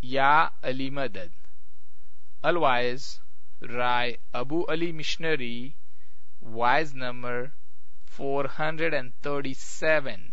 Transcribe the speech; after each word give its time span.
Ya 0.00 0.50
Ali 0.62 0.90
Madad. 0.90 1.30
Otherwise, 2.44 3.20
Rai 3.60 4.18
Abu 4.34 4.64
Ali 4.66 4.92
Missionary, 4.92 5.74
wise 6.40 6.94
number 6.94 7.52
437. 8.06 10.32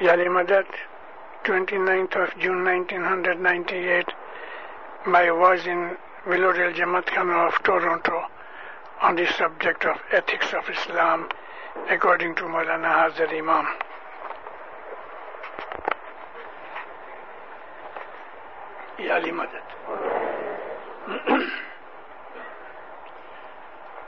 Yali 0.00 0.28
Madad, 0.28 0.66
29th 1.44 2.16
of 2.22 2.38
June 2.38 2.64
1998. 2.64 4.06
My 5.06 5.30
was 5.30 5.66
in 5.66 5.96
Willowdale 6.26 6.72
Jamaat 6.72 7.48
of 7.48 7.62
Toronto 7.64 8.26
on 9.02 9.16
the 9.16 9.26
subject 9.26 9.84
of 9.84 9.96
ethics 10.12 10.52
of 10.52 10.68
Islam 10.68 11.28
according 11.90 12.34
to 12.36 12.42
Maulana 12.42 12.92
Hazar 12.92 13.28
Imam. 13.28 13.66
کی 19.08 19.30
مدد 19.30 19.90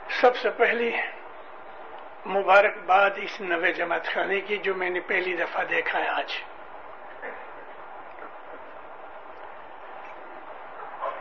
سب 0.09 0.35
سے 0.35 0.49
پہلی 0.49 0.91
مبارکباد 2.25 3.09
اس 3.15 3.41
نوے 3.41 3.73
جماعت 3.73 4.05
خانے 4.05 4.41
کی 4.41 4.57
جو 4.57 4.75
میں 4.75 4.89
نے 4.89 4.99
پہلی 4.99 5.35
دفعہ 5.35 5.63
دیکھا 5.63 5.99
ہے 5.99 6.07
آج۔ 6.07 6.43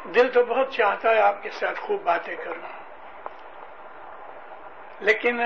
دل 0.05 0.33
تو 0.33 0.45
بہت 0.45 0.71
چاہتا 0.71 1.11
ہے 1.11 1.21
آپ 1.21 1.43
کے 1.43 1.51
ساتھ 1.51 1.81
خوب 1.81 2.03
باتیں 2.03 2.37
کروں۔ 2.37 2.81
لیکن 5.01 5.41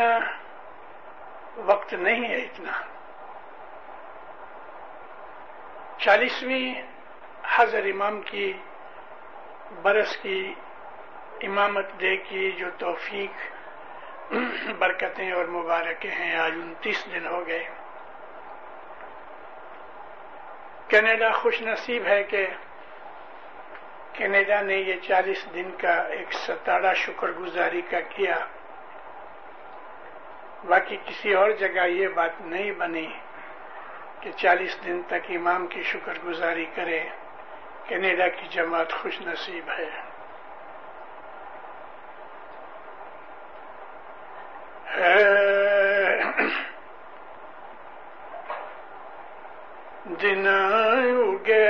وقت 1.57 1.95
نہیں 1.95 2.29
ہے 2.29 2.37
اتنا۔ 2.37 2.73
چالیسویں 5.98 6.94
حضر 7.48 7.85
امام 7.85 8.23
کی، 8.23 8.52
برس 9.82 10.16
کی 10.16 10.55
امامت 11.43 11.87
دے 12.01 12.16
کی 12.16 12.52
جو 12.52 12.66
توفیق 12.79 13.55
برکتیں 14.79 15.32
اور 15.32 15.45
مبارکیں 15.45 16.10
ہیں، 16.10 16.37
آج 16.37 16.52
انتیس 16.52 17.07
دن 17.15 17.27
ہو 17.27 17.46
گئے۔ 17.46 17.68
کینیڈا 20.88 21.30
خوش 21.30 21.63
نصیب 21.63 22.07
ہے 22.07 22.24
کہ 22.24 22.46
کینیڈا 24.13 24.61
نے 24.61 24.74
یہ 24.74 24.95
چالیس 25.02 25.46
دن 25.55 25.71
کا 25.80 25.95
ایک 26.02 26.33
ستارہ 26.33 26.95
شکر 26.95 27.30
گزاری 27.30 27.83
کا 27.90 28.01
کیا۔ 28.01 28.37
باقی 30.65 30.96
کسی 30.96 31.35
اور 31.35 31.51
جگہ 31.51 31.87
یہ 31.87 32.09
بات 32.09 32.40
نہیں 32.40 32.73
بنی 32.73 33.07
کہ 34.21 34.30
چالیس 34.33 34.79
دن 34.85 35.02
تک 35.02 35.24
امام 35.29 35.66
کی 35.66 35.83
شکر 35.83 36.13
گزاری 36.24 36.66
کرے۔ 36.74 37.09
کینیڈا 37.88 38.29
کی 38.29 38.46
جماعت 38.51 38.93
خوش 38.93 39.21
نصیب 39.21 39.71
ہے۔ 39.79 39.90
دن 50.23 50.46
اگے 50.49 51.65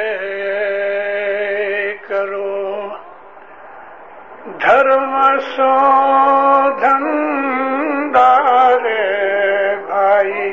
کرو۔ 2.08 2.88
دھرم 4.62 5.38
سو 5.40 5.72
دھن 6.80 7.04
دار 8.14 8.80
بھائی۔ 9.76 10.52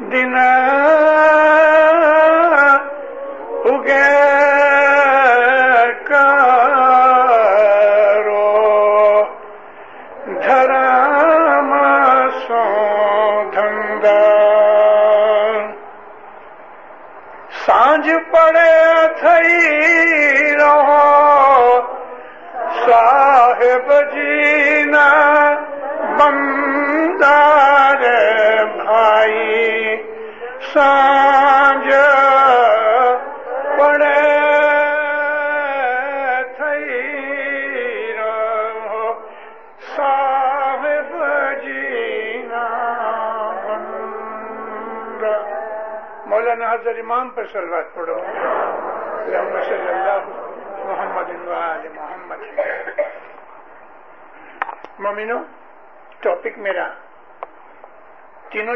دن 0.00 0.34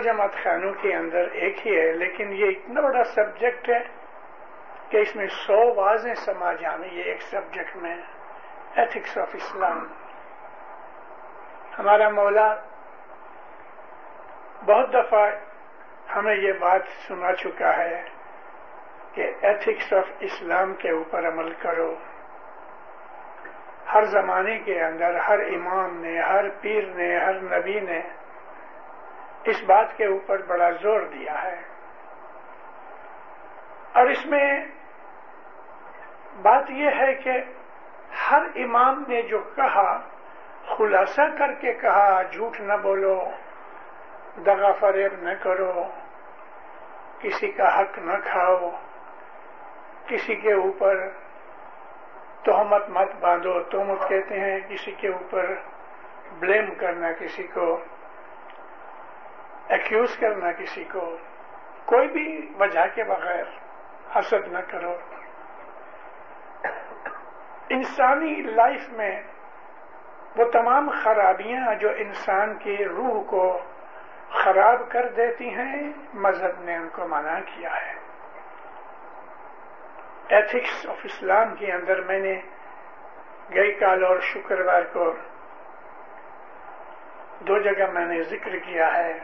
جماعت 0.04 0.34
خانوں 0.42 0.72
کے 0.80 0.94
اندر 0.96 1.28
ایک 1.42 1.66
ہی 1.66 1.76
ہے، 1.76 1.90
لیکن 1.92 2.32
یہ 2.32 2.48
اتنا 2.48 2.80
بڑا 2.80 3.04
سبجیکٹ 3.14 3.68
ہے 3.68 3.82
کہ 4.90 4.96
اس 4.96 5.14
میں 5.16 5.26
سو 5.36 5.58
واضح 5.74 6.14
سما 6.24 6.52
جانے 6.60 6.88
یہ 6.92 7.12
ایک 7.12 7.22
سبجیکٹ 7.22 7.76
میں 7.82 7.96
ایتھکس 8.76 9.16
آف 9.18 9.34
اسلام 9.34 9.84
ہمارا 11.78 12.08
مولا 12.10 12.48
بہت 14.66 14.92
دفعہ 14.92 15.24
ہمیں 16.16 16.34
یہ 16.34 16.52
بات 16.58 16.88
سنا 17.06 17.32
چکا 17.34 17.76
ہے 17.76 18.02
کہ 19.14 19.30
ایتھکس 19.40 19.92
آف 19.92 20.10
اسلام 20.20 20.74
کے 20.74 20.90
اوپر 20.90 21.28
عمل 21.28 21.52
کرو۔ 21.62 21.94
ہر 23.94 24.04
زمانے 24.12 24.58
کے 24.58 24.80
اندر 24.84 25.16
ہر 25.28 25.40
امام 25.54 25.96
نے، 26.00 26.18
ہر 26.20 26.48
پیر 26.60 26.86
نے، 26.94 27.08
ہر 27.18 27.40
نبی 27.42 27.80
نے 27.80 28.00
اس 29.44 29.62
بات 29.66 29.96
کے 29.96 30.06
اوپر 30.06 30.42
بڑا 30.42 30.70
زور 30.70 31.00
دیا 31.00 31.42
ہے۔ 31.42 31.62
اور 33.92 34.06
اس 34.06 34.26
میں 34.26 34.64
بات 36.42 36.70
یہ 36.70 36.90
ہے 36.98 37.14
کہ 37.14 37.32
ہر 38.30 38.42
امام 38.54 39.04
نے 39.08 39.22
جو 39.22 39.38
کہا، 39.38 40.00
خلاصہ 40.66 41.22
کر 41.38 41.52
کے 41.52 41.72
کہا، 41.72 42.22
جھوٹ 42.22 42.60
نہ 42.60 42.72
بولو، 42.82 43.30
دغا 44.46 44.72
فریب 44.72 45.12
نہ 45.22 45.30
کرو، 45.42 45.84
کسی 47.18 47.52
کا 47.52 47.80
حق 47.80 47.98
نہ 47.98 48.12
کھاؤ، 48.24 48.70
کسی 50.06 50.34
کے 50.34 50.52
اوپر 50.52 51.08
تہمت 52.42 52.88
مت 52.88 53.08
باندھو۔ 53.20 53.62
تہمت 53.62 54.08
کہتے 54.08 54.40
ہیں 54.40 54.60
کسی 54.68 54.92
کے 54.92 55.08
اوپر 55.08 55.54
بلیم 56.38 56.74
کرنا 56.74 57.12
کسی 57.12 57.42
کو۔ 57.42 57.80
ایکیوز 59.68 60.16
کرنا 60.16 60.52
کسی 60.52 60.84
کو، 60.84 61.16
کوئی 61.84 62.08
بھی 62.08 62.52
وجہ 62.58 62.86
کے 62.94 63.04
بغیر 63.04 63.44
حسد 64.18 64.52
نہ 64.52 64.58
کرو۔ 64.70 64.96
انسانی 67.68 68.42
لائف 68.42 68.88
میں 68.88 69.22
وہ 70.36 70.44
تمام 70.44 70.90
خرابیاں 71.02 71.74
جو 71.74 71.88
انسان 71.96 72.58
کی 72.58 72.84
روح 72.84 73.22
کو 73.24 73.60
خراب 74.30 74.80
کر 74.88 75.08
دیتی 75.08 75.48
ہیں، 75.48 75.92
مذہب 76.14 76.60
نے 76.60 76.76
ان 76.76 76.88
کو 76.92 77.08
منع 77.08 77.38
کیا 77.40 77.70
ہے۔ 77.76 77.94
ایتھکس 80.28 80.86
آف 80.88 80.96
اسلام 81.04 81.54
کے 81.54 81.72
اندر 81.72 82.00
میں 82.00 82.18
نے 82.18 82.40
گئی 83.54 83.72
کال 83.72 84.04
اور 84.04 84.20
شکروار 84.20 84.82
کو، 84.92 85.12
دو 87.40 87.58
جگہ 87.58 87.90
میں 87.92 88.06
نے 88.06 88.22
ذکر 88.22 88.58
کیا 88.58 88.94
ہے۔ 88.96 89.18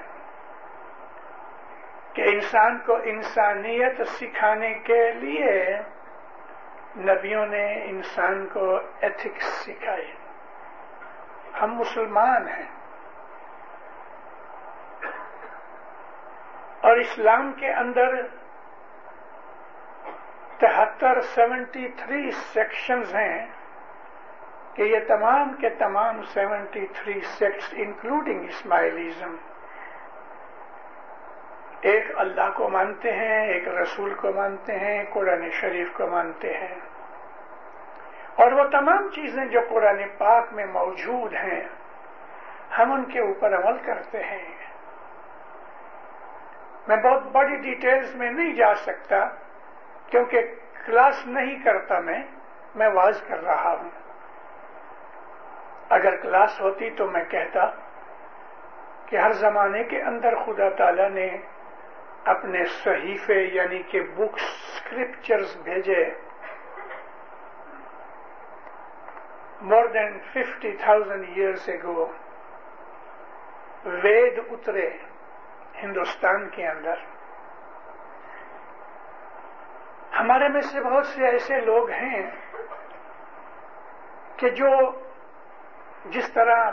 کہ 2.12 2.22
انسان 2.22 2.78
کو 2.78 2.96
انسانیت 3.04 4.00
سکھانے 4.06 4.74
کے 4.74 5.12
لیے 5.12 5.76
نبیوں 6.96 7.46
نے 7.46 7.84
انسان 7.84 8.46
کو 8.46 8.76
ایتھکس 9.00 9.44
سکھائے 9.44 10.12
ہم 11.62 11.74
مسلمان 11.74 12.48
ہیں۔ 12.48 12.68
اور 16.80 16.96
اسلام 16.96 17.52
کے 17.52 17.72
اندر 17.72 18.22
تہتر 20.58 21.20
سیونٹی 21.20 21.88
تھری 21.88 22.30
سیکشنز 22.30 23.14
ہیں 23.14 23.46
کہ 24.74 24.82
یہ 24.82 24.98
تمام 25.08 25.52
کے 25.52 25.68
تمام 25.68 26.22
seventy 26.22 26.86
three 26.86 27.20
sects 27.20 27.74
including 27.76 28.44
Ismailism 28.48 29.36
ایک 31.80 32.04
اللہ 32.16 32.50
کو 32.54 32.68
مانتے 32.68 33.12
ہیں، 33.12 33.46
ایک 33.46 33.68
رسول 33.68 34.14
کو 34.14 34.32
مانتے 34.32 34.78
ہیں، 34.78 35.04
قرآن 35.12 35.50
شریف 35.50 35.88
کو 35.92 36.06
مانتے 36.06 36.54
ہیں۔ 36.54 36.74
اور 38.36 38.52
وہ 38.52 38.64
تمام 38.64 39.08
چیزیں 39.08 39.44
جو 39.44 39.60
قرآن 39.70 40.02
پاک 40.18 40.44
میں 40.52 40.66
موجود 40.66 41.32
ہیں، 41.32 41.68
ہم 42.78 42.92
ان 42.92 43.04
کے 43.04 43.20
اوپر 43.20 43.54
عمل 43.54 43.78
کرتے 43.78 44.24
ہیں۔ 44.24 44.54
میں 46.88 46.96
بہت 46.96 47.22
بڑی 47.22 47.56
ڈیٹیلز 47.56 48.14
میں 48.14 48.30
نہیں 48.30 48.54
جا 48.54 48.74
سکتا، 48.74 49.28
کیونکہ 50.10 50.54
کلاس 50.86 51.26
نہیں 51.26 51.64
کرتا 51.64 52.00
میں 52.00 52.22
میں 52.74 52.88
واز 52.88 53.22
کر 53.28 53.44
رہا 53.44 53.76
ہوں۔ 53.82 53.90
اگر 55.88 56.16
کلاس 56.16 56.60
ہوتی 56.60 56.90
تو 56.90 57.06
میں 57.06 57.24
کہتا 57.24 57.70
کہ 59.06 59.16
ہر 59.16 59.32
زمانے 59.32 59.84
کے 59.84 60.02
اندر 60.02 60.34
خدا 60.34 60.68
تعالی 60.68 61.08
نے 61.08 61.36
اپنے 62.24 62.64
صحیفے 62.64 63.42
یعنی 63.42 63.82
کہ 63.82 64.00
بکس 64.00 64.42
اسکرپچرز 64.42 65.56
بھیجے۔ 65.56 66.04
More 69.60 69.86
than 69.86 70.18
fifty 70.32 70.72
thousand 70.72 71.24
years 71.28 71.68
ago 71.68 72.12
Veda 73.84 74.40
اترے 74.50 74.90
ہندوستان 75.82 76.48
کے 76.48 76.68
اندر۔ 76.68 76.94
ہمارے 80.20 80.48
میں 80.48 80.60
سے 80.60 80.80
بہت 80.80 81.06
سے 81.06 81.26
ایسے 81.26 81.60
لوگ 81.60 81.90
ہیں 81.90 82.30
کہ 84.36 84.48
جو 84.48 84.68
جس 86.04 86.32
طرح 86.32 86.70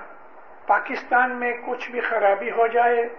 پاکستان 0.67 1.39
میں 1.39 1.53
کچھ 1.65 1.91
بھی 1.91 2.01
خرابی 2.01 2.51
ہو 2.51 2.67
جائے 2.67 3.09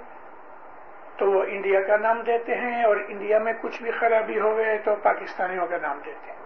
تو 1.19 1.31
وہ 1.31 1.43
انڈیا 1.43 1.81
کا 1.81 1.97
نام 1.97 2.21
دیتے 2.21 2.55
ہیں 2.55 2.85
اور 2.85 2.97
انڈیا 3.09 3.39
میں 3.39 3.53
کچھ 3.61 3.83
بھی 3.83 3.91
خرابی 3.91 4.41
ہو 4.41 4.57
گئے 4.57 4.79
تو 4.79 4.95
پاکستانیوں 4.97 5.67
کا 5.67 5.77
نام 5.83 6.01
دیتے 6.07 6.31
ہیں۔ 6.31 6.39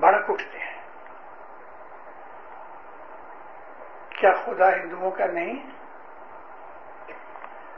بڑک 0.00 0.30
اٹھتے 0.30 0.58
ہیں۔ 0.58 0.74
کیا 4.08 4.32
خدا 4.32 4.76
ہندوؤں 4.76 5.10
کا 5.10 5.26
نہیں؟ 5.26 5.70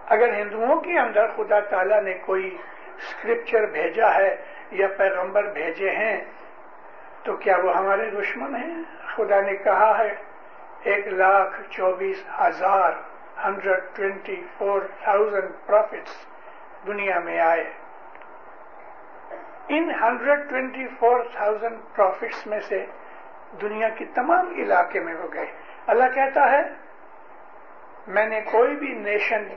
اگر 0.06 0.34
ہندوؤں 0.34 0.81
کے 0.81 0.98
اندر 0.98 1.26
خدا 1.37 1.60
تعالی 1.60 2.00
نے 2.00 2.14
کوئی 2.14 2.56
اسکرپچر 2.96 3.66
بھیجا 3.66 4.14
ہے 4.14 4.37
یا 4.70 4.88
پیغمبر 4.98 5.44
بھیجے 5.44 5.90
ہیں، 5.90 6.25
تو 7.22 7.37
کیا 7.37 7.56
وہ 7.64 7.76
ہمارے 7.76 8.10
دشمن 8.10 8.56
ہیں؟ 8.56 8.82
خدا 9.16 9.40
نے 9.40 9.56
کہا 9.56 9.98
ہے، 9.98 10.14
ایک 10.82 11.06
لاکھ 11.06 11.62
چوبیس 11.70 12.25
ہزار 12.40 12.93
hundred 13.44 13.97
twenty 13.97 14.43
four 14.59 14.81
thousand 15.03 15.67
prophets 15.67 16.27
دنیا 16.87 17.19
میں 17.19 17.41
آئے۔ 17.41 17.65
ان 19.69 19.91
hundred 20.00 20.49
twenty 20.50 20.87
four 20.99 21.25
thousand 21.33 21.79
prophets 21.97 22.47
میں 22.47 22.61
سے 22.61 22.87
دنیا 23.61 23.88
کی 23.88 24.05
تمام 24.05 24.55
علاقے 24.59 25.00
میں 25.00 25.15
وہ 25.15 25.29
گئے۔ 25.33 25.47
اللہ 25.87 26.05
کہتا 26.15 26.50
ہے، 26.50 26.62
میں 28.06 28.27
نے 28.27 28.41
کوئی 28.41 28.77
بھی 28.77 28.93
نیشن 28.93 29.49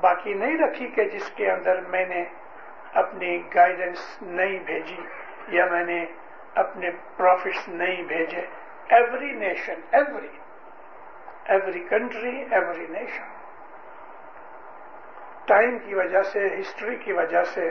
باقی 0.00 0.34
نہیں 0.34 0.58
رکھی 0.58 0.86
کہ 0.86 1.04
جس 1.04 1.30
کے 1.30 1.50
اندر 1.50 1.80
میں 1.80 2.06
نے 2.06 2.24
اپنی 2.94 3.54
گائیڈنس 3.54 4.22
نہیں 4.22 4.58
بھیجی 4.58 5.00
یا 5.48 5.66
میں 5.66 5.84
نے 5.84 6.04
اپنے 6.54 6.90
پروفٹس 7.16 7.68
نہیں 7.68 8.02
بھیجے۔ 8.02 8.46
Every 8.88 9.32
nation 9.32 9.80
every 9.92 10.28
every 11.48 11.80
country 11.80 12.36
every 12.50 12.86
nation 12.86 13.36
time 15.46 15.78
کی 15.78 15.94
وجہ 15.94 16.22
سے 16.22 16.46
ہسٹری 16.60 16.96
کی 16.96 17.12
وجہ 17.12 17.42
سے 17.44 17.70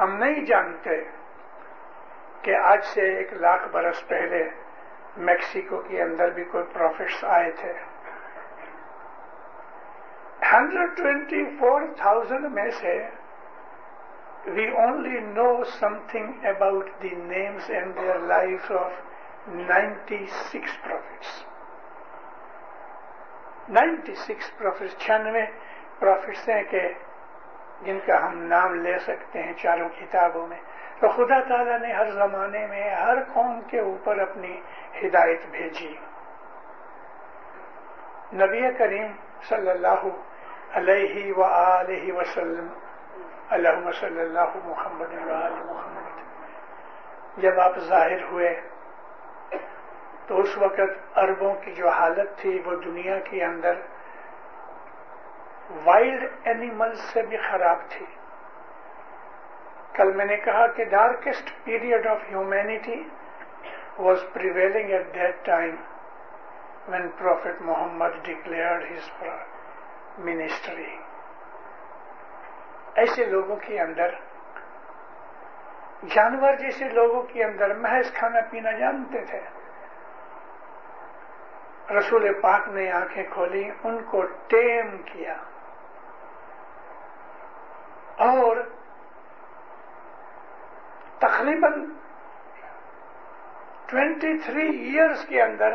ہم 0.00 0.16
نہیں 0.16 0.44
جانتے 0.44 0.96
کہ 2.42 2.56
آج 2.56 2.84
سے 2.84 3.00
ایک 3.16 3.32
لاکھ 3.34 3.68
برس 3.68 4.06
پہلے 4.08 4.42
میکسیکو 5.16 5.80
کے 5.80 6.02
اندر 6.02 6.30
بھی 6.30 6.44
کوئی 6.44 6.64
پروفٹس 6.72 7.24
آئے 7.24 7.50
تھے۔ 7.50 7.72
ہنڈریڈ 10.52 10.96
ٹوینٹی 10.96 11.44
فور 11.58 11.82
تھاؤزینڈ 11.96 12.46
میں 12.52 12.70
سے 12.70 12.96
we 14.46 14.66
only 14.76 15.20
know 15.20 15.52
something 16.06 16.46
about 16.46 16.90
the 17.02 17.14
names 17.14 17.70
and 17.70 17.96
their 17.96 18.18
life 18.26 18.70
of 18.72 18.92
ninety 19.48 20.24
six 20.26 20.82
prophets 20.84 21.49
ninety 23.70 24.14
six 24.14 24.58
prophets 24.58 24.98
چھیانوے 24.98 25.46
پروفٹس 25.98 26.48
ہیں 26.48 26.62
کہ 26.62 26.94
جن 27.82 27.98
کا 28.06 28.26
ہم 28.26 28.42
نام 28.42 28.74
لے 28.74 28.98
سکتے 28.98 29.42
ہیں 29.42 29.52
چاروں 29.52 29.88
کتابوں 29.88 30.46
میں۔ 30.46 30.60
تو 31.00 31.08
خدا 31.08 31.40
تعالیٰ 31.40 31.80
نے 31.80 31.92
ہر 31.92 32.10
زمانے 32.10 32.66
میں 32.66 32.94
ہر 32.94 33.14
قوم 33.32 33.60
کے 33.60 33.80
اوپر 33.80 34.18
اپنی 34.18 34.60
ہدایت 35.02 35.40
بھیجی۔ 35.50 35.96
نبی 38.32 38.62
کریم 38.78 39.12
صلی 39.42 39.70
اللہ 39.70 40.08
علیہ 40.72 41.32
و 41.36 42.20
وسلم 42.20 42.68
اللہ 43.50 43.68
صلی 44.00 44.20
اللہ 44.20 44.40
محمد 44.64 45.12
محمد، 45.12 46.20
جب 47.36 47.60
آپ 47.60 47.78
ظاہر 47.78 48.22
ہوئے 48.22 48.60
تو 50.30 50.40
اس 50.40 50.56
وقت 50.58 51.18
عربوں 51.18 51.54
کی 51.54 51.72
جو 51.74 51.88
حالت 51.88 52.36
تھی 52.38 52.50
وہ 52.64 52.74
دنیا 52.84 53.18
کے 53.18 53.44
اندر 53.44 53.74
وائلڈ 55.84 56.24
اینیمل 56.44 56.94
سے 56.94 57.22
بھی 57.22 57.36
خراب 57.36 57.78
تھی۔ 57.88 58.06
کل 59.92 60.12
میں 60.16 60.24
نے 60.24 60.36
کہا 60.36 60.66
کہ 60.66 60.84
darkest 60.84 61.50
period 61.64 62.06
of 62.06 62.22
humanity 62.30 63.02
was 63.98 64.24
prevailing 64.32 64.90
at 64.90 65.14
that 65.14 65.44
time 65.46 65.76
when 66.88 67.08
prophet 67.18 67.62
Muhammad 67.62 68.24
declared 68.24 68.90
his 68.90 69.10
ministry 70.18 70.96
ایسے 72.94 73.24
لوگوں 73.24 73.56
کے 73.56 73.80
اندر، 73.80 74.14
جانور 76.14 76.54
جیسے 76.58 76.88
لوگوں 76.88 77.22
کے 77.22 77.44
اندر 77.44 77.74
محض 77.74 78.12
کھانا 78.14 78.40
پینا 78.50 78.72
جانتے 78.78 79.24
تھے۔ 79.24 79.40
رسول 81.98 82.40
پاک 82.40 82.68
نے 82.68 82.92
آنکھیں 82.92 83.24
کھولی، 83.30 83.70
ان 83.84 84.02
کو 84.02 84.22
ٹیم 84.46 84.96
کیا۔ 84.98 85.36
اور 88.16 88.56
تقریباً 91.18 91.84
ٹوینٹی 93.86 94.38
تھری 94.38 94.68
ایئرس 94.68 95.26
کے 95.26 95.42
اندر، 95.42 95.74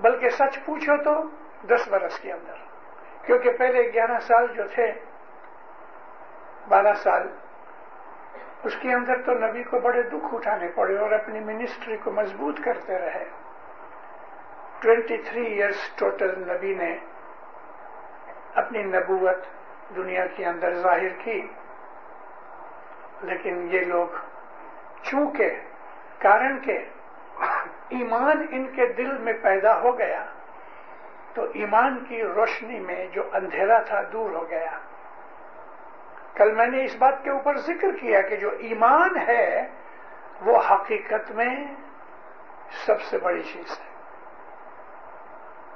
بلکہ 0.00 0.28
سچ 0.28 0.58
پوچھو 0.64 0.96
تو 0.96 1.22
دس 1.66 1.88
برس 1.88 2.18
کے 2.18 2.32
اندر، 2.32 2.54
کیونکہ 3.26 3.52
پہلے 3.52 3.92
گیارہ 3.92 4.18
سال 4.20 4.46
جو 4.46 4.62
تھے، 4.74 4.92
بارہ 6.68 6.94
سال، 6.94 7.28
اس 8.64 8.76
کے 8.80 8.94
اندر 8.94 9.22
تو 9.22 9.32
نبی 9.32 9.62
کو 9.62 9.80
بڑے 9.80 10.02
دکھ 10.02 10.34
اٹھانے 10.34 10.68
پڑے 10.68 10.98
اور 10.98 11.12
اپنی 11.12 11.40
منسٹری 11.40 11.96
کو 11.96 12.10
مضبوط 12.10 12.60
کرتے 12.64 12.98
رہے۔ 12.98 13.24
ٹوینٹی 14.82 15.16
تھری 15.16 15.46
ایئرس 15.46 15.90
ٹوٹل 15.94 16.54
نبی 16.54 16.74
نے 16.74 16.96
اپنی 18.54 18.82
نبوت 18.82 19.38
دنیا 19.96 20.26
کے 20.26 20.44
اندر 20.44 20.74
ظاہر 20.74 21.08
کی۔ 21.08 21.48
لیکن 23.22 23.68
یہ 23.72 23.80
لوگ 23.80 24.06
چونکہ 25.02 25.50
کارن 26.18 26.58
کے 26.60 26.78
ایمان 27.88 28.46
ان 28.50 28.66
کے 28.66 28.92
دل 28.92 29.18
میں 29.18 29.32
پیدا 29.32 29.80
ہو 29.80 29.98
گیا، 29.98 30.26
تو 31.34 31.42
ایمان 31.42 32.04
کی 32.04 32.22
روشنی 32.22 32.80
میں 32.80 33.06
جو 33.06 33.22
اندھیرا 33.32 33.78
تھا 33.78 34.00
دور 34.12 34.30
ہو 34.30 34.50
گیا۔ 34.50 34.78
کل 36.34 36.52
میں 36.52 36.66
نے 36.66 36.84
اس 36.84 36.96
بات 36.96 37.24
کے 37.24 37.30
اوپر 37.30 37.56
ذکر 37.56 37.96
کیا 38.00 38.20
کہ 38.20 38.36
جو 38.36 38.50
ایمان 38.50 39.10
ہے، 39.28 39.68
وہ 40.40 40.58
حقیقت 40.70 41.30
میں 41.30 41.74
سب 42.86 43.02
سے 43.02 43.18
بڑی 43.18 43.42
چیز 43.42 43.80
ہے۔ 43.80 43.99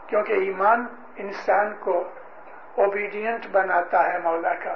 کیونکہ 0.06 0.32
ایمان 0.32 0.86
انسان 1.16 1.74
کو 1.80 2.08
اوبیڈینٹ 2.74 3.46
بناتا 3.52 4.12
ہے 4.12 4.18
مولا 4.18 4.54
کا۔ 4.54 4.74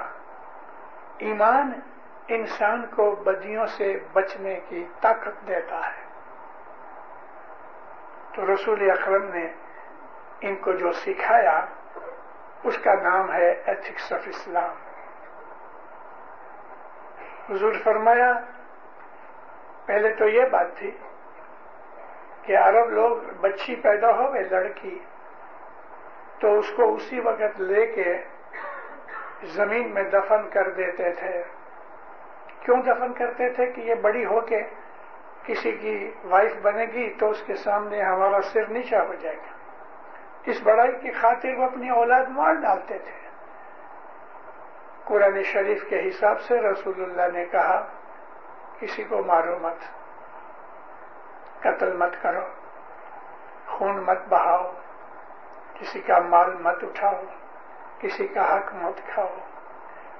ایمان 1.17 1.79
انسان 2.27 2.85
کو 2.85 3.11
بدیوں 3.11 3.65
سے 3.65 3.99
بچنے 4.13 4.59
کی 4.69 4.85
طاقت 5.01 5.47
دیتا 5.47 5.79
ہے۔ 5.87 6.09
تو 8.35 8.53
رسول 8.53 8.91
اکرم 8.91 9.23
نے 9.23 9.47
ان 10.41 10.55
کو 10.55 10.71
جو 10.71 10.91
سکھایا، 10.91 11.65
اس 12.63 12.77
کا 12.83 12.93
نام 12.93 13.31
ہے 13.31 13.61
ایتھکس 13.65 14.13
آف 14.13 14.19
اسلام 14.25 14.75
حضور 17.49 17.73
فرمایا، 17.83 18.33
پہلے 19.85 20.13
تو 20.13 20.27
یہ 20.27 20.45
بات 20.51 20.67
تھی 20.75 20.97
کہ 22.41 22.57
عرب 22.57 22.89
لوگ 22.89 23.17
بچی 23.41 23.75
پیدا 23.75 24.11
ہو 24.11 24.33
گئے، 24.33 24.41
لڑکی۔ 24.41 24.99
تو 26.39 26.59
اس 26.59 26.71
کو 26.75 26.95
اسی 26.95 27.19
وقت 27.19 27.61
لے 27.61 27.87
کے 27.87 28.17
زمین 29.43 29.93
میں 29.93 30.03
دفن 30.03 30.49
کر 30.49 30.69
دیتے 30.69 31.11
تھے۔ 31.11 31.43
کیوں 32.59 32.77
دفن 32.77 33.13
کرتے 33.13 33.49
تھے؟ 33.49 33.65
کہ 33.65 33.81
یہ 33.81 33.95
بڑی 33.95 34.25
ہو 34.25 34.41
کے 34.41 34.63
کسی 35.43 35.71
کی 35.71 36.11
وائف 36.23 36.53
بنے 36.61 36.85
گی 36.85 37.13
تو 37.19 37.29
اس 37.29 37.43
کے 37.45 37.55
سامنے 37.55 38.01
ہمارا 38.01 38.41
سر 38.41 38.65
نیچا 38.69 39.03
ہو 39.03 39.13
جائے 39.13 39.35
گا۔ 39.35 39.57
اس 40.45 40.61
بڑائی 40.63 40.91
کی 41.01 41.11
خاطر 41.11 41.57
وہ 41.57 41.63
اپنی 41.63 41.89
اولاد 41.89 42.25
مار 42.29 42.53
ڈالتے 42.53 42.97
تھے۔ 42.97 43.29
قرآن 45.03 45.43
شریف 45.43 45.83
کے 45.89 46.07
حساب 46.07 46.41
سے 46.41 46.61
رسول 46.61 47.03
اللہ 47.03 47.37
نے 47.37 47.45
کہا، 47.45 47.87
کسی 48.79 49.03
کو 49.03 49.23
مارو 49.23 49.57
مت، 49.61 49.83
قتل 51.63 51.97
مت 51.97 52.23
کرو، 52.23 52.45
خون 53.67 54.03
مت 54.05 54.17
بہاؤ۔ 54.29 54.71
کسی 55.79 56.01
کا 56.01 56.19
مال 56.19 56.53
مت 56.53 56.83
اٹھاؤ، 56.83 57.21
کسی 57.99 58.27
کا 58.27 58.57
حق 58.57 58.73
مت 58.73 58.99
کھاؤ۔ 59.07 59.35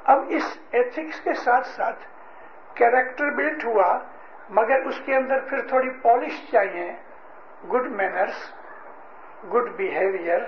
اب 0.03 0.23
اس 0.29 0.57
ایتھکس 0.71 1.19
کے 1.21 1.33
ساتھ 1.33 1.67
ساتھ 1.67 2.05
کیریکٹر 2.73 3.31
بلٹ 3.31 3.65
ہوا، 3.65 3.99
مگر 4.49 4.85
اس 4.85 5.01
کے 5.05 5.15
اندر 5.15 5.39
پھر 5.49 5.67
تھوڑی 5.67 5.89
پالش 5.89 6.51
چاہیے۔ 6.51 6.91
Good 7.73 7.87
manners 7.91 8.53
good 9.53 9.69
behaviour 9.69 10.39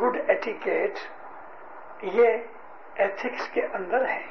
good 0.00 0.16
etiquette 0.28 0.98
یہ 2.02 2.36
ایتھکس 2.94 3.48
کے 3.48 3.66
اندر 3.72 4.08
ہے 4.08 4.22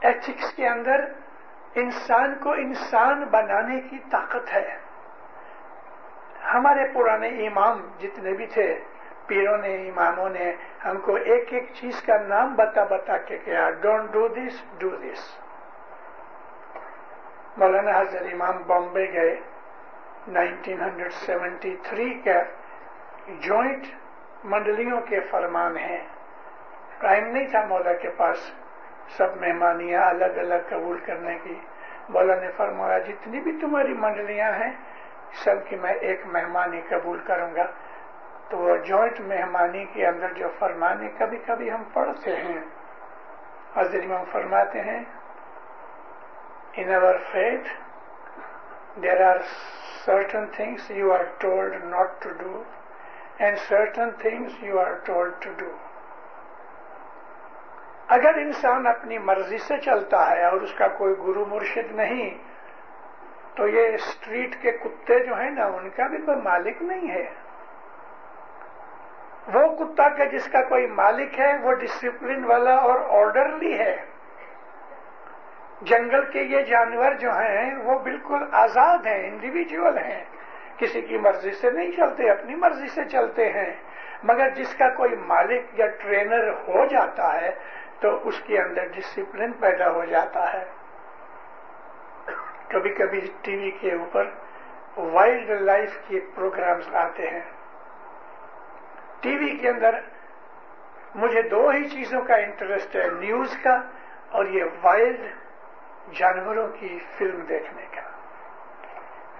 ایتھکس 0.00 0.52
کے 0.52 0.68
اندر 0.68 1.04
انسان 1.74 2.34
کو 2.34 2.52
انسان 2.52 3.24
بنانے 3.24 3.80
کی 3.80 3.98
طاقت 4.10 4.52
ہے۔ 4.52 4.78
ہمارے 6.54 6.86
پرانے 6.94 7.28
امام 7.46 7.80
جتنے 7.98 8.32
بھی 8.32 8.46
تھے، 8.46 8.80
پیروں 9.26 9.56
نے 9.58 9.74
اماموں 9.88 10.28
نے، 10.28 10.52
ہم 10.84 10.96
کو 11.00 11.14
ایک 11.14 11.52
ایک 11.52 11.66
چیز 11.74 12.02
کا 12.02 12.16
نام 12.28 12.54
بتا 12.54 12.84
بتا 12.84 13.16
کے 13.18 13.38
کیا 13.44 13.70
don't 13.80 14.12
do 14.12 14.28
this 14.28 14.62
do 14.78 14.88
this 14.88 15.22
مولانا 17.56 17.90
حضر 18.00 18.22
امام 18.32 18.62
بامبے 18.66 19.06
گئے 19.12 19.36
1973 20.28 22.12
کا 22.24 22.38
جوائنٹ 23.28 23.86
منڈلیوں 24.44 25.00
کے 25.00 25.20
فرمان 25.20 25.76
ہیں۔ 25.76 26.02
ٹائم 26.98 27.26
نہیں 27.26 27.46
تھا 27.46 27.64
مولا 27.68 27.92
کے 27.92 28.10
پاس 28.16 28.38
سب 29.16 29.36
مہمانیاں 29.40 30.02
الگ 30.02 30.38
الگ 30.38 30.68
قبول 30.68 30.98
کرنے 30.98 31.38
کی۔ 31.42 31.54
مولا 32.08 32.34
نے 32.34 32.50
فرمایا، 32.56 32.98
جتنی 32.98 33.40
بھی 33.40 33.52
تمہاری 33.60 33.92
منڈلیاں 33.92 34.52
ہیں 34.52 34.72
سب 35.32 35.68
کی 35.68 35.76
میں 35.76 35.92
ایک 35.92 36.26
مہمانی 36.26 36.80
قبول 36.88 37.18
کروں 37.18 37.54
گا۔ 37.56 37.66
تو 38.48 38.58
وہ 38.58 38.76
جوائنٹ 38.76 39.20
مہمانی 39.20 39.84
کے 39.84 40.06
اندر 40.06 40.32
جو 40.32 40.48
فرمانے 40.58 41.08
کبھی 41.18 41.38
کبھی 41.46 41.70
ہم 41.70 41.82
پڑھتے 41.92 42.36
ہیں، 42.36 42.60
حضرت 43.76 44.02
امام 44.04 44.24
فرماتے 44.32 44.80
ہیں 44.80 45.02
in 46.72 46.94
our 46.94 47.18
faith 47.32 47.68
there 49.02 49.20
are 49.26 49.40
certain 50.04 50.46
things 50.46 50.90
you 50.90 51.12
are 51.12 51.24
told 51.38 51.84
not 51.84 52.22
to 52.22 52.30
do 52.30 52.62
and 53.38 53.58
certain 53.58 54.10
things 54.10 54.62
you 54.62 54.80
are 54.80 54.92
told 55.04 55.32
to 55.40 55.50
do 55.58 55.70
اگر 58.08 58.34
انسان 58.34 58.86
اپنی 58.86 59.18
مرضی 59.18 59.58
سے 59.58 59.76
چلتا 59.76 60.30
ہے 60.30 60.44
اور 60.44 60.60
اس 60.60 60.74
کا 60.74 60.88
کوئی 60.88 61.14
گرو 61.18 61.44
مرشد 61.48 61.92
نہیں 61.92 62.30
تو 63.56 63.68
یہ 63.68 63.94
اسٹریٹ 63.94 64.62
کے 64.62 64.72
کتے 64.72 65.24
جو 65.24 65.34
ہیں 65.34 65.50
نا، 65.50 65.66
ان 65.66 65.90
کا 65.90 66.06
بھی 66.06 66.18
کوئی 66.18 66.36
مالک 66.36 66.82
نہیں 66.82 67.10
ہے۔ 67.10 67.30
وہ 69.54 69.76
کتا 69.76 70.08
کا 70.08 70.24
جس 70.24 70.48
کا 70.48 70.62
کوئی 70.62 70.86
مالک 70.86 71.40
ہے، 71.40 71.56
وہ 71.62 71.72
ڈسپلن 71.72 72.44
والا 72.44 72.74
اور 72.74 73.26
آرڈرلی 73.26 73.78
ہے۔ 73.78 73.96
جنگل 75.82 76.30
کے 76.30 76.42
یہ 76.42 76.62
جانور 76.62 77.12
جو 77.12 77.30
ہیں، 77.30 77.74
وہ 77.76 77.98
بالکل 77.98 78.44
آزاد 78.52 78.98
ہیں 79.06 79.28
انڈیویجل 79.28 79.98
ہیں۔ 79.98 80.24
کسی 80.76 81.00
کی 81.00 81.18
مرضی 81.18 81.50
سے 81.50 81.70
نہیں 81.70 81.92
چلتے، 81.92 82.30
اپنی 82.30 82.54
مرضی 82.54 82.88
سے 82.88 83.04
چلتے 83.04 83.52
ہیں۔ 83.52 83.74
مگر 84.22 84.48
جس 84.48 84.74
کا 84.74 84.88
کوئی 84.88 85.16
مالک 85.16 85.80
یا 85.80 85.86
ٹرینر 85.86 86.48
ہو 86.48 86.86
جاتا 86.86 87.40
ہے، 87.40 87.50
تو 88.00 88.28
اس 88.28 88.40
کے 88.40 88.58
اندر 88.58 88.84
ڈسپلن 88.84 89.52
پیدا 89.52 89.90
ہو 89.90 90.04
جاتا 90.04 90.52
ہے۔ 90.52 90.64
کبھی 92.68 92.94
کبھی 92.94 93.20
ٹی 93.42 93.56
وی 93.56 93.70
کے 93.70 93.94
اوپر 93.94 94.30
وائلڈ 94.96 95.50
لائف 95.50 95.98
کے 96.08 96.20
پروگرامز 96.34 96.94
آتے 96.94 97.30
ہیں۔ 97.30 97.44
ٹی 99.20 99.36
وی 99.36 99.56
کے 99.56 99.68
اندر 99.68 100.00
مجھے 101.14 101.42
دو 101.42 101.68
ہی 101.68 101.88
چیزوں 101.88 102.22
کا 102.22 102.34
انٹرسٹ 102.34 102.96
ہے، 102.96 103.08
نیوز 103.20 103.56
کا 103.62 103.80
اور 104.30 104.44
یہ 104.44 104.64
وائلڈ 104.82 105.20
جانوروں 106.12 106.68
کی 106.68 106.98
فلم 107.18 107.40
دیکھنے 107.40 107.86
کا۔ 107.94 108.00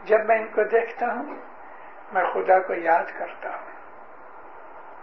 جب 0.05 0.25
میں 0.27 0.39
ان 0.39 0.47
کو 0.47 0.63
دیکھتا 0.63 1.07
ہوں، 1.07 1.35
میں 2.13 2.25
خدا 2.35 2.59
کو 2.59 2.75
یاد 2.75 3.19
کرتا 3.19 3.49
ہوں 3.49 3.73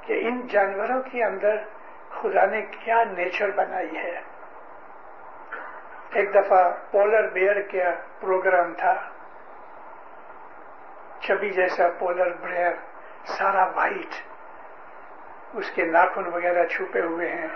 کہ 0.01 0.27
ان 0.27 0.47
جانوروں 0.47 1.01
کے 1.11 1.23
اندر 1.23 1.55
خدا 2.09 2.45
نے 2.45 2.61
کیا 2.61 3.03
نیچر 3.03 3.51
بنائی 3.51 3.97
ہے۔ 3.97 4.21
ایک 6.13 6.33
دفعہ 6.33 6.71
پولر 6.91 7.29
بیئر 7.29 7.61
کا 7.61 7.91
پروگرام 8.19 8.73
تھا۔ 8.73 9.09
چبی 11.19 11.49
جیسا 11.49 11.83
پولر 11.99 12.29
بیئر، 12.29 12.71
سارا 13.25 13.63
وائٹ 13.75 14.15
اس 15.53 15.71
کے 15.71 15.83
ناخن 15.83 16.27
وغیرہ 16.33 16.65
چھپے 16.65 17.01
ہوئے 17.01 17.29
ہیں۔ 17.29 17.47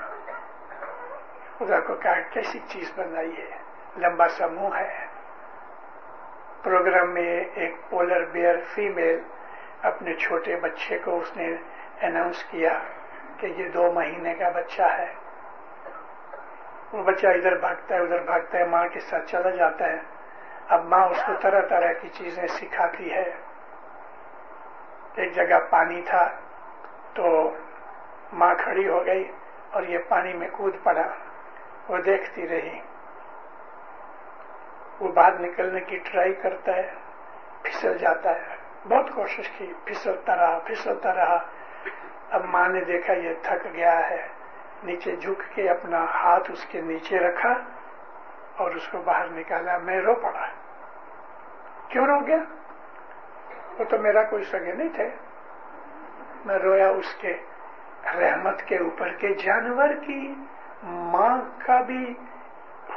خدا 1.57 1.79
کو 1.79 1.95
کہا، 1.95 2.19
کیسی 2.21 2.59
چیز 2.67 2.91
بنائی 2.95 3.37
ہے؟ 3.37 3.57
لمبا 3.97 4.27
سا 4.27 4.47
منہ 4.47 4.75
ہے۔ 4.75 5.05
پروگرام 6.63 7.13
میں 7.13 7.43
ایک 7.53 7.75
پولر 7.89 8.25
بیئر 8.25 8.55
فیمیل 8.75 9.19
اپنے 9.81 10.13
چھوٹے 10.13 10.55
بچے 10.55 10.97
کو 10.97 11.19
اس 11.19 11.37
نے 11.37 11.55
اناؤنس 12.01 12.43
کیا 12.43 12.79
کہ 13.37 13.45
یہ 13.45 13.69
دو 13.69 13.91
مہینے 13.91 14.33
کا 14.33 14.49
بچہ 14.49 14.81
ہے۔ 14.81 15.13
وہ 16.91 17.03
بچہ 17.03 17.27
ادھر 17.27 17.59
بھاگتا 17.59 17.95
ہے، 17.95 17.99
ادھر 17.99 18.21
بھاگتا 18.21 18.57
ہے، 18.57 18.63
ماں 18.63 18.87
کے 18.87 18.99
ساتھ 18.99 19.25
چلا 19.25 19.49
جاتا 19.49 19.85
ہے۔ 19.85 19.97
اب 20.67 20.85
ماں 20.85 21.07
اس 21.07 21.23
کو 21.27 21.33
طرح 21.41 21.61
طرح 21.67 21.93
کی 21.93 22.09
چیزیں 22.09 22.47
سکھاتی 22.47 23.13
ہے۔ 23.13 23.31
ایک 25.15 25.33
جگہ 25.33 25.59
پانی 25.69 26.01
تھا 26.01 26.29
تو 27.13 27.55
ماں 28.33 28.55
کھڑی 28.55 28.89
ہو 28.89 29.05
گئی 29.05 29.31
اور 29.71 29.83
یہ 29.83 29.97
پانی 30.07 30.33
میں 30.33 30.47
کود 30.51 30.75
پڑا۔ 30.83 31.07
وہ 31.87 31.97
دیکھتی 31.97 32.47
رہی۔ 32.47 32.79
وہ 34.99 35.07
باہر 35.07 35.39
نکلنے 35.39 35.79
کی 35.79 35.97
ٹرائی 35.97 36.33
کرتا 36.33 36.75
ہے، 36.75 36.93
پھسل 37.61 37.97
جاتا 37.97 38.35
ہے۔ 38.35 38.55
بہت 38.87 39.09
کوشش 39.15 39.49
کی، 39.49 39.73
پھسلتا 39.85 40.35
رہا 40.35 40.59
پھسلتا 40.65 41.13
رہا۔ 41.13 41.43
اب 42.29 42.45
ماں 42.45 42.69
نے 42.69 42.81
دیکھا 42.81 43.13
یہ 43.13 43.33
تھک 43.41 43.67
گیا 43.73 44.09
ہے۔ 44.09 44.27
نیچے 44.83 45.15
جھک 45.15 45.55
کے 45.55 45.69
اپنا 45.69 46.03
ہاتھ 46.03 46.51
اس 46.51 46.65
کے 46.65 46.81
نیچے 46.81 47.19
رکھا 47.19 47.53
اور 48.57 48.71
اس 48.71 48.87
کو 48.87 48.97
باہر 48.97 49.27
نکالا۔ 49.29 49.77
میں 49.77 50.01
رو 50.01 50.15
پڑا۔ 50.15 50.47
کیوں 51.87 52.05
رو 52.05 52.19
گیا؟ 52.27 52.37
وہ 53.79 53.83
تو 53.83 53.97
میرا 53.97 54.23
کوئی 54.23 54.43
سگے 54.43 54.71
نہیں 54.71 54.89
تھے۔ 54.89 55.09
میں 56.45 56.59
رویا 56.59 56.89
اس 56.89 57.15
کے 57.15 57.37
رحمت 58.19 58.61
کے 58.61 58.77
اوپر 58.77 59.09
کے 59.09 59.33
جانور 59.33 59.89
کی 59.89 60.33
ماں 60.83 61.37
کا 61.65 61.81
بھی 61.81 62.13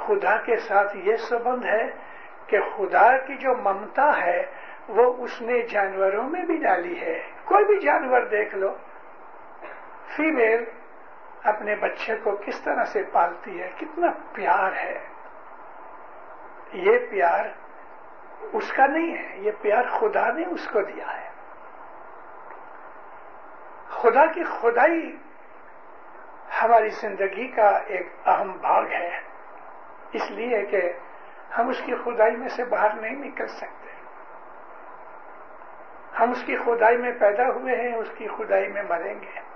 خدا 0.06 0.37
کے 0.37 0.56
ساتھ 0.56 0.96
یہ 0.96 1.16
سبند 1.16 1.64
ہے 1.64 1.90
کہ 2.46 2.60
خدا 2.76 3.18
کی 3.18 3.37
جو 3.37 3.56
ممتا 3.56 4.22
ہے، 4.22 4.46
وہ 4.88 5.14
اس 5.18 5.42
نے 5.42 5.62
جانوروں 5.62 6.28
میں 6.28 6.42
بھی 6.42 6.56
ڈالی 6.56 7.00
ہے۔ 7.00 7.22
کوئی 7.44 7.64
بھی 7.64 7.80
جانور 7.80 8.20
دیکھ 8.20 8.54
لو۔ 8.54 8.75
فیمیل 10.16 10.64
اپنے 11.44 11.76
بچے 11.76 12.16
کو 12.16 12.37
کس 12.47 12.61
طرح 12.61 12.85
سے 12.85 13.02
پالتی 13.12 13.62
ہے؟ 13.62 13.70
کتنا 13.78 14.06
پیار 14.32 14.73
ہے۔ 14.73 15.06
یہ 16.73 16.99
پیار 17.11 17.44
اس 18.52 18.73
کا 18.73 18.87
نہیں 18.87 19.16
ہے، 19.16 19.38
یہ 19.38 19.50
پیار 19.61 19.82
خدا 19.90 20.32
نے 20.32 20.44
اس 20.47 20.68
کو 20.73 20.82
دیا 20.82 21.20
ہے۔ 21.20 21.30
خدا 23.88 24.26
کی 24.26 24.44
خدائی 24.44 25.16
ہماری 26.62 26.88
زندگی 26.88 27.49
کا 27.49 27.68
ایک 27.68 28.28
اہم 28.28 28.52
بھاگ 28.52 28.85
ہے۔ 28.85 29.20
اس 30.12 30.30
لیے 30.30 30.66
کہ 30.66 30.92
ہم 31.59 31.68
اس 31.68 31.82
کی 31.87 31.94
خدائی 32.04 32.37
میں 32.37 32.49
سے 32.49 32.64
باہر 32.64 32.94
نہیں 32.94 33.16
نکل 33.16 33.47
سکتے۔ 33.47 33.90
ہم 36.20 36.30
اس 36.30 36.42
کی 36.47 36.56
خدائی 36.56 36.97
میں 36.97 37.12
پیدا 37.20 37.49
ہوئے 37.49 37.76
ہیں، 37.76 37.97
اس 37.97 38.09
کی 38.18 38.28
خدائی 38.28 38.68
میں 38.68 38.82
مریں 38.82 39.14
گے۔ 39.14 39.50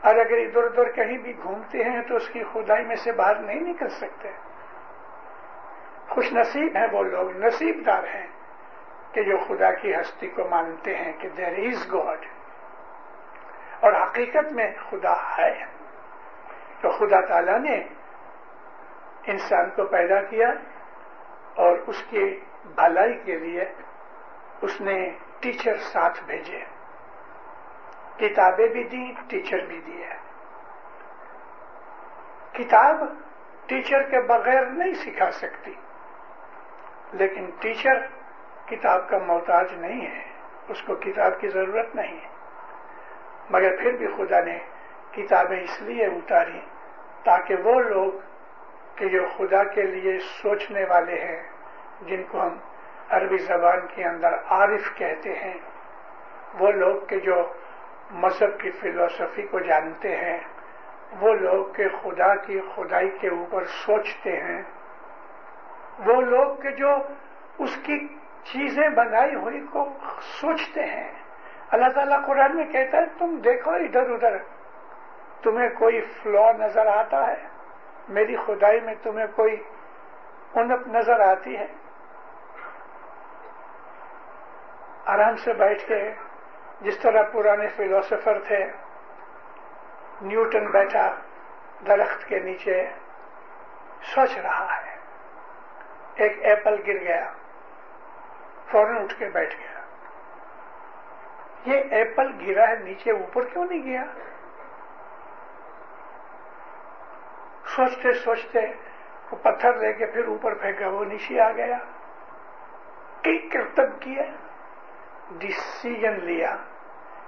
اور 0.00 0.14
اگر 0.14 0.38
ادھر 0.38 0.62
ادھر 0.64 0.92
کہیں 0.92 1.18
بھی 1.18 1.36
گھومتے 1.42 1.78
ہیں 1.78 2.02
تو 2.02 2.16
اس 2.16 2.28
کی 2.28 2.42
خدائی 2.52 2.84
میں 2.84 2.96
سے 2.96 3.12
باہر 3.12 3.34
نہیں 3.34 3.60
نکل 3.60 3.88
سکتے۔ 3.88 4.30
خوش 6.08 6.32
نصیب 6.32 6.76
ہیں 6.76 6.86
وہ 6.92 7.02
لوگ، 7.02 7.36
نصیب 7.36 7.86
دار 7.86 8.04
ہیں 8.04 8.26
کہ 9.12 9.22
جو 9.22 9.36
خدا 9.38 9.70
کی 9.70 9.94
ہستی 9.94 10.28
کو 10.28 10.48
مانتے 10.48 10.96
ہیں 10.96 11.12
کہ 11.12 11.28
دیر 11.28 11.58
از 11.58 11.92
گاڈ 11.92 12.18
اور 13.80 13.92
حقیقت 13.92 14.52
میں 14.52 14.72
خدا 14.90 15.14
ہے۔ 15.38 15.64
تو 16.80 16.90
خدا 16.90 17.20
تعالی 17.20 17.58
نے 17.58 17.82
انسان 19.26 19.70
کو 19.70 19.84
پیدا 19.84 20.22
کیا 20.22 20.48
اور 21.54 21.78
اس 21.86 22.02
کی 22.10 22.40
بھلائی 22.64 23.18
کے 23.24 23.38
لیے 23.38 23.64
اس 24.62 24.80
نے 24.80 25.10
ٹیچر 25.40 25.76
ساتھ 25.76 26.24
بھیجے۔ 26.24 26.77
کتابیں 28.18 28.68
بھی 28.68 28.84
دی 28.84 29.12
ٹیچر 29.28 29.58
بھی 29.66 29.80
دیے 29.86 30.06
کتاب 32.52 33.04
ٹیچر 33.66 34.02
کے 34.02 34.20
بغیر 34.20 34.66
نہیں 34.66 34.94
سکھا 34.94 35.30
سکتی۔ 35.30 35.74
لیکن 37.12 37.50
ٹیچر 37.60 38.06
کتاب 38.66 39.08
کا 39.08 39.18
محتاج 39.18 39.72
نہیں 39.72 40.06
ہے، 40.06 40.24
اس 40.68 40.82
کو 40.82 40.94
کتاب 40.94 41.40
کی 41.40 41.48
ضرورت 41.48 41.94
نہیں 41.94 42.20
ہے۔ 42.20 42.28
مگر 43.50 43.76
پھر 43.76 43.92
بھی 43.92 44.06
خدا 44.06 44.40
نے 44.40 44.58
کتابیں 45.10 45.60
اس 45.60 45.82
لیے 45.82 46.06
اتاری 46.06 46.60
تاکہ 47.24 47.54
وہ 47.64 47.80
لوگ 47.80 48.12
کہ 48.94 49.08
جو 49.08 49.26
خدا 49.36 49.64
کے 49.64 49.82
لیے 49.82 50.18
سوچنے 50.18 50.84
والے 50.84 51.24
ہیں، 51.24 51.42
جن 52.00 52.22
کو 52.22 52.42
ہم 52.42 52.56
عربی 53.10 53.38
زبان 53.38 53.86
کے 53.94 54.04
اندر 54.04 54.34
عارف 54.46 54.94
کہتے 54.94 55.34
ہیں، 55.38 55.58
وہ 56.58 56.70
لوگ 56.70 57.06
کے 57.06 57.20
جو 57.20 57.52
مذہب 58.10 58.60
کی 58.60 58.70
فلسفی 58.70 59.42
کو 59.42 59.58
جانتے 59.58 60.16
ہیں، 60.16 60.38
وہ 61.20 61.34
لوگ 61.34 61.66
کے 61.66 61.88
خدا 61.88 62.34
کی 62.34 62.60
خدائی 62.74 63.10
کے 63.10 63.28
اوپر 63.28 63.64
سوچتے 63.64 64.40
ہیں۔ 64.40 64.62
وہ 66.06 66.20
لوگ 66.20 66.56
کے 66.56 66.70
جو 66.70 66.96
اس 67.58 67.76
کی 67.76 68.08
چیزیں 68.42 68.88
بنائی 68.88 69.34
ہوئی 69.34 69.66
کو 69.72 69.88
سوچتے 70.20 70.84
ہیں۔ 70.84 71.12
اللہ 71.70 71.88
تعالیٰ 71.94 72.26
قرآن 72.26 72.56
میں 72.56 72.64
کہتا 72.64 72.98
ہے، 72.98 73.06
تم 73.18 73.36
دیکھو 73.36 73.70
ادھر 73.70 74.10
ادھر، 74.10 74.38
تمہیں 75.42 75.68
کوئی 75.68 76.00
فلو 76.00 76.52
نظر 76.52 76.86
آتا 76.86 77.26
ہے؟ 77.26 77.48
میری 78.08 78.36
خدائی 78.36 78.80
میں 78.80 78.94
تمہیں 79.02 79.26
کوئی 79.26 79.56
انپ 80.54 80.88
نظر 80.88 81.20
آتی 81.20 81.56
ہے؟ 81.56 81.66
آرام 85.06 85.36
سے 85.36 85.52
بیٹھ 85.52 85.88
کے 85.88 86.14
جس 86.80 86.98
طرح 86.98 87.22
پرانے 87.22 87.68
فلوسفر 87.68 88.38
تھے، 88.46 88.66
نیوٹن 90.20 90.66
بیٹھا 90.66 91.14
درخت 91.86 92.28
کے 92.28 92.38
نیچے، 92.38 92.86
سوچ 94.02 94.38
رہا 94.38 94.76
ہے۔ 94.76 94.96
ایک 96.14 96.38
ایپل 96.42 96.74
گر 96.86 97.00
گیا، 97.00 97.32
فوراً 98.70 99.04
اٹھ 99.04 99.14
کے 99.18 99.28
بیٹھ 99.28 99.56
گیا۔ 99.58 99.78
یہ 101.64 101.82
ایپل 101.90 102.32
گرا 102.46 102.68
ہے، 102.68 102.74
نیچے 102.76 103.10
اوپر 103.10 103.44
کیوں 103.44 103.66
نہیں 103.70 103.82
گیا؟ 103.82 104.04
سوچتے 107.66 108.12
سوچتے 108.12 108.58
وہ 109.30 109.36
پتھر 109.36 109.74
لے 109.74 109.92
کے 109.92 110.06
پھر 110.06 110.26
اوپر 110.26 110.54
پھینکا، 110.54 110.88
وہ 110.88 111.04
نیچے 111.04 111.40
آ 111.40 111.52
گیا۔ 111.52 111.78
کئی 113.22 113.48
کرتب 113.48 114.00
کیے۔ 114.00 114.47
ڈسیزن 115.30 116.24
لیا 116.24 116.56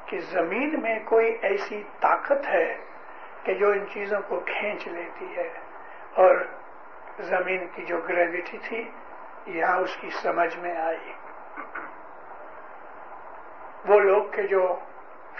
کہ 0.06 0.18
زمین 0.18 0.80
میں 0.82 0.98
کوئی 1.04 1.36
ایسی 1.42 1.82
طاقت 2.00 2.48
ہے 2.48 2.76
کہ 3.42 3.54
جو 3.54 3.70
ان 3.70 3.86
چیزوں 3.86 4.20
کو 4.28 4.40
کھینچ 4.40 4.88
لیتی 4.88 5.36
ہے 5.36 5.48
اور 6.14 6.44
زمین 7.20 7.66
کی 7.74 7.84
جو 7.84 7.98
گریوٹی 7.98 8.58
تھی، 8.58 8.90
یہاں 9.46 9.78
اس 9.78 9.96
کی 9.96 10.10
سمجھ 10.10 10.58
میں 10.58 10.76
آئی۔ 10.76 11.12
وہ 13.88 14.00
لوگ 14.00 14.24
کے 14.24 14.42
جو 14.42 14.78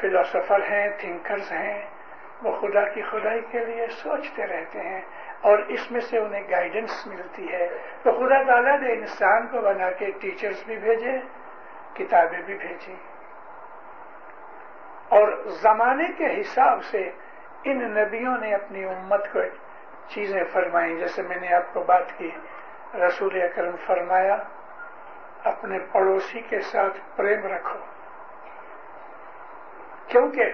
فلاسفر 0.01 0.63
ہیں 0.63 0.89
تھنکرز 0.99 1.53
ہیں، 1.53 1.87
وہ 2.43 2.53
خدا 2.61 2.89
کی 2.89 3.03
خدائی 3.03 3.41
کے 3.51 3.65
لیے 3.65 3.87
سوچتے 3.87 4.47
رہتے 4.47 4.81
ہیں 4.81 5.01
اور 5.41 5.59
اس 5.59 5.91
میں 5.91 6.01
سے 6.01 6.19
انہیں 6.19 6.51
گائیڈنس 6.51 7.07
ملتی 7.07 7.53
ہے۔ 7.53 7.69
تو 8.03 8.13
خدا 8.13 8.43
تعالیٰ 8.43 8.81
نے 8.81 8.93
انسان 8.93 9.47
کو 9.47 9.61
بنا 9.61 9.91
کے 9.91 10.11
ٹیچرز 10.11 10.65
بھی 10.67 10.77
بھیجے۔ 10.77 11.19
کتابیں 11.95 12.43
بھی 12.43 12.59
بھیجی۔ 12.59 12.95
اور 15.09 15.29
زمانے 15.47 16.05
کے 16.19 16.41
حساب 16.41 16.85
سے 16.85 17.11
ان 17.65 17.95
نبیوں 17.95 18.37
نے 18.37 18.55
اپنی 18.55 18.85
امت 18.85 19.33
کو 19.33 19.39
چیزیں 20.09 20.45
فرمائی 20.53 20.99
جیسے 20.99 21.23
میں 21.23 21.37
نے 21.37 21.55
آپ 21.55 21.63
کو 21.73 21.83
بات 21.83 22.19
کی، 22.19 22.31
رسول 22.95 23.43
اکرم 23.43 23.77
فرمایا، 23.87 24.37
اپنے 25.45 25.79
پڑوسی 25.93 26.41
کے 26.41 26.61
ساتھ 26.61 27.17
پریم 27.17 27.47
رکھو۔ 27.47 27.79
کیونکہ 30.07 30.45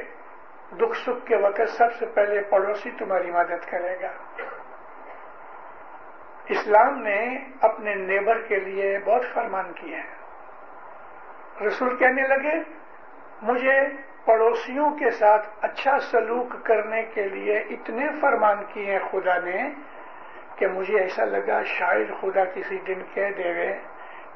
دکھ 0.72 0.98
سکھ 0.98 1.26
کے 1.26 1.36
وقت 1.36 1.68
سب 1.68 1.94
سے 1.98 2.06
پہلے 2.06 2.42
پڑوسی 2.42 2.90
تمہاری 2.90 3.30
مدد 3.30 3.70
کرے 3.70 3.96
گا۔ 4.02 4.12
اسلام 6.48 7.02
نے 7.02 7.38
اپنے 7.60 7.94
نیبر 7.94 8.42
کے 8.42 8.56
لیے 8.56 8.98
بہت 9.04 9.22
فرمان 9.34 9.72
کیے 9.72 9.96
ہیں۔ 9.96 10.25
رسول 11.64 11.96
کہنے 11.96 12.22
لگے، 12.22 12.58
مجھے 13.42 13.80
پڑوسیوں 14.24 14.90
کے 14.90 15.10
ساتھ 15.10 15.48
اچھا 15.60 15.98
سلوک 16.00 16.54
کرنے 16.64 17.02
کے 17.14 17.28
لیے 17.28 17.58
اتنے 17.70 18.06
فرمان 18.20 18.64
کیے 18.72 18.90
ہیں 18.92 18.98
خدا 19.10 19.38
نے 19.38 19.68
کہ 20.56 20.66
مجھے 20.66 20.98
ایسا 21.00 21.24
لگا 21.24 21.62
شاید 21.62 22.10
خدا 22.20 22.44
کسی 22.44 22.78
دن 22.78 23.02
کہہ 23.14 23.30
دے 23.38 23.54
گے 23.54 23.72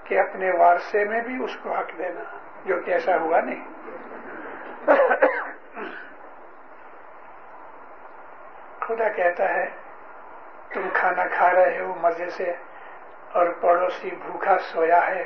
کہ 0.05 0.19
اپنے 0.19 0.51
وارثے 0.51 1.05
میں 1.05 1.21
بھی 1.21 1.45
اس 1.45 1.57
کو 1.63 1.73
حق 1.73 1.99
دینا، 1.99 2.25
جو 2.65 2.81
کہ 2.85 2.91
ایسا 2.91 3.17
ہوا 3.17 3.41
نہیں۔ 3.41 3.63
خدا 8.81 9.09
کہتا 9.09 9.49
ہے، 9.49 9.69
تم 10.69 10.89
کھانا 10.93 11.25
کھا 11.27 11.53
رہے 11.53 11.79
ہو 11.81 11.95
مزے 12.01 12.31
سے 12.31 12.53
اور 13.33 13.47
پڑوسی 13.61 14.11
بھوکا 14.11 14.59
سویا 14.59 15.07
ہے۔ 15.07 15.25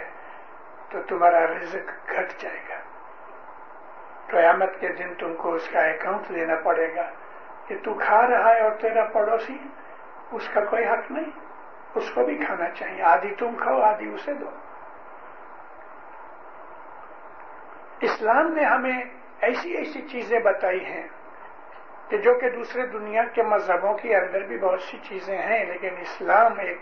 تو 0.90 1.03
تمہارا 1.03 1.47
رزق 1.47 2.11
گھٹ 2.11 2.40
جائے 2.40 2.61
گا۔ 2.68 2.75
قیامت 4.27 4.81
کے 4.81 4.88
دن 4.88 5.14
تم 5.14 5.35
کو 5.35 5.55
اس 5.55 5.68
کا 5.68 5.81
اکاؤنٹ 5.81 6.31
لینا 6.31 6.55
پڑے 6.62 6.94
گا 6.97 7.11
کہ 7.66 7.79
تو 7.85 7.94
کھا 7.94 8.27
رہا 8.27 8.55
ہے 8.55 8.61
اور 8.61 8.73
تیرا 8.73 9.05
پڑوسی، 9.05 9.57
اس 10.33 10.49
کا 10.55 10.64
کوئی 10.64 10.85
حق 10.85 11.11
نہیں۔ 11.11 11.31
اس 11.94 12.11
کو 12.14 12.25
بھی 12.25 12.44
کھانا 12.47 12.70
چاہیے۔ 12.70 13.03
آدھی 13.03 13.35
تم 13.35 13.55
کھاؤ، 13.62 13.81
آدھی 13.81 14.14
اسے 14.14 14.35
دو۔ 14.35 14.51
اسلام 18.01 18.53
نے 18.53 18.64
ہمیں 18.64 19.05
ایسی 19.40 19.77
ایسی 19.77 20.09
چیزیں 20.09 20.40
بتائی 20.40 20.85
ہیں 20.85 21.09
کہ 22.09 22.16
جو 22.16 22.35
کہ 22.35 22.51
دوسرے 22.51 22.87
دنیا 22.87 23.25
کے 23.25 23.42
مذہبوں 23.42 23.94
کے 23.94 24.16
اندر 24.16 24.40
بھی 24.40 24.59
بہت 24.59 24.83
سی 24.83 24.99
چیزیں 25.09 25.38
ہیں، 25.38 25.64
لیکن 25.64 25.94
اسلام 25.99 26.59
ایک 26.59 26.79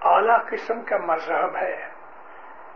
اعلی 0.00 0.56
قسم 0.56 0.82
کا 0.82 0.96
مذہب 0.96 1.56
ہے۔ 1.56 1.89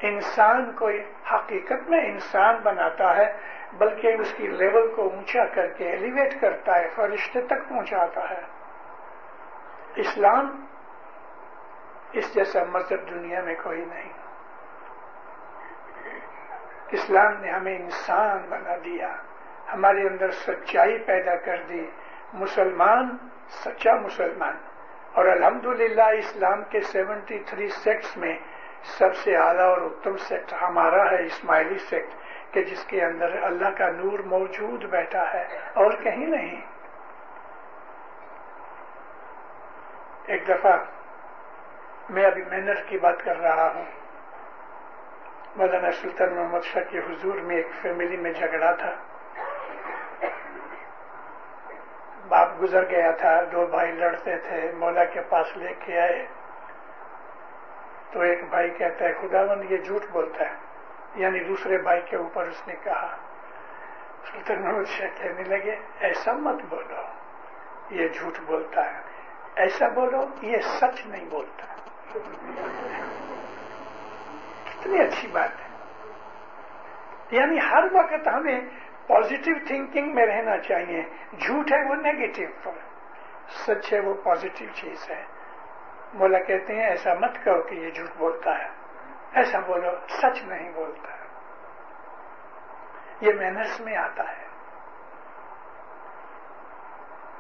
انسان 0.01 0.73
کو 0.73 0.91
حقیقت 1.33 1.91
میں 1.91 2.01
انسان 2.01 2.57
بناتا 2.63 3.17
ہے، 3.17 3.33
بلکہ 3.79 4.17
اس 4.19 4.35
کی 4.37 4.47
لیول 4.47 4.95
کو 4.95 5.03
اونچا 5.03 5.45
کر 5.45 5.67
کے 5.67 5.91
ایلیویٹ 5.91 6.41
کرتا 6.41 6.79
ہے، 6.79 6.89
فرشتے 6.95 7.41
تک 7.41 7.69
پہنچاتا 7.69 8.31
ہے۔ 8.31 8.41
اسلام 9.97 10.67
اس 12.13 12.35
جیسا 12.35 12.65
مذہب 12.65 13.11
دنیا 13.11 13.41
میں 13.41 13.55
کوئی 13.63 13.85
نہیں۔ 13.85 14.13
اسلام 16.91 17.41
نے 17.41 17.51
ہمیں 17.51 17.79
انسان 17.79 18.39
بنا 18.49 18.77
دیا۔ 18.85 19.09
ہمارے 19.73 20.09
اندر 20.09 20.31
سچائی 20.31 20.99
پیدا 20.99 21.37
کر 21.37 21.57
دی۔ 21.69 21.91
مسلمان، 22.33 23.17
سچا 23.49 23.95
مسلمان۔ 23.95 24.55
اور 25.13 25.25
الحمدللہ 25.25 26.03
اسلام 26.03 26.65
کے 26.65 26.81
سیونٹی 26.81 27.39
تھری 27.39 27.69
سیکٹس 27.69 28.17
میں 28.17 28.39
سب 28.85 29.17
سے 29.17 29.37
اعلیٰ 29.37 29.69
اور 29.69 29.79
اتم 29.81 30.17
سیکٹ 30.17 30.55
ہمارا 30.63 31.11
ہے، 31.11 31.27
اسماعیلی 31.27 31.79
سیکٹ، 31.79 32.15
کہ 32.55 32.63
جس 32.63 32.85
کے 32.85 33.05
اندر 33.05 33.43
اللہ 33.43 33.69
کا 33.77 33.91
نور 33.91 34.19
موجود 34.19 34.85
بیٹھا 34.85 35.33
ہے 35.35 35.43
اور 35.75 35.93
کہیں 35.93 36.27
نہیں۔ 36.27 36.61
ایک 40.27 40.49
دفعہ 40.49 40.77
میں 42.11 42.25
ابھی 42.25 42.43
محنت 42.43 42.89
کی 42.89 42.99
بات 42.99 43.25
کر 43.25 43.37
رہا 43.37 43.73
ہوں۔ 43.75 43.85
مولانا 45.57 45.91
سلطان 45.91 46.35
محمد 46.35 46.61
شاہ 46.63 46.83
کے 46.91 46.99
حضور 46.99 47.35
میں 47.35 47.57
ایک 47.57 47.67
فیملی 47.83 48.17
میں 48.17 48.33
جھگڑا 48.33 48.73
تھا۔ 48.73 48.91
باپ 52.29 52.49
گزر 52.63 52.91
گیا 52.91 53.11
تھا، 53.11 53.41
دو 53.53 53.67
بھائی 53.67 53.93
لڑتے 53.93 54.37
تھے، 54.39 54.73
مولا 54.77 55.05
کے 55.05 55.21
پاس 55.21 55.57
لے 55.57 55.75
کے 55.81 56.01
آئے۔ 56.01 56.27
تو 58.15 58.21
ایک 58.21 58.45
بھائی 58.49 58.71
کہتا 58.71 59.05
ہے 59.05 59.13
خدا 59.13 59.55
یہ 59.71 59.77
جھوٹ 59.77 60.03
بولتا 60.13 60.49
ہے. 60.49 60.55
یعنی 61.15 61.45
دوسرے 61.45 61.79
بھائی 61.79 62.01
کے 62.01 62.17
اوپر 62.17 62.47
اس 62.47 62.69
نے 62.69 62.75
کہا۔ 62.83 63.17
سلطان 64.33 64.85
شاہ 64.85 65.07
کہنے 65.17 65.43
لگے، 65.43 65.77
ایسا 66.01 66.33
مت 66.33 66.63
بولو، 66.69 67.03
یہ 67.91 68.09
جھوٹ 68.09 68.39
بولتا 68.47 68.95
ہے۔ 68.95 69.01
ایسا 69.57 69.89
بولو، 69.89 70.21
یہ 70.43 70.59
سچ 70.59 71.07
نہیں 71.07 71.25
بولتا۔ 71.25 71.67
کتنی 74.65 74.99
اچھی 74.99 75.29
بات 75.29 75.51
ہے۔ 75.51 75.67
یعنی 77.31 77.59
ہر 77.73 77.85
وقت 77.93 78.29
ہمیں 78.29 78.61
پوزیٹو 79.07 79.67
تھنکنگ 79.67 80.15
میں 80.15 80.27
رہنا 80.27 80.59
چاہیے۔ 80.59 81.03
جھوٹ 81.41 81.73
ہے 81.73 81.89
وہ 81.89 81.95
نیگیٹو 81.95 82.71
سچ 83.49 83.93
ہے 83.93 84.01
وہ 84.01 84.15
پوزیٹو 84.15 84.65
چیز 84.75 85.11
ہے۔ 85.11 85.25
بولا 86.15 86.39
کہتے 86.39 86.75
ہیں، 86.75 86.87
ایسا 86.87 87.15
مت 87.15 87.45
کہو 87.45 87.63
کہ 87.63 87.75
یہ 87.75 87.91
جھوٹ 87.91 88.09
بولتا 88.19 88.59
ہے۔ 88.59 88.69
ایسا 89.33 89.59
بولو، 89.59 89.91
سچ 90.09 90.43
نہیں 90.45 90.71
بولتا۔ 90.75 91.13
ہے 91.13 91.25
یہ 93.21 93.33
مینرس 93.33 93.81
میں 93.81 93.97
آتا 93.97 94.23
ہے۔ 94.23 94.45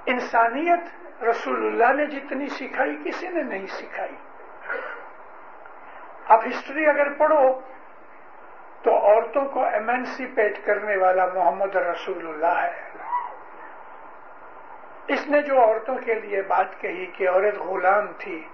انسانیت 0.07 0.81
رسول 1.25 1.67
اللہ 1.67 1.97
نے 1.97 2.07
جتنی 2.07 2.47
سکھائی، 2.47 3.03
کسی 3.05 3.29
نے 3.29 3.43
نہیں 3.43 3.67
سکھائی۔ 3.67 4.17
آپ 6.29 6.41
ہسٹری 6.47 6.87
اگر 6.87 7.13
پڑھو، 7.13 7.61
تو 8.83 8.97
عورتوں 8.97 9.45
کو 9.45 9.65
ایمینسیپیٹ 9.65 10.67
کرنے 10.67 10.97
والا 10.97 11.27
محمد 11.27 11.77
رسول 11.77 12.29
اللہ 12.29 12.61
ہے۔ 12.61 12.83
اس 15.09 15.29
نے 15.29 15.43
جو 15.43 15.61
عورتوں 15.61 15.97
کے 15.97 16.15
لیے 16.15 16.43
بات 16.43 16.81
کہی 16.81 17.07
کہ 17.07 17.29
عورت 17.29 17.59
غلام 17.59 18.07
تھی 18.19 18.49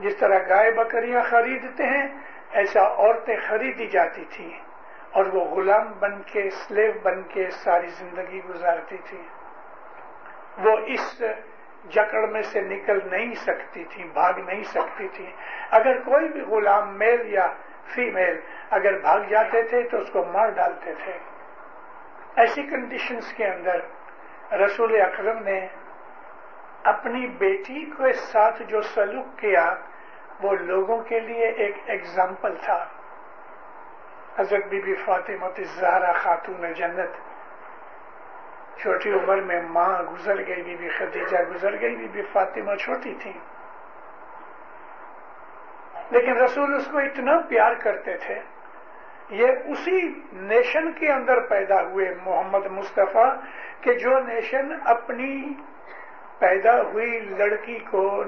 جس 0.00 0.16
طرح 0.16 0.38
گائے 0.48 0.70
بکریاں 0.70 1.22
خریدتے 1.22 1.86
ہیں، 1.86 2.06
ایسا 2.52 2.80
عورتیں 2.80 3.36
خریدی 3.48 3.86
جاتی 3.86 4.24
تھیں 4.30 4.50
اور 5.10 5.24
وہ 5.24 5.44
غلام 5.44 5.92
بن 5.98 6.22
کے 6.22 6.48
سلیو 6.50 6.92
بن 7.02 7.22
کے 7.22 7.50
ساری 7.50 7.88
زندگی 7.88 8.40
گزارتی 8.48 8.96
تھی۔ 9.04 9.22
وہ 10.58 10.76
اس 10.86 11.22
جکڑ 11.90 12.26
میں 12.26 12.42
سے 12.42 12.60
نکل 12.60 12.98
نہیں 13.10 13.34
سکتی 13.34 13.84
تھی 13.84 14.04
بھاگ 14.04 14.38
نہیں 14.46 14.62
سکتی 14.62 15.08
تھی 15.08 15.26
اگر 15.70 15.98
کوئی 15.98 16.28
بھی 16.28 16.40
غلام 16.40 16.96
میل 16.98 17.32
یا 17.32 17.46
فیمیل 17.94 18.40
اگر 18.70 18.98
بھاگ 18.98 19.20
جاتے 19.28 19.62
تھے 19.62 19.82
تو 19.82 19.98
اس 19.98 20.10
کو 20.10 20.24
مار 20.24 20.48
ڈالتے 20.48 20.92
تھے۔ 21.04 21.12
ایسی 22.36 22.62
کنڈیشنز 22.62 23.32
کے 23.32 23.46
اندر 23.46 23.80
رسول 24.56 25.00
اکرم 25.00 25.42
نے 25.42 25.60
اپنی 26.84 27.26
بیٹی 27.38 27.84
کے 27.96 28.12
ساتھ 28.12 28.62
جو 28.62 28.80
سلوک 28.82 29.38
کیا 29.38 29.64
وہ 30.42 30.52
لوگوں 30.52 31.02
کے 31.02 31.20
لیے 31.20 31.46
ایک 31.48 31.76
ایگزامپل 31.86 32.54
تھا۔ 32.64 32.86
حضرت 34.38 34.64
بی 34.64 34.80
بی 34.80 34.94
فاطمت 34.94 35.60
زہرا 35.60 36.12
خاتون 36.12 36.72
جنت۔ 36.72 37.30
چھوٹی 38.80 39.12
عمر 39.12 39.36
میں 39.40 39.62
ماں 39.62 40.02
گزر 40.02 40.46
گئی، 40.46 40.62
بی 40.62 40.76
بی 40.76 40.88
خدیجہ 40.88 41.36
گزر 41.54 41.80
گئی، 41.80 41.96
بی 41.96 42.08
بی 42.08 42.22
فاطمہ 42.32 42.74
چھوٹی 42.74 43.14
تھی۔ 43.22 43.32
لیکن 46.10 46.32
رسول 46.32 46.74
اس 46.74 46.88
کو 46.92 46.98
اتنا 46.98 47.32
پیار 47.48 47.72
کرتے 47.74 48.16
تھے۔ 48.16 48.40
یہ 49.30 49.46
اسی 49.64 50.20
نیشن 50.32 50.92
کے 50.92 51.12
اندر 51.12 51.40
پیدا 51.40 51.82
ہوئے 51.82 52.14
محمد 52.24 52.66
مصطفیٰ 52.66 53.34
کہ 53.80 53.92
جو 53.92 54.18
نیشن 54.20 54.68
اپنی 54.84 55.52
پیدا 56.38 56.82
ہوئی 56.82 57.20
لڑکی 57.20 57.78
کو 57.90 58.24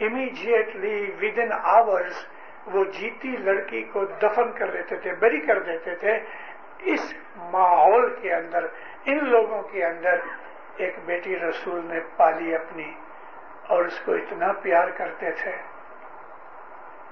امیڈیٹلی 0.00 0.98
ود 1.22 1.38
ان 1.38 1.52
آورس 1.52 2.26
وہ 2.66 2.84
جیتی 2.84 3.36
لڑکی 3.36 3.82
کو 3.82 4.04
دفن 4.22 4.52
کر 4.52 4.70
دیتے 4.70 4.96
تھے، 4.96 5.14
بری 5.14 5.40
کر 5.40 5.58
دیتے 5.62 5.94
تھے۔ 5.94 6.18
اس 6.92 7.14
ماحول 7.36 8.14
کے 8.20 8.34
اندر، 8.34 8.66
ان 9.04 9.24
لوگوں 9.30 9.62
کے 9.62 9.84
اندر 9.84 10.20
ایک 10.76 10.98
بیٹی 11.04 11.36
رسول 11.36 11.84
نے 11.84 12.00
پالی 12.16 12.54
اپنی 12.54 12.92
اور 13.66 13.84
اس 13.84 14.00
کو 14.00 14.12
اتنا 14.12 14.52
پیار 14.52 14.88
کرتے 14.88 15.30
تھے 15.30 15.56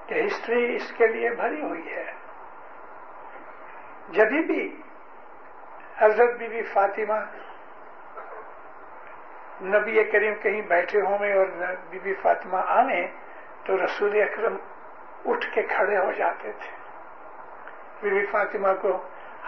کہ 0.07 0.25
ہسٹری 0.25 0.75
اس 0.75 0.91
کے 0.97 1.07
لیے 1.07 1.29
بھری 1.29 1.61
ہوئی 1.61 1.95
ہے۔ 1.95 2.11
جبھی 4.09 4.41
بھی 4.45 4.63
حضرت 5.97 6.37
بی 6.37 6.47
بی 6.47 6.61
فاطمہ 6.63 7.19
نبی 9.61 10.03
کریم 10.03 10.33
کہیں 10.41 10.61
بیٹھے 10.61 11.01
ہوں 11.01 11.19
گے 11.19 11.33
اور 11.33 11.47
بی 11.89 11.99
بی 11.99 12.13
فاطمہ 12.13 12.57
آنے 12.67 13.07
تو 13.63 13.77
رسول 13.85 14.21
اکرم 14.21 14.57
اٹھ 15.25 15.45
کے 15.53 15.61
کھڑے 15.61 15.97
ہو 15.97 16.11
جاتے 16.11 16.51
تھے۔ 16.51 16.71
بی 18.01 18.09
بی 18.09 18.25
فاطمہ 18.25 18.67
کو 18.81 18.97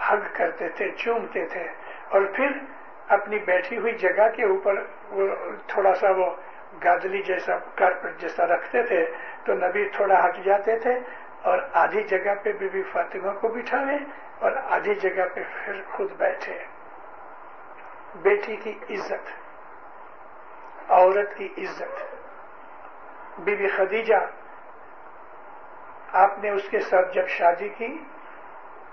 حگ 0.08 0.28
کرتے 0.32 0.68
تھے، 0.68 0.90
چومتے 0.96 1.44
تھے 1.46 1.66
اور 2.08 2.22
پھر 2.34 2.48
اپنی 3.08 3.38
بیٹھی 3.38 3.78
ہوئی 3.78 3.92
جگہ 3.92 4.28
کے 4.36 4.44
اوپر 4.44 4.82
وہ 5.10 5.28
تھوڑا 5.66 5.94
سا 5.94 6.10
وہ 6.10 6.30
گادلی 6.84 7.22
جیسا 7.22 7.56
کارپیٹ 7.74 8.20
جیسا 8.20 8.46
رکھتے 8.46 8.82
تھے 8.82 9.04
تو 9.44 9.54
نبی 9.54 9.88
تھوڑا 9.88 10.26
ہٹ 10.26 10.36
جاتے 10.44 10.78
تھے 10.78 10.98
اور 11.42 11.58
آدھی 11.72 12.02
جگہ 12.02 12.34
پہ 12.42 12.52
بی 12.52 12.68
بی 12.68 12.82
فاطمہ 12.82 13.32
کو 13.40 13.48
بٹھا 13.48 13.82
لیں 13.84 13.98
اور 14.38 14.52
آدھی 14.70 14.94
جگہ 14.94 15.24
پہ 15.34 15.40
پھر 15.64 15.80
خود 15.90 16.12
بیٹھے۔ 16.16 16.58
بیٹی 18.22 18.56
کی 18.56 18.72
عزت۔ 18.90 19.30
عورت 20.88 21.36
کی 21.36 21.48
عزت۔ 21.58 22.02
بی 23.38 23.54
بی 23.54 23.68
خدیجہ، 23.68 24.26
آپ 26.12 26.38
نے 26.38 26.50
اس 26.50 26.68
کے 26.70 26.80
ساتھ 26.80 27.14
جب 27.14 27.28
شادی 27.28 27.68
کی 27.68 28.04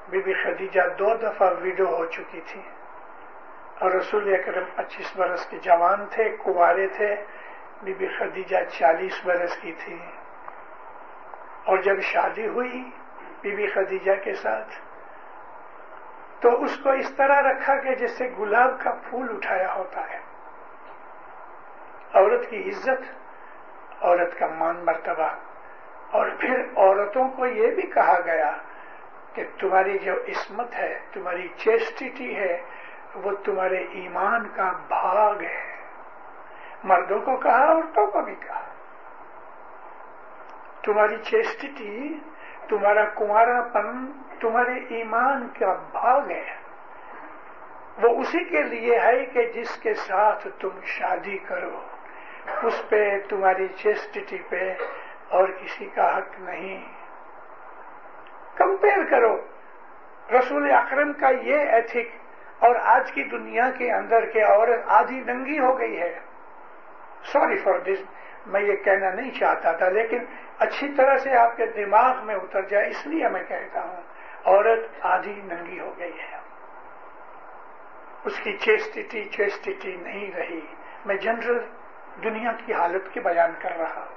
بی 0.09 0.21
بی 0.21 0.33
خدیجہ 0.33 0.81
دو 0.99 1.15
دفعہ 1.15 1.53
ویڈو 1.61 1.97
ہو 1.97 2.05
چکی 2.05 2.41
تھی۔ 2.41 2.61
اور 3.79 3.91
رسول 3.91 4.33
اکرم 4.33 4.63
پچیس 4.75 5.17
برس 5.17 5.45
کے 5.45 5.57
جوان 5.57 6.05
تھے، 6.05 6.29
کنوارے 6.29 6.87
تھے 6.87 7.15
بی 7.83 7.93
بی 7.93 8.07
خدیجہ 8.07 8.57
چالیس 8.69 9.25
برس 9.25 9.57
کی 9.57 9.71
تھی۔ 9.71 9.99
اور 11.65 11.77
جب 11.77 11.99
شادی 12.01 12.47
ہوئی 12.47 12.89
بی 13.41 13.55
بی 13.55 13.67
خدیجہ 13.67 14.15
کے 14.23 14.33
ساتھ، 14.33 14.69
تو 16.39 16.63
اس 16.63 16.77
کو 16.83 16.91
اس 16.91 17.15
طرح 17.15 17.41
رکھا 17.41 17.75
کہ 17.75 17.95
جیسے 17.95 18.29
گلاب 18.39 18.83
کا 18.83 18.91
پھول 18.91 19.35
اٹھایا 19.35 19.73
ہوتا 19.73 20.09
ہے۔ 20.09 20.28
عورت 22.13 22.49
کی 22.49 22.69
عزت، 22.69 23.23
عورت 24.01 24.39
کا 24.39 24.47
مان 24.47 24.85
مرتبہ۔ 24.85 25.29
اور 26.11 26.29
پھر 26.39 26.61
عورتوں 26.75 27.29
کو 27.29 27.45
یہ 27.45 27.71
بھی 27.71 27.81
کہا 27.81 28.19
گیا 28.25 28.51
کہ 29.33 29.43
تمہاری 29.59 29.97
جو 29.97 30.13
عصمت 30.13 30.75
ہے، 30.75 30.99
تمہاری 31.13 31.47
چیسٹیٹی 31.47 32.35
ہے، 32.35 32.61
وہ 33.15 33.31
تمہارے 33.43 33.85
ایمان 33.91 34.49
کا 34.49 34.71
بھاگ 34.87 35.41
ہے۔ 35.41 35.75
مردوں 36.83 37.19
کو 37.19 37.37
کہا، 37.37 37.71
عورتوں 37.71 38.07
کو 38.07 38.21
بھی 38.21 38.35
کہا۔ 38.35 38.61
تمہاری 40.83 41.17
چیسٹیٹی، 41.17 42.19
تمہارا 42.67 43.05
کمارا 43.05 43.61
پن 43.61 44.05
تمہارے 44.39 44.73
ایمان 44.89 45.47
کا 45.59 45.73
بھاگ 45.91 46.29
ہے۔ 46.29 46.55
وہ 48.01 48.19
اسی 48.19 48.43
کے 48.43 48.63
لیے 48.63 48.99
ہے 48.99 49.25
کہ 49.25 49.51
جس 49.51 49.75
کے 49.75 49.93
ساتھ 49.93 50.47
تم 50.59 50.69
شادی 50.83 51.37
کرو۔ 51.37 51.79
اس 52.63 52.83
پہ 52.89 53.19
تمہاری 53.29 53.67
چیسٹی 53.67 54.37
پہ 54.49 54.73
اور 55.29 55.49
کسی 55.49 55.85
کا 55.85 56.17
حق 56.17 56.39
نہیں۔ 56.39 56.93
کمپیئر 58.55 59.05
کرو۔ 59.09 59.37
رسول 60.39 60.71
اکرم 60.71 61.13
کا 61.13 61.29
یہ 61.29 61.59
ایتھک 61.59 62.29
اور 62.59 62.75
آج 62.75 63.11
کی 63.11 63.23
دنیا 63.23 63.71
کے 63.77 63.91
اندر 63.91 64.25
کے 64.25 64.41
عورت 64.41 64.79
آدھی 64.85 65.19
ننگی 65.19 65.59
ہو 65.59 65.79
گئی 65.79 65.99
ہے۔ 65.99 66.19
سوری 67.23 67.57
فار 67.57 67.79
دس 67.79 68.03
میں 68.47 68.61
یہ 68.61 68.75
کہنا 68.75 69.09
نہیں 69.09 69.31
چاہتا 69.31 69.71
تھا، 69.71 69.89
لیکن 69.89 70.17
اچھی 70.59 70.89
طرح 70.97 71.17
سے 71.17 71.37
آپ 71.37 71.57
کے 71.57 71.65
دماغ 71.65 72.25
میں 72.25 72.35
اتر 72.35 72.61
جائے، 72.61 72.89
اس 72.89 73.07
لیے 73.07 73.27
میں 73.27 73.43
کہتا 73.47 73.83
ہوں، 73.83 74.01
عورت 74.45 74.79
آدھی 75.01 75.33
ننگی 75.33 75.79
ہو 75.79 75.93
گئی 75.99 76.19
ہے۔ 76.19 76.37
اس 78.25 78.39
کی 78.39 78.57
چیسٹی 78.57 79.25
چیسٹی 79.25 79.95
نہیں 79.95 80.31
رہی۔ 80.31 80.61
میں 81.05 81.15
جنرل 81.15 81.59
دنیا 82.23 82.51
کی 82.65 82.73
حالت 82.73 83.13
کے 83.13 83.19
بیان 83.19 83.51
کر 83.59 83.71
رہا 83.77 84.05
ہو 84.05 84.15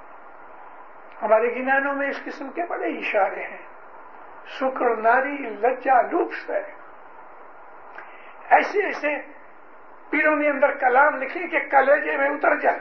ہمارے 1.21 1.55
گنانوں 1.55 1.93
میں 1.93 2.09
اس 2.09 2.23
قسم 2.23 2.49
کے 2.49 2.61
بڑے 2.69 2.85
اشارے 2.85 3.43
ہیں۔ 3.43 3.57
شکر، 4.45 4.95
ناری، 4.95 5.37
لجا 5.37 6.01
لوپس 6.01 6.49
ہے۔ 6.49 6.73
ایسے 8.49 8.79
ایسے 8.83 9.15
پیروں 10.09 10.35
نے 10.35 10.49
اندر 10.49 10.71
کلام 10.71 11.21
لکھے 11.21 11.47
کہ 11.47 11.59
کلیجے 11.59 12.17
میں 12.17 12.29
اتر 12.29 12.55
جائے۔ 12.55 12.79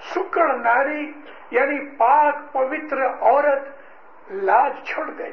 شکر، 0.00 0.54
ناری 0.54 1.12
یعنی 1.50 1.96
پاک، 1.96 2.34
پوتر 2.52 3.06
عورت 3.06 3.68
لاج 4.30 4.72
چھوڑ 4.84 5.10
گئی۔ 5.18 5.32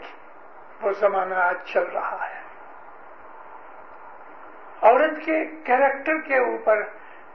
وہ 0.82 0.92
زمانہ 0.92 1.36
آج 1.36 1.56
چل 1.66 1.84
رہا 1.84 2.28
ہے۔ 2.30 2.42
عورت 4.82 5.26
کے 5.26 5.46
کیریکٹر 5.64 6.18
کے 6.18 6.38
اوپر 6.38 6.84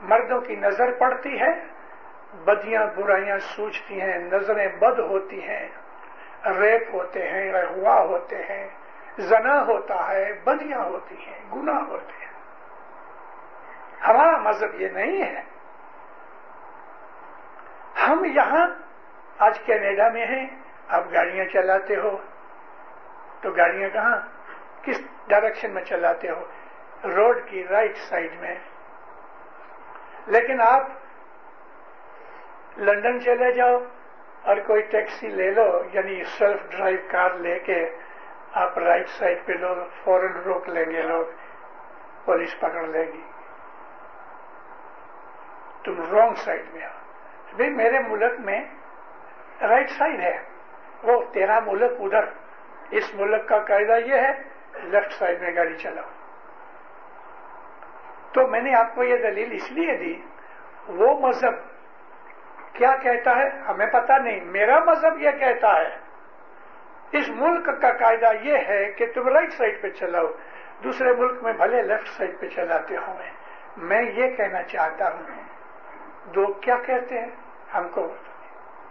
مردوں 0.01 0.41
کی 0.41 0.55
نظر 0.55 0.91
پڑتی 0.91 1.39
ہے، 1.39 1.65
بدیاں 2.43 2.87
برائیاں 2.95 3.37
سوچتی 3.39 4.01
ہیں، 4.01 4.17
نظریں 4.17 4.67
بد 4.67 4.99
ہوتی 4.99 5.43
ہیں، 5.43 5.69
ریپ 6.45 6.83
ہوتے 6.93 7.29
ہیں، 7.29 7.51
رہوا 7.51 8.01
ہوتے 8.01 8.35
ہیں، 8.35 8.67
زنا 9.17 9.61
ہوتا 9.61 10.07
ہے، 10.07 10.33
بدیاں 10.43 10.79
ہوتی 10.79 11.15
ہیں، 11.15 11.55
گناہ 11.55 11.83
ہوتے 11.83 12.25
ہیں۔ 12.25 12.27
ہمارا 14.07 14.37
مذہب 14.37 14.81
یہ 14.81 14.87
نہیں 14.87 15.21
ہے۔ 15.21 15.41
ہم 18.07 18.25
یہاں 18.25 18.67
آج 19.37 19.59
کینیڈا 19.59 20.09
میں 20.09 20.25
ہیں، 20.25 20.47
آپ 20.87 21.03
گاڑیاں 21.13 21.45
چلاتے 21.45 21.95
ہو۔ 21.95 22.17
تو 23.41 23.51
گاڑیاں 23.51 23.89
کہاں؟ 23.89 24.19
کس 24.81 25.01
ڈائریکشن 25.27 25.71
میں 25.71 25.83
چلاتے 25.83 26.29
ہو؟ 26.29 26.45
روڈ 27.03 27.37
کی 27.45 27.67
رائٹ 27.67 27.97
سائڈ 27.97 28.31
میں۔ 28.39 28.55
لیکن 30.27 30.61
آپ 30.61 30.87
لندن 32.77 33.21
چلے 33.21 33.51
جاؤ 33.51 33.77
اور 34.41 34.57
کوئی 34.67 34.81
ٹیکسی 34.81 35.27
لے 35.27 35.51
لو 35.51 35.81
یعنی 35.93 36.23
سیلف 36.23 36.71
ڈرائیو 36.71 36.99
کار 37.11 37.31
لے 37.31 37.59
کے 37.59 37.95
آپ 38.53 38.77
رائٹ 38.77 39.09
سائڈ 39.09 39.37
پہ 39.45 39.53
لو، 39.53 39.73
فوراً 40.03 40.31
روک 40.31 40.69
لیں 40.69 40.85
گے 40.85 41.01
لوگ، 41.01 41.25
پولیس 42.25 42.59
پکڑ 42.59 42.87
لے 42.87 43.03
گی۔ 43.13 43.21
تم 45.83 46.15
رانگ 46.15 46.33
سائڈ 46.33 46.65
میں 46.73 46.85
ہو 46.85 47.55
بھائی، 47.55 47.69
میرے 47.69 47.99
ملک 47.99 48.39
میں 48.39 48.61
رائٹ 49.61 49.89
سائڈ 49.89 50.19
ہے۔ 50.19 50.37
وہ 51.03 51.21
تیرا 51.33 51.59
ملک 51.59 51.91
ادھر، 51.99 52.25
اس 52.91 53.15
ملک 53.15 53.47
کا 53.47 53.59
قاعدہ 53.59 53.97
یہ 54.05 54.15
ہے، 54.15 54.31
لیفٹ 54.83 55.11
سائڈ 55.11 55.41
میں 55.41 55.55
گاڑی 55.55 55.75
چلاؤ۔ 55.75 56.16
تو 58.37 58.47
میں 58.47 58.61
نے 58.61 58.75
آپ 58.75 58.95
کو 58.95 59.03
یہ 59.03 59.17
دلیل 59.17 59.51
اس 59.51 59.71
لیے 59.71 59.95
دی، 59.95 60.21
وہ 60.87 61.19
مذہب 61.19 61.53
کیا 62.73 62.95
کہتا 62.95 63.35
ہے؟ 63.35 63.49
ہمیں 63.67 63.87
پتا 63.87 64.17
نہیں، 64.17 64.41
میرا 64.45 64.79
مذہب 64.79 65.21
یہ 65.21 65.31
کہتا 65.31 65.73
ہے، 65.73 65.97
اس 67.11 67.29
ملک 67.29 67.81
کا 67.81 67.91
قاعدہ 67.91 68.29
یہ 68.41 68.57
ہے 68.57 68.91
کہ 68.91 69.05
تم 69.13 69.27
رائٹ 69.27 69.53
سائڈ 69.53 69.81
پہ 69.81 69.89
چلاؤ، 69.89 70.25
دوسرے 70.83 71.13
ملک 71.13 71.43
میں 71.43 71.53
بھلے 71.53 71.81
لیفٹ 71.81 72.07
سائڈ 72.07 72.39
پہ 72.39 72.47
چلاتے 72.47 72.97
ہوں 72.97 73.17
میں 73.77 74.01
یہ 74.01 74.35
کہنا 74.35 74.63
چاہتا 74.63 75.13
ہوں 75.13 75.23
دو 76.35 76.53
کیا 76.53 76.77
کہتے 76.77 77.19
ہیں؟ 77.19 77.29
ہم 77.73 77.89
کو 77.89 78.13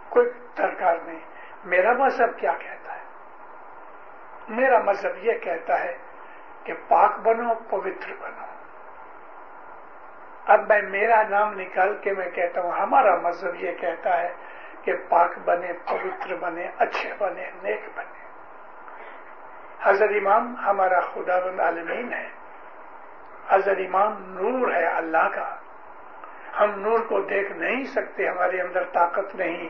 کوئی 0.09 0.29
درکار 0.57 0.95
نہیں۔ 1.05 1.19
میرا 1.65 1.93
مذہب 1.93 2.37
کیا 2.37 2.53
کہتا 2.59 2.95
ہے؟ 2.95 3.03
میرا 4.49 4.79
مذہب 4.79 5.25
یہ 5.25 5.33
کہتا 5.33 5.83
ہے 5.83 5.97
کہ 6.63 6.73
پاک 6.87 7.19
بنو، 7.19 7.53
پوتر 7.69 8.13
بنو۔ 8.19 8.46
اب 10.47 10.59
میں 10.69 10.81
میرا 10.81 11.23
نام 11.29 11.59
نکال 11.59 11.97
کے 12.01 12.13
میں 12.13 12.29
کہتا 12.29 12.61
ہوں، 12.61 12.71
ہمارا 12.71 13.15
مذہب 13.15 13.63
یہ 13.63 13.71
کہتا 13.71 14.21
ہے 14.21 14.33
کہ 14.81 14.93
پاک 15.09 15.39
بنے، 15.45 15.73
پوتر 15.73 16.35
بنے، 16.35 16.67
اچھے 16.77 17.13
بنے، 17.17 17.51
نیک 17.63 17.81
بنے۔ 17.95 18.27
حضرت 19.83 20.09
امام 20.09 20.55
ہمارا 20.65 20.99
خدا 20.99 21.39
بند 21.39 21.59
عالمین 21.59 22.13
ہے۔ 22.13 22.27
حضرت 23.49 23.77
امام 23.77 24.13
نور 24.19 24.71
ہے 24.71 24.85
اللہ 24.85 25.29
کا۔ 25.33 25.55
ہم 26.59 26.79
نور 26.79 26.99
کو 26.99 27.21
دیکھ 27.21 27.51
نہیں 27.51 27.83
سکتے، 27.83 28.27
ہمارے 28.27 28.61
اندر 28.61 28.83
طاقت 28.83 29.35
نہیں۔ 29.35 29.69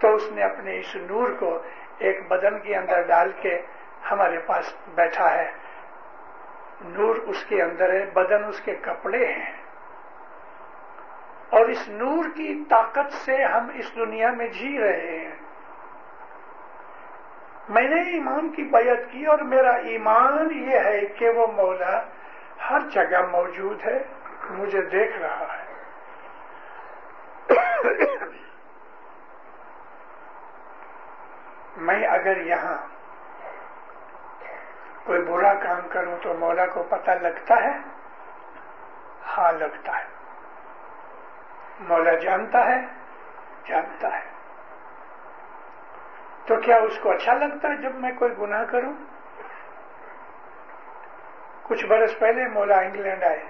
تو 0.00 0.14
اس 0.14 0.32
نے 0.32 0.42
اپنے 0.42 0.78
اس 0.78 0.96
نور 0.96 1.28
کو 1.40 1.62
ایک 1.98 2.28
بدن 2.28 2.58
کے 2.58 2.76
اندر 2.76 3.02
ڈال 3.02 3.32
کے 3.32 3.62
ہمارے 4.10 4.38
پاس 4.38 4.74
بیٹھا 4.94 5.34
ہے۔ 5.34 5.50
نور 6.80 7.16
اس 7.16 7.44
کے 7.44 7.62
اندر 7.62 7.92
ہے، 7.92 8.06
بدن 8.06 8.44
اس 8.44 8.60
کے 8.60 8.74
کپڑے 8.74 9.26
ہیں۔ 9.26 9.61
اور 11.52 11.64
اس 11.64 11.88
نور 11.88 12.24
کی 12.36 12.64
طاقت 12.64 13.12
سے 13.12 13.44
ہم 13.44 13.70
اس 13.74 13.96
دنیا 13.96 14.30
میں 14.30 14.46
جی 14.46 14.78
رہے 14.80 15.18
ہیں۔ 15.18 15.34
میں 17.68 17.82
نے 17.82 18.00
ایمان 18.00 18.50
کی 18.50 18.62
بیعت 18.62 19.12
کی 19.12 19.26
اور 19.26 19.38
میرا 19.38 19.70
ایمان 19.70 20.50
یہ 20.68 20.78
ہے 20.78 21.06
کہ 21.06 21.30
وہ 21.30 21.46
مولا 21.46 22.02
ہر 22.70 22.80
جگہ 22.80 23.26
موجود 23.30 23.84
ہے، 23.84 24.04
مجھے 24.50 24.82
دیکھ 24.82 25.18
رہا 25.18 25.46
ہے۔ 25.52 25.72
میں 31.76 32.06
اگر 32.06 32.36
یہاں 32.36 32.86
کوئی 35.04 35.22
برا 35.22 35.54
کام 35.54 35.88
کروں 35.88 36.16
تو 36.22 36.34
مولا 36.34 36.66
کو 36.66 36.82
پتہ 36.82 37.10
لگتا 37.10 37.54
ہے 37.54 37.78
ہاں 39.38 39.52
لگتا 39.52 39.98
ہے۔ 39.98 40.21
مولا 41.88 42.14
جانتا 42.14 42.66
ہے 42.66 42.80
جانتا 43.66 44.08
ہے۔ 44.08 44.32
تو 46.46 46.56
کیا 46.56 46.76
اس 46.76 46.98
کو 46.98 47.10
اچھا 47.10 47.34
لگتا 47.34 47.68
ہے 47.68 47.76
جب 47.76 47.94
میں 47.94 48.12
کوئی 48.12 48.30
گناہ 48.40 48.64
کروں؟ 48.64 48.92
کچھ 51.62 51.86
برس 51.86 52.18
پہلے 52.18 52.48
مولا 52.48 52.78
انگلینڈ 52.78 53.22
آئے۔ 53.24 53.40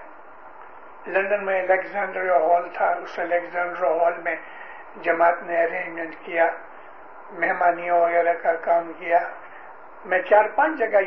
لندن 1.07 1.45
میں 1.45 1.61
الیگزینڈر 1.61 2.29
ہال 2.29 2.69
تھا۔ 2.69 2.85
اس 2.85 3.19
الیگزینڈر 3.19 3.83
ہال 3.83 4.13
میں 4.23 4.35
جماعت 5.01 5.43
نے 5.43 5.63
ارینجمنٹ 5.63 6.15
کیا، 6.23 6.49
مہمانیوں 7.31 7.99
وغیرہ 7.99 8.33
کا 8.33 8.53
کام 8.53 8.91
کیا۔ 8.99 9.19
میں 10.05 10.21
چار 10.21 10.45
پانچ 10.55 10.79
جگہ 10.79 10.99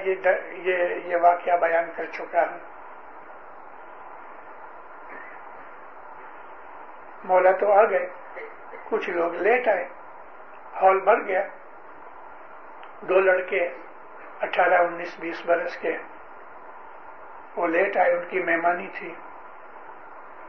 یہ 0.53 1.17
واقعہ 1.17 1.57
بیان 1.57 1.85
کر 1.97 2.05
چکا 2.05 2.41
ہوں۔ 2.41 2.76
مولا 7.27 7.53
تو 7.53 7.73
آ 7.73 7.85
گئے۔ 7.85 8.09
کچھ 8.89 9.11
لوگ 9.11 9.35
لیٹ 9.35 9.69
آئے۔ 9.69 9.89
ہال 10.83 11.01
بھر 11.01 11.21
گیا۔ 11.27 11.47
دو 13.01 13.21
لڑکے 13.21 13.69
اٹھارہ، 14.41 14.75
انیس، 14.75 15.17
بیس 15.21 15.43
برس 15.47 15.77
کے۔ 15.77 15.97
وہ 17.57 17.67
لیٹ 17.67 17.97
آئے، 17.97 18.13
ان 18.13 18.25
کی 18.29 18.43
مہمانی 18.43 18.89
تھی۔ 18.99 19.15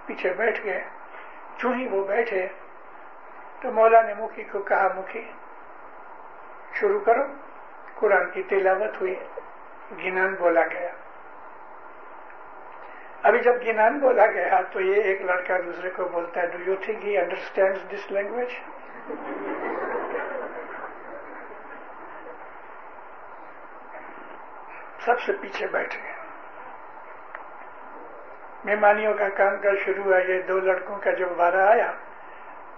پیچھے 0.05 0.33
بیٹھ 0.33 0.61
گئے۔ 0.63 0.83
چوں 1.57 1.73
ہی 1.73 1.87
وہ 1.87 2.07
بیٹھے 2.07 2.47
تو 3.61 3.71
مولا 3.71 4.01
نے 4.01 4.13
مکھی 4.19 4.43
کو 4.43 4.59
کہا، 4.59 4.87
مکھی، 4.95 5.31
شروع 6.73 6.99
کرو۔ 6.99 7.23
قرآن 7.95 8.29
کی 8.29 8.43
تلاوت 8.43 9.01
ہوئی۔ 9.01 9.15
گنان 10.03 10.35
بولا 10.39 10.61
گیا۔ 10.73 10.89
ابھی 13.23 13.39
جب 13.39 13.55
گنان 13.65 13.97
بولا 13.99 14.25
گیا 14.31 14.61
تو 14.71 14.81
یہ 14.81 15.03
ایک 15.03 15.21
لڑکا 15.21 15.57
دوسرے 15.65 15.89
کو 15.95 16.07
بولتا 16.11 16.41
ہے 16.41 16.47
do 16.47 16.59
you 16.65 16.75
think 16.81 17.05
he 17.05 17.17
understand 17.17 17.77
this 17.91 18.11
language 18.11 18.53
سب 25.05 25.19
سے 25.19 25.31
پیچھے 25.41 25.67
بیٹھ 25.71 25.95
گئے۔ 25.97 26.15
مہمانیوں 28.65 29.13
کا 29.13 29.27
کام 29.35 29.55
کر 29.61 29.75
شروع 29.85 30.03
ہوا، 30.03 30.17
یہ 30.17 30.41
دو 30.47 30.59
لڑکوں 30.59 30.97
کا 31.03 31.11
جب 31.11 31.29
بارہ 31.37 31.67
آیا 31.67 31.91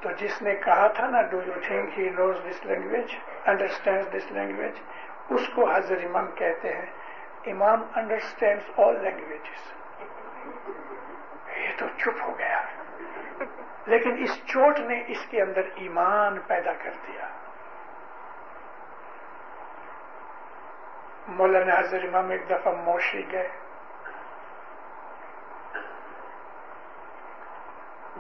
تو 0.02 0.10
جس 0.18 0.42
نے 0.42 0.56
کہا 0.56 0.88
تھا 0.88 1.10
نا 1.10 1.22
do 1.22 1.40
you 1.46 1.54
think 1.68 2.00
he 2.00 2.10
knows 2.10 2.36
this 2.50 2.66
language 2.66 3.16
understand 3.46 4.14
this 4.14 4.32
language 4.32 4.82
اس 5.30 5.50
کو 5.56 5.70
حضر 5.70 6.06
امام 6.06 6.28
کہتے 6.36 6.74
ہیں 6.74 6.86
امام 7.46 7.84
انڈرسٹینڈ 7.96 8.80
آل 8.80 9.02
لینگویجز 9.04 9.79
یہ 11.58 11.72
تو 11.78 11.86
چپ 11.98 12.22
ہو 12.22 12.38
گیا۔ 12.38 12.62
لیکن 13.86 14.16
اس 14.20 14.46
چوٹ 14.46 14.80
نے 14.80 15.04
اس 15.08 15.26
کے 15.30 15.42
اندر 15.42 15.62
ایمان 15.76 16.40
پیدا 16.48 16.74
کر 16.74 16.90
دیا۔ 17.08 17.28
مولانا 21.28 21.80
حضر 21.80 22.04
امام 22.04 22.30
ایک 22.30 22.50
دفعہ 22.50 22.74
موشی 22.74 23.32
گئے۔ 23.32 23.50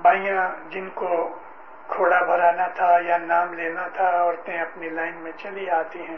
بائیاں 0.01 0.51
جن 0.69 0.89
کو 0.89 1.39
کھوڑا 1.87 2.23
بھرانا 2.23 2.67
تھا 2.67 2.97
یا 3.01 3.17
نام 3.17 3.53
لینا 3.53 3.87
تھا، 3.87 4.21
عورتیں 4.21 4.61
اپنی 4.61 4.89
لائن 4.89 5.15
میں 5.15 5.31
چلی 5.37 5.69
آتی 5.69 6.07
ہیں۔ 6.07 6.17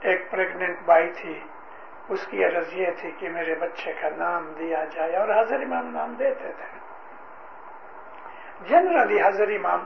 ایک 0.00 0.30
پریگنٹ 0.30 0.78
بائی 0.84 1.12
تھی۔ 1.12 1.44
اس 2.12 2.26
کی 2.26 2.44
عرض 2.44 2.72
یہ 2.72 2.86
تھی 3.00 3.10
کہ 3.10 3.28
میرے 3.28 3.54
بچے 3.54 3.92
کا 3.92 4.08
نام 4.16 4.52
دیا 4.58 4.84
جائے 4.84 5.16
اور 5.16 5.28
حضر 5.28 5.56
امام 5.56 5.90
نام 5.90 6.14
دیتے 6.14 6.52
تھے۔ 6.52 6.78
جنرلی 8.68 9.20
حضر 9.22 9.48
امام 9.48 9.84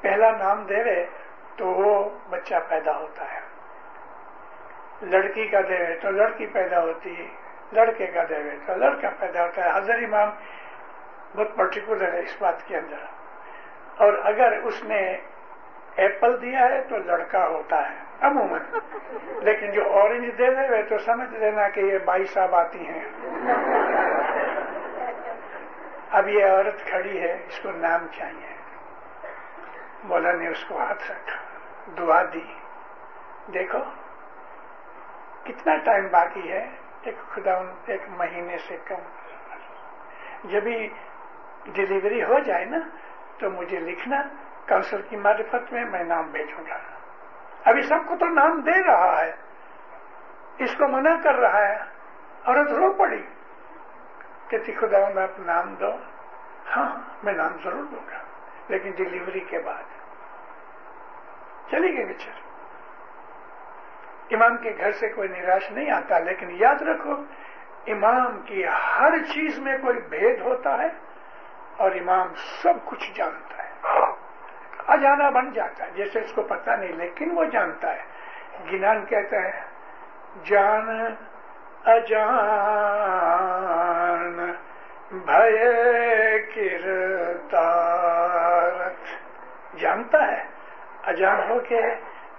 پہلا 0.00 0.30
نام 0.30 0.64
دے 0.64 1.06
تو 1.56 1.66
وہ 1.66 2.10
بچہ 2.30 2.54
پیدا 2.68 2.98
ہوتا 2.98 3.32
ہے۔ 3.32 3.40
لڑکی 5.02 5.46
کا 5.46 5.60
دے 5.60 5.94
تو 5.94 6.10
لڑکی 6.10 6.46
پیدا 6.46 6.82
ہوتی 6.82 7.16
ہے۔ 7.18 7.28
لڑکے 7.72 8.06
کا 8.06 8.24
دے 8.24 8.34
تو 8.66 8.74
لڑکا 8.74 9.10
پیدا 9.10 9.44
ہوتا 9.44 9.64
ہے۔ 9.64 9.78
حضر 9.78 9.94
امام 9.94 10.28
بہت 11.36 11.56
پرٹیکولر 11.56 12.12
ہے 12.12 12.20
اس 12.20 12.36
بات 12.38 12.66
کے 12.66 12.76
اندر۔ 12.76 12.96
اور 13.96 14.12
اگر 14.24 14.52
اس 14.64 14.84
نے 14.84 15.16
ایپل 15.96 16.42
دیا 16.42 16.60
ہے 16.60 16.82
تو 16.82 16.96
لڑکا 16.96 17.46
ہوتا 17.46 17.90
ہے، 17.90 17.96
عموماً۔ 18.20 18.60
لیکن 19.40 19.72
جو 19.72 19.92
اورنج 19.92 20.38
دے 20.38 20.54
دے 20.54 20.82
تو 20.82 20.98
سمجھ 20.98 21.34
لینا 21.34 21.68
کہ 21.68 21.80
یہ 21.80 21.98
بائی 22.04 22.24
صاحب 22.24 22.54
آتی 22.54 22.86
ہیں۔ 22.88 23.04
اب 26.10 26.28
یہ 26.28 26.44
عورت 26.44 26.86
کھڑی 26.86 27.20
ہے، 27.20 27.32
اس 27.46 27.60
کو 27.60 27.70
نام 27.70 28.06
چاہیے۔ 28.18 28.54
مولا 30.04 30.32
نے 30.32 30.48
اس 30.48 30.64
کو 30.68 30.78
ہاتھ 30.78 31.10
رکھا، 31.10 31.36
دعا 31.98 32.22
دی۔ 32.34 32.54
دیکھو، 33.54 33.78
کتنا 35.44 35.76
ٹائم 35.76 36.08
باقی 36.10 36.52
ہے؟ 36.52 36.68
ایک 37.02 37.14
خدا 37.30 37.52
ایک 37.86 38.02
مہینے 38.08 38.58
سے 38.58 38.76
کم۔ 38.84 39.00
جب 40.44 40.64
ڈلیوری 41.66 42.22
ہو 42.22 42.38
جائے 42.38 42.64
نا، 42.64 42.78
تو 43.38 43.50
مجھے 43.50 43.80
لکھنا۔ 43.80 44.22
کونسل 44.68 45.02
کی 45.02 45.16
معرفت 45.16 45.72
میں 45.72 45.84
میں 45.84 46.04
نام 46.04 46.30
بھیجوں 46.30 46.66
گا۔ 46.70 46.78
ابھی 47.64 47.82
سب 47.82 48.08
کو 48.08 48.16
تو 48.16 48.26
نام 48.26 48.60
دے 48.60 48.86
رہا 48.86 49.20
ہے۔ 49.20 49.32
اس 50.58 50.74
کو 50.74 50.88
منع 50.88 51.14
کر 51.22 51.34
رہا 51.34 51.68
ہے۔ 51.68 51.76
عورت 52.44 52.68
رو 52.68 52.92
پڑی۔ 52.92 53.22
کہتی 54.48 54.72
خدا 54.72 55.08
میں 55.14 55.24
اپنا 55.24 55.54
نام 55.54 55.74
دو 55.74 55.90
ہاں 56.76 57.00
میں 57.22 57.32
نام 57.32 57.50
ضرور 57.64 57.84
دوں 57.84 58.06
گا۔ 58.06 58.18
لیکن 58.68 58.90
ڈلیوری 58.90 59.40
کے 59.40 59.58
بعد۔ 59.58 59.82
چلی 61.70 61.96
گئی 61.96 62.04
بچر 62.04 62.30
امام 64.30 64.56
کے 64.56 64.74
گھر 64.78 64.92
سے 64.92 65.08
کوئی 65.08 65.28
نراش 65.28 65.70
نہیں 65.70 65.90
آتا، 65.90 66.18
لیکن 66.18 66.46
یاد 66.50 66.82
رکھو، 66.82 67.12
امام 67.86 68.40
کی 68.40 68.64
ہر 68.66 69.18
چیز 69.22 69.58
میں 69.58 69.78
کوئی 69.78 70.00
بھید 70.00 70.40
ہوتا 70.40 70.78
ہے 70.78 70.88
اور 71.76 71.90
امام 71.90 72.34
سب 72.34 72.74
کچھ 72.84 73.12
جانتا 73.14 73.64
ہے۔ 73.64 73.70
اجانا 74.86 75.30
بن 75.30 75.52
جاتا 75.52 75.86
ہے، 75.86 75.90
جیسے 75.94 76.20
اس 76.20 76.32
کو 76.34 76.42
پتا 76.42 76.76
نہیں، 76.76 76.88
لیکن 76.88 77.38
وہ 77.38 77.44
جانتا 77.44 77.94
ہے۔ 77.94 78.02
گنان 78.72 79.06
کہتا 79.06 79.36
ہے، 79.36 79.60
جان 80.44 81.14
اجان، 81.84 84.52
بھے 85.10 86.46
کرتارت 86.54 89.06
جانتا 89.76 90.26
ہے، 90.26 90.44
اجان 91.02 91.50
ہو 91.50 91.58
کے 91.68 91.80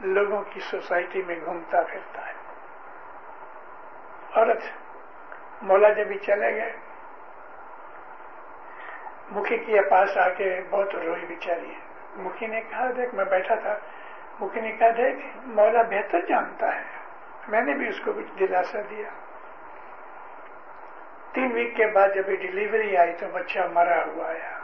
لوگوں 0.01 0.43
کی 0.49 0.60
سوسائٹی 0.60 1.21
میں 1.27 1.36
گھومتا 1.45 1.81
پھرتا 1.81 2.27
ہے۔ 2.27 2.34
عورت، 4.36 4.62
مولا 5.62 5.89
جب 5.89 6.08
بھی 6.08 6.17
چلے 6.17 6.55
گئے۔ 6.55 6.73
مکھی 9.31 9.58
کے 9.58 9.81
پاس 9.81 10.17
آ 10.17 10.29
کے 10.29 10.62
بہت 10.69 10.95
روئی 10.95 11.36
بچاری 11.36 11.69
ہے۔ 11.69 11.85
مکھی 12.15 12.47
نے 12.47 12.62
کہا، 12.62 12.89
دیکھ، 12.97 13.15
میں 13.15 13.25
بیٹھا 13.25 13.56
تھا. 13.56 13.78
مکھی 14.39 14.62
نے 14.62 14.71
کہا، 14.71 14.89
دیکھ، 14.97 15.25
مولا 15.43 15.82
بہتر 15.82 16.19
جانتا 16.21 16.75
ہے۔ 16.75 16.84
میں 17.47 17.62
نے 17.62 17.73
بھی 17.73 17.88
اس 17.88 17.99
کو 18.06 18.13
کچھ 18.13 18.39
دلاسا 18.39 18.80
دیا۔ 18.89 19.10
تین 21.32 21.51
ویک 21.51 21.75
کے 21.75 21.88
بعد 21.88 22.08
جب 22.15 22.25
ڈلیوری 22.25 22.97
آئی 22.97 23.13
تو 23.13 23.25
بچہ 23.34 23.60
مرا 23.73 24.06
ہوا 24.06 24.28
آیا۔ 24.28 24.60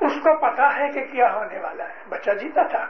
اس 0.00 0.12
کو 0.14 0.38
پتا 0.38 0.76
ہے 0.76 0.88
کہ 0.92 1.04
کیا 1.04 1.34
ہونے 1.34 1.58
والا 1.58 1.88
ہے۔ 1.88 1.94
بچہ 2.08 2.30
جیتا 2.30 2.62
تھا۔ 2.62 2.86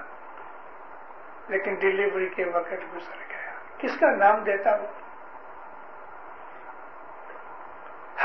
لیکن 1.49 1.75
ڈلیوری 1.75 2.29
کے 2.29 2.45
وقت 2.45 2.73
گزر 2.73 3.17
گیا۔ 3.29 3.51
کس 3.79 3.99
کا 4.01 4.11
نام 4.11 4.45
دیتا 4.45 4.71
وہ 4.71 4.87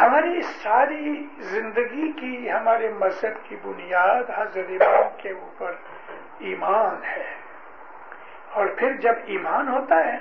ہماری 0.02 0.42
ساری 0.42 1.28
زندگی 1.38 2.12
کی 2.12 2.52
ہمارے 2.52 2.90
مذہب 2.90 3.50
کی 3.50 3.56
بنیاد 3.56 4.24
حضرت 4.38 4.66
امام 4.70 5.04
کے 5.18 5.30
اوپر 5.32 5.72
ایمان 6.40 7.04
ہے۔ 7.04 7.34
اور 8.52 8.68
پھر 8.68 8.94
جب 8.94 9.14
ایمان 9.26 9.68
ہوتا 9.68 9.96
ہے، 9.96 10.18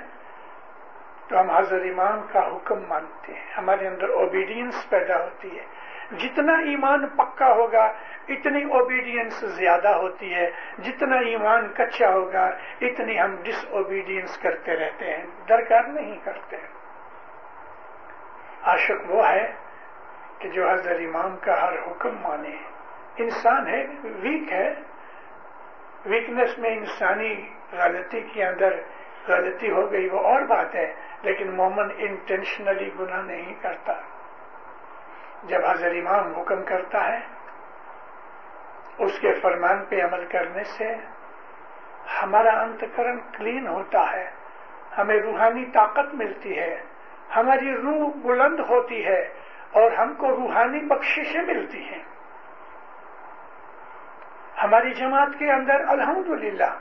تو 1.27 1.41
ہم 1.41 1.49
حضرت 1.49 1.81
امام 1.81 2.25
کا 2.31 2.47
حکم 2.47 2.87
مانتے 2.87 3.33
ہیں۔ 3.33 3.53
ہمارے 3.57 3.87
اندر 3.87 4.09
اوبیڈینس 4.09 4.89
پیدا 4.89 5.23
ہوتی 5.23 5.59
ہے۔ 5.59 5.65
جتنا 6.11 6.53
ایمان 6.53 7.07
پکا 7.07 7.53
ہوگا، 7.53 7.93
اتنی 8.29 8.63
اوبیڈینس 8.63 9.33
زیادہ 9.33 9.87
ہوتی 9.87 10.35
ہے۔ 10.35 10.51
جتنا 10.77 11.15
ایمان 11.15 11.73
کچا 11.73 12.09
ہوگا، 12.09 12.45
اتنی 12.81 13.21
ہم 13.21 13.35
ڈس 13.43 13.65
اوبیڈینس 13.69 14.37
کرتے 14.37 14.75
رہتے 14.75 15.05
ہیں۔ 15.05 15.25
درکار 15.49 15.83
نہیں 15.83 16.17
کرتے۔ 16.23 16.55
عاشق 18.63 19.11
وہ 19.11 19.29
ہے 19.29 19.64
کہ 20.39 20.49
جو 20.49 20.69
حضرت 20.69 20.97
امام 20.99 21.37
کا 21.41 21.61
ہر 21.61 21.73
حکم 21.73 22.17
مانے۔ 22.21 22.55
انسان 23.17 23.67
ہے 23.67 23.87
ویک 24.03 24.53
ہے۔ 24.53 24.73
ویکنس 26.05 26.59
میں 26.59 26.69
انسانی 26.69 27.49
غلطی 27.71 28.21
کے 28.21 28.45
اندر 28.45 28.73
غلطی 29.27 29.71
ہو 29.71 29.91
گئی، 29.91 30.09
وہ 30.09 30.19
اور 30.19 30.41
بات 30.41 30.75
ہے، 30.75 30.93
لیکن 31.21 31.55
مومن 31.55 31.87
انٹینشنلی 31.97 32.89
گناہ 32.99 33.21
نہیں 33.21 33.53
کرتا۔ 33.61 33.93
جب 35.43 35.65
حضر 35.65 35.91
امام 35.91 36.33
حکم 36.33 36.63
کرتا 36.63 37.07
ہے، 37.07 37.19
اس 38.97 39.19
کے 39.19 39.33
فرمان 39.33 39.85
پہ 39.89 40.03
عمل 40.03 40.25
کرنے 40.25 40.63
سے 40.63 40.95
ہمارا 42.21 42.61
انتکرن 42.61 43.19
کلین 43.37 43.67
ہوتا 43.67 44.11
ہے، 44.11 44.29
ہمیں 44.97 45.19
روحانی 45.19 45.65
طاقت 45.65 46.13
ملتی 46.13 46.59
ہے، 46.59 46.81
ہماری 47.35 47.73
روح 47.73 48.09
بلند 48.15 48.59
ہوتی 48.59 49.05
ہے۔ 49.05 49.29
اور 49.75 49.91
ہم 49.91 50.13
کو 50.15 50.27
روحانی 50.27 50.79
بخششیں 50.79 51.41
ملتی 51.41 51.83
ہیں۔ 51.83 52.03
ہماری 54.63 54.93
جماعت 54.93 55.27
کے 55.39 55.51
اندر 55.51 55.81
الحمدللہ 55.87 56.77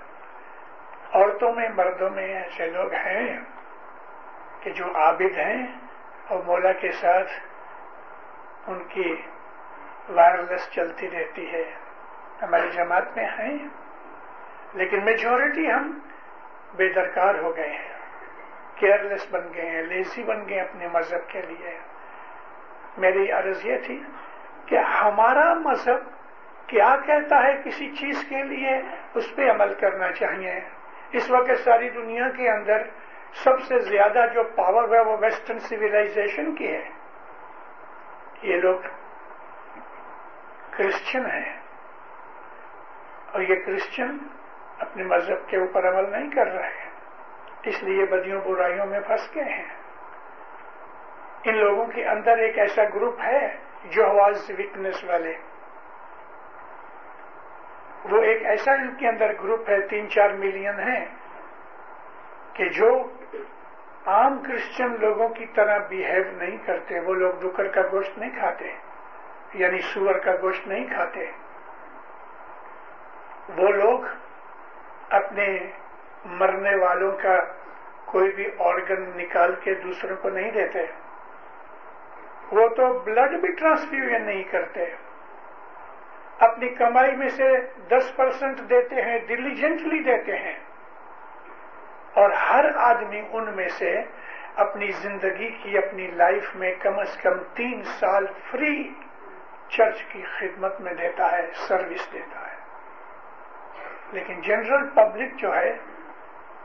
عورتوں 1.13 1.53
میں، 1.53 1.69
مردوں 1.69 2.11
میں 2.11 2.35
ایسے 2.35 2.67
لوگ 2.67 2.93
ہیں 2.93 3.41
کہ 4.61 4.71
جو 4.71 4.85
عابد 4.85 5.39
ہیں 5.39 5.67
اور 6.29 6.43
مولا 6.47 6.73
کے 6.73 6.93
ساتھ 6.93 7.31
ان 8.67 8.85
کی 8.89 9.23
وائرلیس 10.09 10.71
چلتی 10.71 11.11
رہتی 11.11 11.53
ہے۔ 11.53 11.75
ہماری 12.43 12.71
جماعت 12.71 13.17
میں 13.17 13.25
ہیں، 13.25 13.69
لیکن 14.75 15.05
میجورٹی 15.05 15.73
ہم 15.73 15.99
بے 16.77 16.89
درکار 16.89 17.35
ہو 17.35 17.57
گئے 17.57 17.71
ہیں۔ 17.71 17.93
کیئرلیس 18.75 19.27
بن 19.31 19.55
گئے 19.55 19.71
ہیں 19.71 19.83
لیزی 19.83 20.23
بن 20.23 20.49
گئے 20.49 20.61
اپنے 20.61 20.89
مذہب 20.89 21.29
کے 21.29 21.43
لیے۔ 21.43 21.79
میری 22.99 23.31
عرض 23.33 23.67
یہ 23.67 23.79
تھی 23.87 24.03
کہ 24.67 24.79
ہمارا 24.79 25.55
مذہب 25.55 26.15
کیا 26.67 26.97
کہتا 27.07 27.43
ہے 27.43 27.63
کسی 27.65 27.91
چیز 27.91 28.25
کے 28.29 28.43
لیے 28.43 28.83
اس 29.15 29.37
پہ 29.37 29.51
عمل 29.51 29.75
کرنا 29.75 30.13
چاہیے؟ 30.13 30.61
اس 31.13 31.31
وقت 31.31 31.59
ساری 31.65 31.91
دنیا 31.91 32.29
کے 32.29 32.51
اندر 32.51 32.83
سب 33.33 33.63
سے 33.63 33.79
زیادہ 33.79 34.25
جو 34.35 34.43
پاور 34.45 34.89
ہے 34.95 35.01
وہ 35.01 35.17
ویسٹرن 35.21 35.59
سویلائزیشن 35.59 36.55
کی 36.55 36.73
ہے۔ 36.73 36.89
یہ 38.43 38.57
لوگ 38.57 38.79
کرسچن 40.71 41.27
ہیں۔ 41.27 41.61
اور 43.33 43.41
یہ 43.41 43.55
کرسچن 43.67 44.17
اپنے 44.79 45.05
مذہب 45.05 45.49
کے 45.49 45.57
اوپر 45.57 45.89
عمل 45.89 46.11
نہیں 46.11 46.31
کر 46.31 46.47
رہے۔ 46.47 46.91
اس 47.65 47.83
لیے 47.83 48.07
بدیوں 48.07 48.41
برائیوں 48.41 48.87
میں 48.87 49.01
پھنس 49.01 49.35
گئے 49.35 49.45
ہیں۔ 49.45 49.84
ان 51.45 51.57
لوگوں 51.57 51.87
کے 51.87 52.09
اندر 52.09 52.39
ایک 52.39 52.59
ایسا 52.59 52.83
گروپ 52.95 53.21
ہے 53.21 53.57
جو 53.85 54.07
آواز 54.07 54.51
ویکنس 54.59 55.05
والے۔ 55.05 55.35
وہ 58.05 58.23
ایک 58.23 58.47
ایسا 58.47 58.73
ان 58.73 58.95
کے 58.95 59.09
اندر 59.09 59.33
گروپ 59.33 59.71
ہے، 59.71 59.81
تین 59.81 60.09
چار 60.11 60.31
ملین 60.31 60.81
ہیں، 60.81 61.07
کہ 62.53 62.69
جو 62.69 63.09
عام 64.07 64.43
کرسچن 64.43 64.97
لوگوں 65.01 65.29
کی 65.29 65.47
طرح 65.47 65.79
بیہیو 65.79 66.25
نہیں 66.33 66.57
کرتے۔ 66.67 67.01
وہ 67.01 67.15
لوگ 67.15 67.33
ڈکر 67.43 67.69
کا 67.69 67.83
گوشت 67.93 68.19
نہیں 68.19 68.39
کھاتے 68.39 68.73
یعنی 69.55 69.79
سور 69.79 70.15
کا 70.15 70.33
گوشت 70.43 70.67
نہیں 70.67 70.85
کھاتے۔ 70.85 71.31
وہ 73.57 73.69
لوگ 73.69 74.01
اپنے 75.11 75.59
مرنے 76.25 76.77
والوں 76.77 77.13
کا 77.23 77.37
کوئی 78.05 78.33
بھی 78.33 78.47
آرگن 78.59 79.19
نکال 79.19 79.55
کے 79.55 79.75
دوسروں 79.75 80.17
کو 80.17 80.29
نہیں 80.29 80.51
دیتے۔ 80.51 81.04
وہ 82.55 82.69
تو 82.69 82.93
بلڈ 82.99 83.41
بھی 83.41 83.53
ٹرانسفیوژن 83.53 84.23
نہیں 84.23 84.43
کرتے. 84.43 84.85
اپنی 86.39 86.69
کمائی 86.69 87.17
میں 87.17 87.29
سے 87.29 87.51
دس 87.89 88.17
پرسنٹ 88.17 88.61
دیتے 88.71 89.03
ہیں 89.03 89.19
ڈیلیجنٹلی 89.27 90.03
دیتے 90.03 90.37
ہیں. 90.37 90.59
اور 92.13 92.31
ہر 92.31 92.65
آدمی 92.77 93.23
ان 93.33 93.53
میں 93.57 93.69
سے 93.69 94.03
اپنی 94.55 94.91
زندگی 94.91 95.49
کی 95.63 95.79
اپنی 95.79 96.07
لائف 96.07 96.57
میں 96.57 96.75
کم 96.83 96.99
از 96.99 97.17
کم 97.17 97.39
تین 97.55 97.83
سال 97.85 98.27
فری 98.51 98.91
چرچ 99.69 100.03
کی 100.03 100.23
خدمت 100.39 100.81
میں 100.81 100.93
دیتا 100.95 101.33
ہے 101.33 101.47
سروس 101.55 102.13
دیتا 102.13 102.41
ہے. 102.41 102.57
لیکن 104.13 104.41
جنرل 104.41 104.89
پبلک 104.95 105.37
جو 105.37 105.55
ہے، 105.57 105.77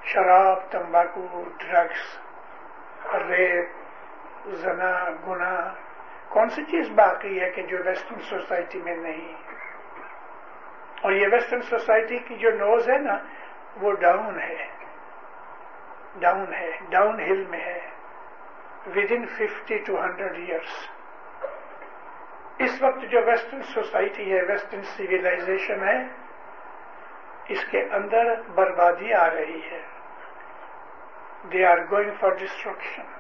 شراب، 0.04 0.72
تمباکو 0.72 1.44
ڈرگس 1.58 2.18
ریپ 3.16 3.79
زنا 4.46 5.10
گنا 5.28 5.74
کون 6.30 6.50
سی 6.50 6.64
چیز 6.64 6.90
باقی 6.90 7.42
ہے 7.42 7.50
کہ 7.50 7.62
جو 7.62 7.78
ویسٹرن 7.86 8.20
سوسائٹی 8.20 8.82
میں 8.82 8.96
نہیں؟ 8.96 9.34
اور 11.02 11.12
یہ 11.12 11.28
ویسٹرن 11.32 11.62
سوسائٹی 11.62 12.18
کی 12.18 12.36
جو 12.36 12.50
نوز 12.50 12.90
ہے 12.90 12.98
نا، 12.98 13.18
وہ 13.82 13.92
ڈاؤن 13.92 14.40
ہے. 14.40 14.68
ڈاؤن 16.20 16.54
ہے. 16.54 16.78
ڈاؤن 16.90 17.20
ہل 17.20 17.44
میں 17.50 17.60
ہے. 17.60 17.80
Within 19.12 19.26
fifty 19.26 19.78
to 19.78 20.02
hundred 20.02 20.36
years 20.36 20.90
اس 22.60 22.82
وقت 22.82 23.02
جو 23.02 23.22
ویسٹرن 23.26 23.62
سوسائٹی 23.62 24.34
ہے 24.34 24.42
ویسٹرن 24.42 24.82
سویلائزیشن 24.82 25.84
ہے، 25.84 26.08
اس 27.48 27.66
کے 27.66 27.82
اندر 27.92 28.36
بربادی 28.56 29.14
آ 29.14 29.30
رہی 29.30 29.62
ہے. 29.72 29.82
They 31.52 31.66
are 31.66 31.78
going 31.92 32.12
for 32.20 32.30
destruction 32.30 33.19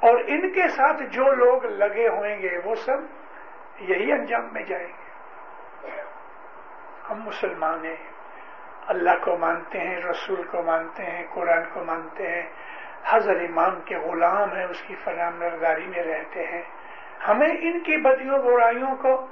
اور 0.00 0.16
ان 0.26 0.52
کے 0.52 0.68
ساتھ 0.68 1.02
جو 1.02 1.34
لوگ 1.34 1.64
لگے 1.64 2.08
ہوئیں 2.08 2.42
گے 2.42 2.58
وہ 2.64 2.74
سب 2.74 2.96
یہی 3.80 4.12
انجام 4.12 4.48
میں 4.52 4.62
جائیں 4.62 4.88
گے۔ 4.88 5.10
ہم 7.10 7.22
مسلمان 7.24 7.84
ہیں۔ 7.84 7.96
اللہ 8.86 9.10
کو 9.24 9.36
مانتے 9.36 9.80
ہیں، 9.80 9.98
رسول 9.98 10.42
کو 10.42 10.62
مانتے 10.62 11.02
ہیں، 11.02 11.26
قرآن 11.34 11.62
کو 11.72 11.84
مانتے 11.84 12.26
ہیں۔ 12.26 12.42
حضر 13.04 13.36
امام 13.36 13.80
کے 13.80 13.96
غلام 13.96 14.56
ہیں، 14.56 14.64
اس 14.64 14.82
کی 14.82 14.94
فرام 15.04 15.38
برداری 15.38 15.86
میں 15.86 16.02
رہتے 16.02 16.46
ہیں۔ 16.46 16.62
ہمیں 17.28 17.56
ان 17.60 17.80
کی 17.80 17.96
بدیوں 17.96 18.38
برائیوں 18.38 18.96
کو 18.96 19.26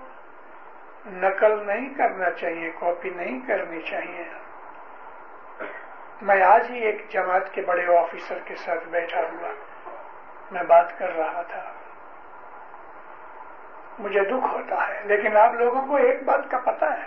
نقل 1.07 1.67
نہیں 1.67 1.95
کرنا 1.95 2.31
چاہیے، 2.31 2.73
کاپی 2.81 3.11
نہیں 3.11 3.41
کرنی 3.47 3.81
چاہیے۔ 3.81 4.25
میں 6.23 6.43
آج 6.43 6.71
ہی 6.71 6.79
ایک 6.79 7.09
جماعت 7.09 7.53
کے 7.53 7.63
بڑے 7.63 7.99
آفیسر 7.99 8.39
کے 8.45 8.55
ساتھ 8.55 8.89
بیٹھا 8.89 9.21
ہوا۔ 9.21 9.49
میں 10.51 10.63
بات 10.63 10.99
کر 10.99 11.17
رہا 11.17 11.43
تھا۔ 11.43 11.73
مجھے 13.99 14.21
دکھ 14.21 14.55
ہوتا 14.55 14.89
ہے، 14.89 15.01
لیکن 15.05 15.37
آپ 15.37 15.53
لوگوں 15.53 15.87
کو 15.87 15.97
ایک 15.97 16.23
بات 16.23 16.51
کا 16.51 16.59
پتا 16.59 16.99
ہے 16.99 17.07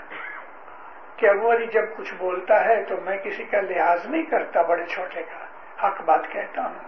کہ 1.16 1.30
ابو 1.30 1.52
علی 1.52 1.68
جب 1.68 1.84
کچھ 1.98 2.14
بولتا 2.18 2.66
ہے 2.66 2.84
تو 2.84 2.96
میں 3.06 3.18
کسی 3.18 3.44
کا 3.44 3.62
لحاظ 3.62 4.06
نہیں 4.06 4.24
کرتا 4.24 4.62
بڑے 4.62 4.86
چھوٹے 4.86 5.24
کا، 5.24 5.46
حق 5.88 6.02
بات 6.02 6.20
کہتا 6.30 6.62
ہوں۔ 6.62 6.88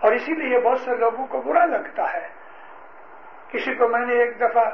اور 0.00 0.12
اسی 0.12 0.34
لیے 0.34 0.60
بہت 0.60 0.80
سے 0.80 0.96
لوگوں 0.96 1.26
کو 1.26 1.40
برا 1.40 1.64
لگتا 1.64 2.12
ہے۔ 2.12 2.28
کسی 3.48 3.74
کو 3.74 3.88
میں 3.88 4.06
نے 4.06 4.14
ایک 4.14 4.40
دفعہ 4.40 4.64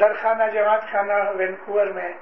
درخانہ، 0.00 0.44
جماعت 0.54 0.92
خانہ، 0.92 1.12
وینکوور 1.36 1.86
میں 1.86 2.12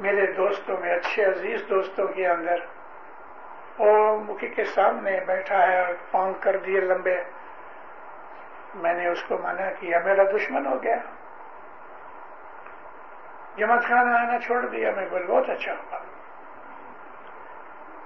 میرے 0.00 0.32
دوستوں 0.32 0.76
میں، 0.80 0.94
اچھے 0.94 1.24
عزیز 1.24 1.60
دوستوں 1.70 2.08
کے 2.08 2.28
اندر 2.28 2.56
وہ 3.82 4.24
مکھی 4.24 4.48
کے 4.48 4.64
سامنے 4.64 5.20
بیٹھا 5.26 5.66
ہے 5.66 5.84
اور 5.84 5.94
پاؤں 6.10 6.34
کر 6.40 6.56
دیے 6.56 6.80
لمبے۔ 6.80 7.22
میں 8.74 8.94
نے 8.94 9.08
اس 9.08 9.22
کو 9.22 9.38
منع 9.38 9.68
کیا، 9.80 9.98
میرا 10.04 10.22
دشمن 10.22 10.66
ہو 10.66 10.82
گیا۔ 10.82 10.96
جماعت 13.56 13.82
خانہ 13.82 14.16
آنا 14.16 14.38
چھوڑ 14.38 14.66
دیا، 14.66 14.90
میں 14.96 15.06
بول، 15.10 15.26
بہت 15.26 15.50
اچھا 15.50 15.72
ہوا۔ 15.72 15.98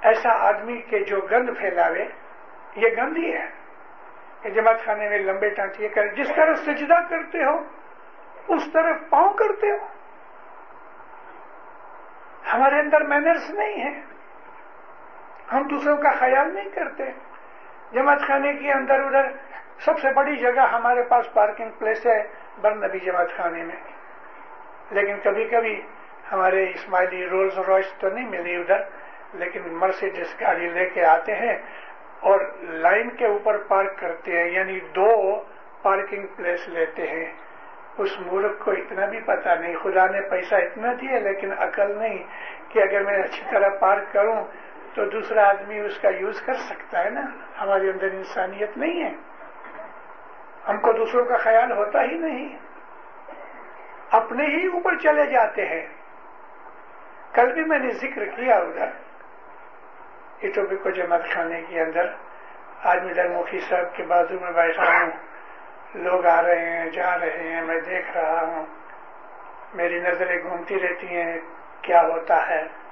ایسا 0.03 0.29
آدمی 0.31 0.83
کے 0.83 0.99
جو 0.99 1.21
گند 1.21 1.51
پھیلاوے، 1.59 2.05
یہ 2.77 2.89
گند 2.99 3.17
ہی 3.17 3.33
ہے۔ 3.33 3.47
کہ 4.43 4.51
جماعت 4.51 4.85
خانے 4.85 5.09
میں 5.09 5.19
لمبے 5.19 5.49
ٹانچے 5.49 5.89
کر 5.89 6.07
جس 6.07 6.29
طرح 6.37 6.55
سجدہ 6.55 6.95
کرتے 7.11 7.45
ہو، 7.45 7.59
اس 8.49 8.63
طرف 8.73 8.97
پاؤں 9.11 9.35
کرتے 9.35 9.71
ہو۔ 9.71 9.87
ہمارے 12.53 12.81
اندر 12.81 13.01
مینرس 13.01 13.51
نہیں 13.51 13.75
ہیں۔ 13.75 14.16
ہم 15.53 15.63
دوسروں 15.63 15.97
کا 15.97 16.11
خیال 16.11 16.55
نہیں 16.55 16.69
کرتے۔ 16.75 17.05
جماعت 17.93 18.21
خانے 18.21 18.53
کے 18.53 18.73
اندر 18.73 19.01
ادھر 19.01 19.27
سب 19.79 19.99
سے 19.99 20.13
بڑی 20.13 20.37
جگہ 20.37 20.61
ہمارے 20.61 21.03
پاس 21.03 21.35
پارکنگ 21.35 21.71
پلیس 21.79 22.07
ہے 22.07 22.23
برنبی 22.61 22.99
جماعت 22.99 23.37
خانے 23.37 23.65
میں۔ 23.65 23.77
لیکن 24.91 25.17
کبھی 25.23 25.45
کبھی 25.45 25.83
ہمارے 26.33 26.71
اسماعیلی 26.71 27.27
رولز 27.27 27.59
رائس 27.59 27.93
تو 27.99 28.09
نہیں 28.09 28.29
ملی 28.29 28.57
ادھر، 28.57 28.83
لیکن 29.35 29.61
مرسیڈس 29.67 30.41
گاڑی 30.41 30.69
لے 30.69 30.89
کے 30.89 31.05
آتے 31.05 31.35
ہیں 31.35 31.59
اور 32.21 32.41
لائن 32.63 33.11
کے 33.11 33.27
اوپر 33.27 33.57
پارک 33.57 33.99
کرتے 33.99 34.43
ہیں 34.43 34.51
یعنی 34.51 34.81
دو 34.81 35.43
پارکنگ 35.83 36.27
پلیس 36.37 36.69
لیتے 36.69 37.07
ہیں۔ 37.07 37.33
اس 37.99 38.21
مورخ 38.21 38.65
کو 38.65 38.71
اتنا 38.71 39.07
بھی 39.07 39.21
پتا 39.21 39.55
نہیں، 39.55 39.77
خدا 39.83 40.07
نے 40.07 40.21
پیسہ 40.21 40.55
اتنا 40.55 40.93
دیا 40.93 41.19
لیکن 41.19 41.53
عقل 41.59 41.99
نہیں 41.99 42.25
کہ 42.69 42.79
اگر 42.79 43.03
میں 43.03 43.23
اچھی 43.23 43.43
طرح 43.51 43.69
پارک 43.69 44.13
کروں 44.13 44.45
تو 44.97 45.05
دوسرا 45.05 45.49
آدمی 45.49 45.81
اس 45.81 45.99
کا 45.99 46.09
یوز 46.09 46.43
کر 46.43 46.55
سکتا 46.55 47.05
ہے 47.05 47.11
نا؟ 47.11 47.21
ہمارے 47.61 47.91
اندر 47.91 48.09
انسانیت 48.13 48.77
نہیں 48.77 49.05
ہے۔ 49.05 49.13
ہم 50.69 50.77
کو 50.77 50.93
دوسروں 50.93 51.25
کا 51.25 51.37
خیال 51.37 51.73
ہوتا 51.73 52.03
ہی 52.03 52.19
نہیں۔ 52.19 52.59
اپنے 54.11 54.47
ہی 54.47 54.67
اوپر 54.67 54.99
چلے 54.99 55.27
جاتے 55.27 55.67
ہیں۔ 55.67 55.87
کل 57.33 57.53
بھی 57.53 57.65
میں 57.65 57.79
نے 57.79 57.91
ذکر 57.91 58.25
کیا 58.25 58.55
ادھر۔ 58.55 58.89
ایٹوپی 60.39 60.77
کو 60.77 60.91
جماعت 60.91 61.31
خانے 61.35 61.63
کے 61.69 61.81
اندر۔ 61.81 62.07
آج 62.85 63.05
مڈر 63.05 63.29
مکھی 63.29 63.61
صاحب 63.61 63.97
کے 63.97 64.03
بازو 64.03 64.35
میں 64.41 64.53
بیٹھا 64.53 65.03
ہوں۔ 65.03 65.11
لوگ 65.95 66.27
آ 66.27 66.43
رہے 66.43 66.71
ہیں، 66.71 66.91
جا 66.91 67.19
رہے 67.19 67.49
ہیں، 67.49 67.63
میں 67.63 67.81
دیکھ 67.81 68.17
رہا 68.17 68.45
ہوں۔ 68.47 68.67
میری 69.75 70.01
نظریں 70.01 70.43
گھومتی 70.43 70.81
رہتی 70.81 71.07
ہیں۔ 71.07 71.39
کیا 71.83 72.01
ہوتا 72.01 72.49
ہے؟ 72.49 72.86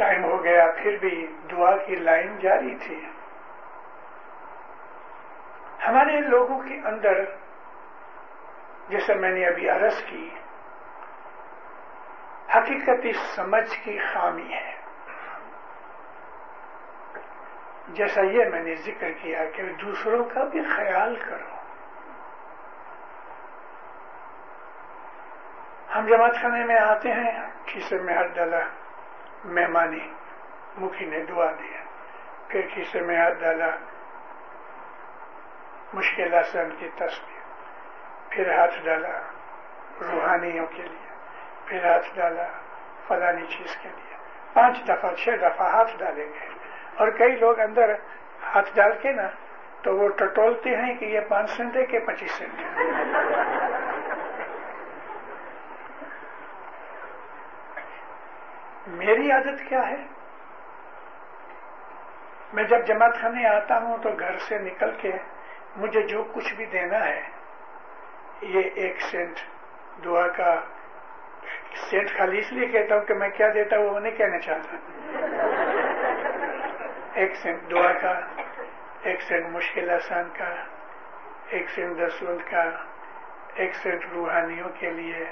ٹائم 0.00 0.24
ہو 0.24 0.44
گیا، 0.44 0.66
پھر 0.82 0.96
بھی 1.00 1.26
دعا 1.50 1.76
کی 1.76 1.96
لائن 1.96 2.38
جاری 2.38 2.74
تھی۔ 2.74 3.08
ہمارے 5.88 6.20
لوگوں 6.20 6.58
کے 6.58 6.74
اندر 6.84 7.24
جیسے 8.88 9.14
میں 9.14 9.30
نے 9.30 9.46
ابھی 9.46 9.70
عرض 9.70 10.02
کی، 10.04 10.30
حقیقتی 12.56 13.12
سمجھ 13.12 13.84
کی 13.84 13.98
خامی 13.98 14.52
ہے۔ 14.52 14.76
جیسا 17.88 18.20
یہ 18.20 18.44
میں 18.44 18.62
نے 18.62 18.74
ذکر 18.74 19.12
کیا 19.12 19.44
کہ 19.44 19.62
دوسروں 19.62 20.24
کا 20.24 20.44
بھی 20.44 20.62
خیال 20.76 21.16
کرو۔ 21.28 21.54
ہم 25.94 26.06
جماعت 26.06 26.34
خانے 26.42 26.64
میں 26.64 26.78
آتے 26.78 27.12
ہیں 27.12 27.32
کھیسے 27.66 27.98
میں 27.98 28.14
ہاتھ 28.14 28.32
ڈالا 28.32 28.60
مہمانی 29.44 30.06
مکھی 30.78 31.06
نے 31.06 31.24
دعا 31.28 31.50
دیا 31.50 31.82
پھر 32.48 32.66
کھیسے 32.74 33.00
میں 33.00 33.16
ہاتھ 33.16 33.40
ڈالا، 33.40 33.70
مشکل 35.94 36.34
آسان 36.34 36.70
کی 36.78 36.88
تصویر 36.96 37.38
پھر 38.28 38.52
ہاتھ 38.54 38.74
ڈالا 38.84 39.18
روحانیوں 40.00 40.66
کے 40.66 40.82
لیے، 40.82 41.08
پھر 41.66 41.84
ہاتھ 41.84 42.06
ڈالا 42.14 42.46
فلانی 43.08 43.46
چیز 43.46 43.76
کے 43.76 43.88
لیے۔ 43.88 44.16
پانچ 44.52 44.78
دفعہ، 44.88 45.14
چھ 45.14 45.28
دفعہ 45.42 45.70
ہاتھ 45.70 45.96
ڈالیں 45.98 46.26
گے 46.26 46.48
اور 46.96 47.08
کئی 47.08 47.36
لوگ 47.36 47.60
اندر 47.60 47.94
ہاتھ 48.54 48.70
ڈال 48.74 48.92
کے 49.02 49.12
نا 49.12 49.28
تو 49.82 49.96
وہ 49.96 50.08
ٹٹولتے 50.08 50.76
ہیں 50.76 50.94
کہ 50.94 51.04
یہ 51.04 51.20
پانچ 51.28 51.50
سینٹ 51.50 51.76
ہے 51.76 51.84
کہ 51.86 51.98
پچیس 51.98 52.32
سینٹ 52.32 52.60
ہے 52.60 53.79
میری 59.00 59.30
عادت 59.32 59.68
کیا 59.68 59.86
ہے؟ 59.88 59.96
میں 62.54 62.64
جب 62.64 62.86
جماعت 62.86 63.20
خانے 63.20 63.46
آتا 63.46 63.78
ہوں 63.82 63.96
تو 64.02 64.10
گھر 64.18 64.38
سے 64.48 64.58
نکل 64.58 64.90
کے 65.00 65.12
مجھے 65.76 66.02
جو 66.06 66.22
کچھ 66.32 66.54
بھی 66.54 66.66
دینا 66.66 67.04
ہے، 67.04 67.20
یہ 68.54 68.62
ایک 68.74 69.00
سینٹ 69.00 69.40
دعا 70.04 70.26
کا 70.36 70.54
سینٹ 71.90 72.10
خالی 72.16 72.38
اس 72.38 72.52
لیے 72.52 72.66
کہتا 72.66 72.94
ہوں 72.94 73.04
کہ 73.06 73.14
میں 73.14 73.28
کیا 73.36 73.48
دیتا 73.54 73.78
ہوں، 73.78 73.88
وہ 73.90 74.00
نہیں 74.00 74.16
کہنا 74.16 74.38
چاہتا 74.38 74.76
ایک 77.14 77.36
سینٹ 77.36 77.70
دعا 77.70 77.92
کا، 78.00 78.14
ایک 79.02 79.22
سینٹ 79.22 79.46
مشکل 79.52 79.90
آسان 79.90 80.28
کا، 80.38 80.50
ایک 81.48 81.70
سینٹ 81.70 81.98
دسوند 81.98 82.40
کا، 82.50 82.64
ایک 83.54 83.74
سینٹ 83.74 84.04
روحانیوں 84.12 84.68
کے 84.78 84.90
لیے 84.90 85.24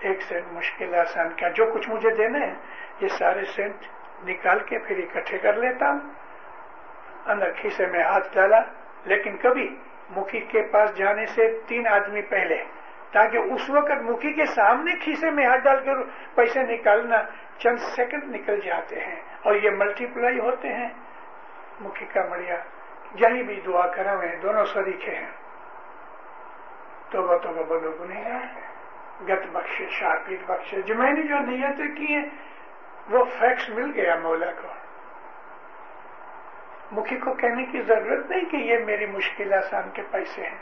ایک 0.00 0.22
سینٹ 0.22 0.44
مشکل 0.52 0.94
آسان 0.94 1.28
کا 1.40 1.48
جو 1.48 1.66
کچھ 1.74 1.90
مجھے 1.90 2.10
دینا 2.10 2.38
ہے، 2.38 2.54
یہ 3.00 3.08
سارے 3.08 3.44
سینٹ 3.44 3.74
نکال 4.24 4.58
کے 4.58 4.78
پھر 4.78 4.98
اکٹھے 4.98 5.38
کر 5.38 5.52
لیتا 5.52 5.88
ہوں۔ 5.88 5.98
اندر 7.26 7.50
کھیسے 7.50 7.86
میں 7.86 8.02
ہاتھ 8.02 8.34
ڈالا، 8.34 8.60
لیکن 9.04 9.36
کبھی 9.36 9.76
مکھی 10.16 10.40
کے 10.40 10.62
پاس 10.62 10.96
جانے 10.96 11.26
سے 11.26 11.60
تین 11.66 11.86
آدمی 11.86 12.22
پہلے، 12.22 12.64
تاکہ 13.12 13.36
اس 13.36 13.70
وقت 13.70 14.02
مکھی 14.02 14.32
کے 14.32 14.46
سامنے 14.46 14.92
کھیسے 15.04 15.30
میں 15.30 15.46
ہاتھ 15.46 15.60
ڈال 15.60 15.84
کر 15.84 15.94
پیسے 16.34 16.62
نکالنا 16.62 17.16
چند 17.58 17.76
سیکنڈ 17.76 18.24
نکل 18.24 18.60
جاتے 18.60 19.00
ہیں 19.00 19.20
اور 19.42 19.54
یہ 19.54 19.70
ملٹی 19.70 20.06
پلائی 20.06 20.38
ہوتے 20.38 20.68
ہیں۔ 20.68 20.88
مکھی 21.80 22.06
کا 22.06 22.20
مڑیا، 22.30 22.56
یہی 23.14 23.42
بھی 23.42 23.60
دعا 23.66 23.86
کرا 23.86 24.14
میں، 24.14 24.36
دونوں 24.42 24.64
سریکے 24.64 25.14
ہیں۔ 25.14 25.30
تو 27.10 27.22
وہ 27.22 27.38
تو 27.38 27.64
بولو 27.68 27.92
گنی 28.00 28.24
گت 29.24 29.46
بخشے 29.52 29.86
شاپید 29.90 30.38
بخشے۔ 30.46 30.82
جو 30.82 30.94
میں 30.94 31.12
نے 31.12 31.22
جو 31.22 31.38
نیتیں 31.38 31.94
کی 31.96 32.06
ہیں، 32.06 32.24
وہ 33.10 33.24
فیکس 33.24 33.70
مل 33.70 33.92
گیا 33.94 34.16
مولا 34.22 34.52
کو۔ 34.62 34.68
مکھی 36.92 37.16
کو 37.16 37.34
کہنے 37.34 37.64
کی 37.64 37.82
ضرورت 37.82 38.30
نہیں 38.30 38.44
کہ 38.44 38.56
یہ 38.56 38.78
میری 38.78 39.06
مشکل 39.06 39.54
آسان 39.54 39.90
کے 39.92 40.02
پیسے 40.10 40.42
ہیں۔ 40.42 40.58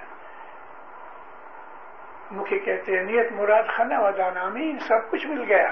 مکھی 2.31 2.59
کہتے 2.59 2.97
ہیں، 2.97 3.05
نیت 3.05 3.33
مراد 3.33 3.63
خانہ 3.69 3.95
ودان 3.99 4.37
امین 4.37 4.79
سب 4.79 5.11
کچھ 5.11 5.27
مل 5.27 5.45
گیا۔ 5.49 5.69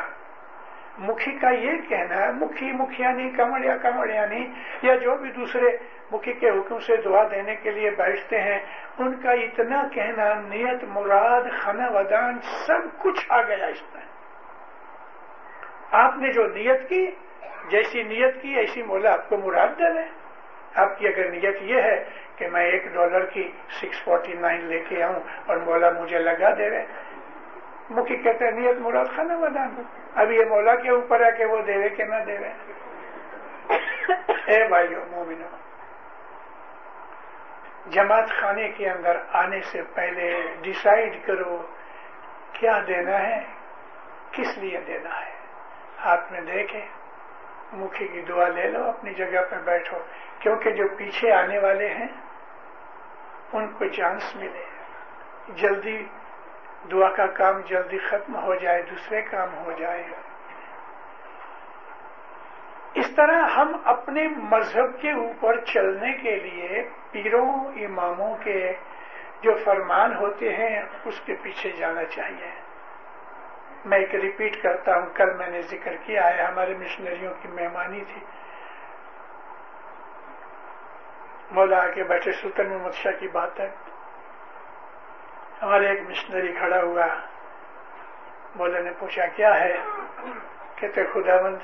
مکھی 0.98 1.38
کا 1.38 1.50
یہ 1.50 1.70
کہنا 1.88 2.16
ہے، 2.16 2.32
مکھی 2.32 2.72
مکھیا 2.72 3.10
نہیں 3.10 3.30
کمڑیا 3.36 3.76
کمڑیا 3.76 4.26
نہیں 4.26 4.46
یا 4.82 4.96
جو 4.96 5.16
بھی 5.16 5.32
دوسرے 5.32 5.76
مکھی 6.14 6.32
کے 6.32 6.50
حکم 6.50 6.78
سے 6.78 6.96
دعا 6.96 7.22
دینے 7.30 7.54
کے 7.56 7.70
لیے 7.70 7.90
بیٹھتے 7.90 8.40
ہیں۔ 8.40 8.58
ان 8.98 9.14
کا 9.22 9.30
اتنا 9.30 9.82
کہنا، 9.92 10.32
نیت، 10.48 10.84
مراد، 10.88 11.50
خانہ 11.58 11.90
ودان، 11.94 12.40
سب 12.66 12.82
کچھ 12.98 13.26
آ 13.28 13.42
گیا 13.42 13.66
اس 13.66 13.82
میں 13.94 14.02
آپ 15.90 16.16
نے 16.18 16.32
جو 16.32 16.46
نیت 16.46 16.88
کی، 16.88 17.06
جیسی 17.68 18.02
نیت 18.02 18.42
کی، 18.42 18.54
ایسی 18.54 18.82
مولا 18.82 19.12
آپ 19.12 19.28
کو 19.28 19.36
مراد 19.36 19.78
دے 19.78 19.92
دیں 19.92 20.08
آپ 20.74 20.98
کی 20.98 21.08
اگر 21.08 21.28
نیت 21.30 21.62
یہ 21.62 21.82
ہے 21.82 22.04
کہ 22.36 22.48
میں 22.48 22.64
ایک 22.66 22.86
ڈالر 22.94 23.24
کی 23.24 23.50
سکس 23.80 24.02
فورٹی 24.04 24.32
نائن 24.34 24.64
لے 24.64 24.78
کے 24.88 25.02
آؤں 25.02 25.20
اور 25.46 25.56
مولا 25.56 25.90
مجھے 25.90 26.18
لگا 26.18 26.50
دے 26.58 26.70
رہے۔ 26.70 26.84
مکھی 27.90 28.16
کہتے 28.16 28.44
ہیں، 28.44 28.52
نیت 28.52 28.80
مراد 28.80 29.14
خانہ 29.16 29.32
بدان 29.32 29.82
اب 30.14 30.32
یہ 30.32 30.44
مولا 30.48 30.74
کے 30.74 30.90
اوپر 30.90 31.24
ہے 31.24 31.30
کہ 31.38 31.44
وہ 31.44 31.60
دے 31.66 31.88
کہ 31.88 32.04
نہ 32.04 32.24
دے 32.26 32.36
اے 34.46 34.58
بھائیو 34.68 35.04
مومنو 35.10 35.63
جماعت 37.86 38.30
خانے 38.40 38.68
کے 38.68 38.90
اندر 38.90 39.16
آنے 39.32 39.60
سے 39.60 39.82
پہلے 39.94 40.54
ڈسائڈ 40.62 41.26
کرو 41.26 41.66
کیا 42.52 42.80
دینا 42.86 43.18
ہے، 43.18 43.44
کس 44.32 44.58
لیے 44.58 44.80
دینا 44.86 45.26
ہے۔ 45.26 45.32
ہاتھ 46.04 46.32
میں 46.32 46.40
دے 46.40 46.62
کے 46.62 46.80
مکھی 47.72 48.08
کی 48.08 48.20
دعا 48.20 48.48
لے 48.48 48.68
لو، 48.68 48.88
اپنی 48.88 49.14
جگہ 49.14 49.40
پہ 49.50 49.56
بیٹھو۔ 49.64 49.98
کیونکہ 50.38 50.70
جو 50.70 50.88
پیچھے 50.96 51.32
آنے 51.32 51.58
والے 51.58 51.88
ہیں، 51.88 52.08
ان 53.52 53.68
کو 53.68 53.88
چانس 53.88 54.36
ملے۔ 54.36 54.64
جلدی 55.48 56.04
دعا 56.90 57.08
کا 57.08 57.26
کام 57.26 57.60
جلدی 57.60 57.98
ختم 57.98 58.36
ہو 58.36 58.54
جائے، 58.54 58.82
دوسرے 58.82 59.22
کام 59.22 59.58
ہو 59.58 59.72
جائے۔ 59.72 60.02
اس 62.94 63.10
طرح 63.16 63.48
ہم 63.48 63.76
اپنے 63.84 64.28
مذہب 64.28 65.00
کے 65.00 65.12
اوپر 65.12 65.60
چلنے 65.60 66.12
کے 66.12 66.36
لیے 66.36 66.88
پیروں، 67.10 67.64
اماموں 67.64 68.36
کے 68.36 68.72
جو 69.40 69.54
فرمان 69.64 70.16
ہوتے 70.16 70.56
ہیں، 70.56 70.82
اس 71.04 71.20
کے 71.20 71.34
پیچھے 71.42 71.70
جانا 71.70 72.04
چاہیے۔ 72.04 72.50
میں 73.84 73.98
ایک 73.98 74.14
ریپیٹ 74.14 74.62
کرتا 74.62 74.96
ہوں، 74.96 75.06
کل 75.14 75.34
میں 75.34 75.46
نے 75.46 75.62
ذکر 75.62 75.96
کیا 75.96 76.36
ہے، 76.36 76.42
ہمارے 76.42 76.74
مشنریوں 76.74 77.34
کی 77.42 77.48
مہمانی 77.48 78.04
تھی۔ 78.04 78.24
مولا 81.50 81.82
آ 81.82 81.86
کے 81.86 82.04
بیٹھے 82.04 82.32
سلطن 82.32 82.68
محمد 82.68 82.92
شاہ 82.92 83.12
کی 83.12 83.28
بات 83.28 83.60
ہے۔ 83.60 83.70
ہمارے 85.62 85.88
ایک 85.88 86.00
مشنری 86.08 86.52
کھڑا 86.52 86.82
ہوا، 86.82 87.06
مولا 88.54 88.80
نے 88.80 88.90
پوچھا، 88.98 89.26
کیا 89.26 89.60
ہے؟ 89.60 89.76
کہتے 90.76 91.04
خدا 91.04 91.42
بند 91.42 91.56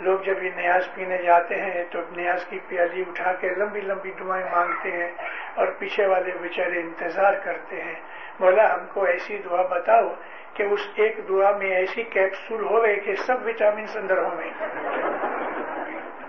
لوگ 0.00 0.18
جب 0.18 0.42
یہ 0.42 0.50
نیاز 0.56 0.88
پینے 0.94 1.18
جاتے 1.18 1.60
ہیں 1.60 1.84
تو 1.90 2.00
نیاز 2.16 2.44
کی 2.44 2.58
پیالی 2.68 3.04
اٹھا 3.08 3.32
کے 3.32 3.48
لمبی 3.48 3.80
لمبی 3.80 4.10
دعائیں 4.20 4.46
مانگتے 4.50 4.90
ہیں 4.92 5.10
اور 5.54 5.66
پیچھے 5.78 6.06
والے 6.06 6.30
بیچارے 6.40 6.80
انتظار 6.80 7.32
کرتے 7.44 7.82
ہیں۔ 7.82 7.94
مولا، 8.40 8.74
ہم 8.74 8.86
کو 8.92 9.04
ایسی 9.04 9.38
دعا 9.38 9.62
بتاؤ 9.62 10.08
کہ 10.54 10.62
اس 10.62 10.80
ایک 10.94 11.28
دعا 11.28 11.50
میں 11.50 11.70
ایسی 11.70 12.02
کیپسول 12.02 12.64
ہو 12.64 12.82
گئے 12.82 12.96
کہ 12.96 13.14
سب 13.14 13.46
وٹامن 13.46 13.84
اندر 13.94 14.18
ہو 14.18 14.38
گئے 14.38 14.50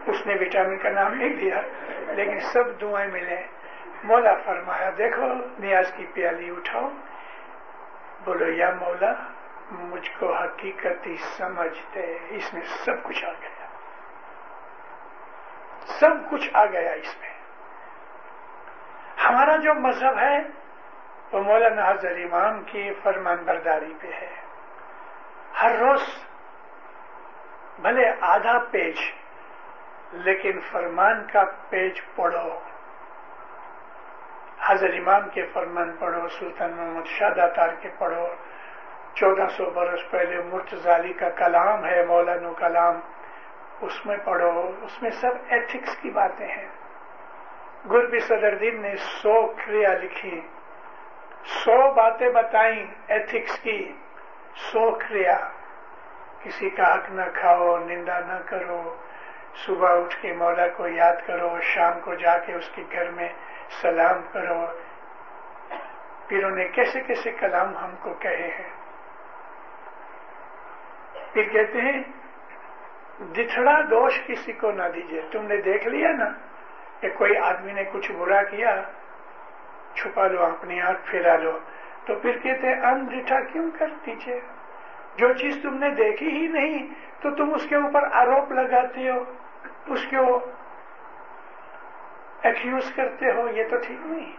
اس 0.06 0.28
نے 0.28 0.34
وٹامن 0.42 0.78
کا 0.78 0.90
نام 0.90 1.14
نہیں 1.14 1.34
دیا، 1.34 1.62
لیکن 2.08 2.40
سب 2.40 2.82
دعائیں 2.82 3.12
ملے۔ 3.12 3.42
مولا 4.04 4.34
فرمایا، 4.46 4.90
دیکھو، 4.98 5.28
نیاز 5.60 5.92
کی 5.92 6.06
پیالی 6.14 6.50
اٹھاؤ۔ 6.50 6.90
بولو، 8.26 8.52
یا 8.52 8.72
مولا، 8.82 9.14
مجھ 9.72 10.10
کو 10.20 10.34
حقیقتی 10.34 11.16
سمجھتے، 11.38 12.18
اس 12.30 12.54
میں 12.54 12.62
سب 12.86 13.04
کچھ 13.04 13.26
آ 13.26 13.32
گیا 13.32 13.61
سب 16.00 16.32
کچھ 16.32 16.50
آ 16.54 16.66
گیا 16.66 16.92
اس 16.92 17.16
میں۔ 17.22 17.30
ہمارا 19.26 19.56
جو 19.56 19.74
مذہب 19.74 20.20
ہے، 20.20 20.40
وہ 21.32 21.42
مولانا 21.42 21.90
حضر 21.90 22.12
امام 22.12 22.64
کی 22.64 22.94
فرمان 23.04 23.38
برداری 23.46 23.94
پہ 24.02 24.08
ہے۔ 24.08 24.30
ہر 25.62 25.72
روز 25.80 26.02
بھلے 27.80 28.12
آدھا 28.22 28.58
پیج، 28.72 28.96
لیکن 30.12 30.60
فرمان 30.72 31.28
کا 31.34 31.44
پیج 31.70 32.02
پڑھو۔ 32.16 32.60
حضر 34.66 34.90
امام 34.90 35.30
کے 35.30 35.46
فرمان 35.54 35.96
پڑھو، 36.00 36.28
سلطان 36.28 36.72
محمد 36.72 37.08
شاہ 37.08 37.30
داتار 37.30 37.70
کے 37.80 37.90
پڑھو۔ 37.98 38.28
چودہ 39.14 39.48
سو 39.58 39.70
برس 39.70 40.00
پہلے 40.12 40.42
مرتزالی 40.44 41.14
کا 41.14 41.30
کلام 41.30 41.86
ہے، 41.86 42.06
مولانا 42.06 42.54
کلام۔ 42.58 43.00
اس 43.82 44.06
میں 44.06 44.18
پڑھو، 44.26 44.72
اس 44.82 45.02
میں 45.02 45.12
سب 45.12 45.32
ایتھکس 45.50 45.98
کی 45.98 46.10
باتیں 46.10 46.48
ہیں۔ 46.48 46.68
گربی 47.90 48.20
صدر 48.20 48.56
دین 48.56 48.82
نے 48.82 48.96
سو 48.96 49.48
کریا 49.48 49.90
لکھی۔ 49.94 50.42
سو 51.44 51.94
باتیں 51.94 52.30
بتائیں 52.30 52.86
ایتھکس 53.08 53.60
کی۔ 53.60 53.94
سو 54.56 54.92
کریا 54.92 55.38
کسی 56.44 56.70
کا 56.70 56.94
حق 56.94 57.10
نہ 57.10 57.22
کھاؤ، 57.34 57.78
نندا 57.78 58.20
نہ 58.20 58.40
کرو۔ 58.46 58.96
صبح 59.56 60.00
اٹھ 60.00 60.22
کے 60.22 60.34
مولا 60.34 60.68
کو 60.68 60.88
یاد 60.88 61.16
کرو، 61.28 61.62
شام 61.62 62.00
کو 62.00 62.14
جا 62.14 62.38
کے 62.38 62.54
اس 62.54 62.70
کے 62.76 62.84
گھر 62.92 63.12
میں 63.12 63.30
سلام 63.82 64.22
کرو۔ 64.32 64.66
پیروں 66.28 66.50
نے 66.50 66.68
کیسے 66.68 67.02
کیسے 67.02 67.32
کلام 67.32 67.78
ہم 67.78 67.96
کو 68.00 68.14
کہے 68.14 68.48
ہیں؟ 68.48 68.70
پھر 71.34 71.44
کہتے 71.44 71.82
ہیں 71.82 72.04
دچھڑا 73.22 73.82
دوش 73.82 74.22
کسی 74.28 74.54
کو 74.54 74.72
نہ 74.72 74.84
دیجیے 74.96 75.22
تم 75.32 75.46
نے 75.46 75.58
دیکھ 75.58 75.88
لیا 75.88 76.12
نا 76.12 76.26
کہ 77.00 77.10
کوئی 77.18 77.38
آدمی 77.38 77.72
نے 77.72 77.84
کچھ 77.92 78.12
برا 78.12 78.44
کیا، 78.44 78.82
چھپا 79.96 80.28
لو 80.28 80.44
اپنی 80.44 80.82
آنکھ، 80.82 81.00
پھیرا 81.06 81.36
لو۔ 81.36 81.60
تو 82.06 82.16
پھر 82.16 82.38
کہتے 82.38 82.74
ان 82.74 83.06
ڈٹھا 83.06 83.40
کیوں 83.40 83.72
کر 83.80 83.88
دیجیے 84.06 84.40
جو 85.16 85.34
چیز 85.34 85.58
تم 85.64 85.78
نے 85.78 85.90
دیکھی 85.90 86.30
ہی 86.30 86.48
نہیں، 86.48 86.88
تو 87.22 87.32
تم 87.32 87.54
اس 87.54 87.66
کے 87.70 87.76
اوپر 87.76 88.04
آروپ 88.12 88.52
لگاتے 88.52 89.10
ہو، 89.10 89.24
اس 89.88 90.06
کو 90.12 90.40
ایکوز 92.44 92.94
کرتے 92.96 93.32
ہو، 93.32 93.48
یہ 93.48 93.64
تو 93.70 93.78
ٹھیک 93.78 94.06
نہیں۔ 94.06 94.32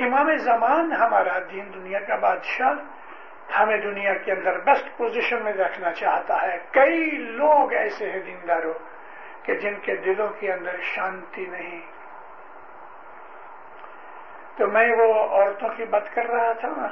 امام 0.00 0.36
زمان، 0.36 0.92
ہمارا 0.92 1.38
دین 1.52 1.74
دنیا 1.74 2.00
کا 2.00 2.16
بادشاہ 2.16 2.72
ہمیں 3.58 3.76
دنیا 3.76 4.14
کے 4.14 4.32
اندر 4.32 4.58
بیسٹ 4.58 4.96
پوزیشن 4.96 5.42
میں 5.42 5.52
رکھنا 5.52 5.92
چاہتا 5.92 6.42
ہے۔ 6.42 6.58
کئی 6.70 7.10
لوگ 7.10 7.72
ایسے 7.72 8.10
ہیں 8.10 8.20
دینداروں 8.20 8.72
کہ 9.42 9.54
جن 9.54 9.74
کے 9.82 9.96
دلوں 9.96 10.28
کے 10.28 10.52
اندر 10.52 10.76
شانتی 10.82 11.46
نہیں۔ 11.46 11.80
تو 14.56 14.66
میں 14.66 14.96
وہ 14.98 15.14
عورتوں 15.14 15.68
کی 15.68 15.84
بات 15.84 16.14
کر 16.14 16.26
رہا 16.26 16.52
تھا 16.52 16.68
نا۔ 16.76 16.86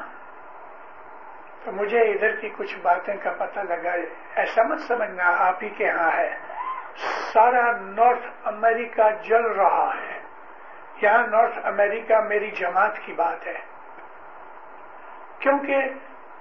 تو 1.65 1.73
مجھے 1.73 2.01
ادھر 2.01 2.37
کی 2.37 2.49
کچھ 2.57 2.77
باتیں 2.83 3.17
کا 3.23 3.33
پتہ 3.39 3.61
لگا۔ 3.61 3.95
ایسا 4.35 4.63
مت 4.63 4.81
سمجھنا، 4.81 5.37
آپ 5.39 5.57
ہی 5.63 5.69
کے 5.69 5.91
ہاں 5.91 6.11
ہے۔ 6.17 6.37
سارا 7.33 7.73
نارتھ 7.81 8.27
امریکہ 8.45 9.03
جل 9.23 9.47
رہا 9.47 9.93
ہے۔ 10.01 10.21
یہاں 11.03 11.27
نارتھ 11.27 11.67
امریکہ 11.67 12.15
میری 12.21 12.51
جماعت 12.51 12.99
کی 12.99 13.13
بات 13.13 13.47
ہے۔ 13.47 13.59
کیونکہ 15.39 15.77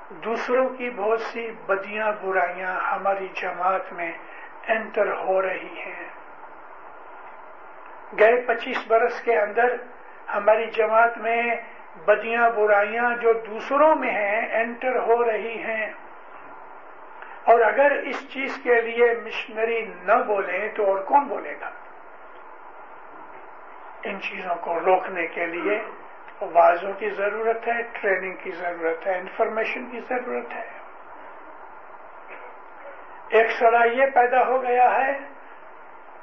دوسروں 0.10 0.70
کی 0.70 0.90
بہت 0.90 1.22
سی 1.22 1.52
بدیاں 1.66 2.12
برائیاں 2.22 2.80
ہماری 2.80 3.28
جماعت 3.42 3.94
میں 3.94 4.12
انٹر 4.68 5.14
ہو 5.14 5.42
رہی 5.42 5.80
ہیں۔ 5.80 6.10
گئے 8.20 8.42
پچیس 8.42 8.88
برس 8.88 9.22
کے 9.22 9.40
اندر 9.40 9.76
ہماری 10.36 10.66
جماعت 10.68 11.18
میں 11.18 11.56
بدیاں 12.06 12.50
برائیاں 12.50 13.16
جو 13.16 13.34
دوسروں 13.34 13.96
میں 13.96 14.12
ہیں 14.12 14.62
انٹر 14.62 15.00
ہو 15.00 15.32
رہی 15.32 15.58
ہیں۔ 15.64 15.94
اور 17.44 17.60
اگر 17.60 17.92
اس 17.92 18.30
چیز 18.34 18.60
کے 18.64 18.82
لیے 18.82 19.14
مشنری 19.24 19.92
نہ 20.04 20.24
بولیں 20.28 20.70
تو 20.76 20.86
اور 20.86 21.00
کون 21.00 21.24
بولے 21.24 21.54
گا؟ 21.62 21.70
ان 24.04 24.22
چیزوں 24.22 24.56
کو 24.62 24.80
روکنے 24.86 25.28
کے 25.28 25.46
لیے 25.46 25.82
وازوں 26.42 26.94
کی 26.94 27.10
ضرورت 27.10 27.68
ہے، 27.68 27.82
ٹریننگ 27.82 28.36
کی 28.44 28.52
ضرورت 28.52 29.08
ہے، 29.08 29.18
انفارمیشن 29.18 29.86
کی 29.86 30.00
ضرورت 30.00 30.56
ہے۔ 30.56 30.66
ایک 33.30 33.52
سڑا 33.52 33.86
یہ 33.86 34.06
پیدا 34.14 34.48
ہو 34.48 34.62
گیا 34.62 34.96
ہے 34.96 35.18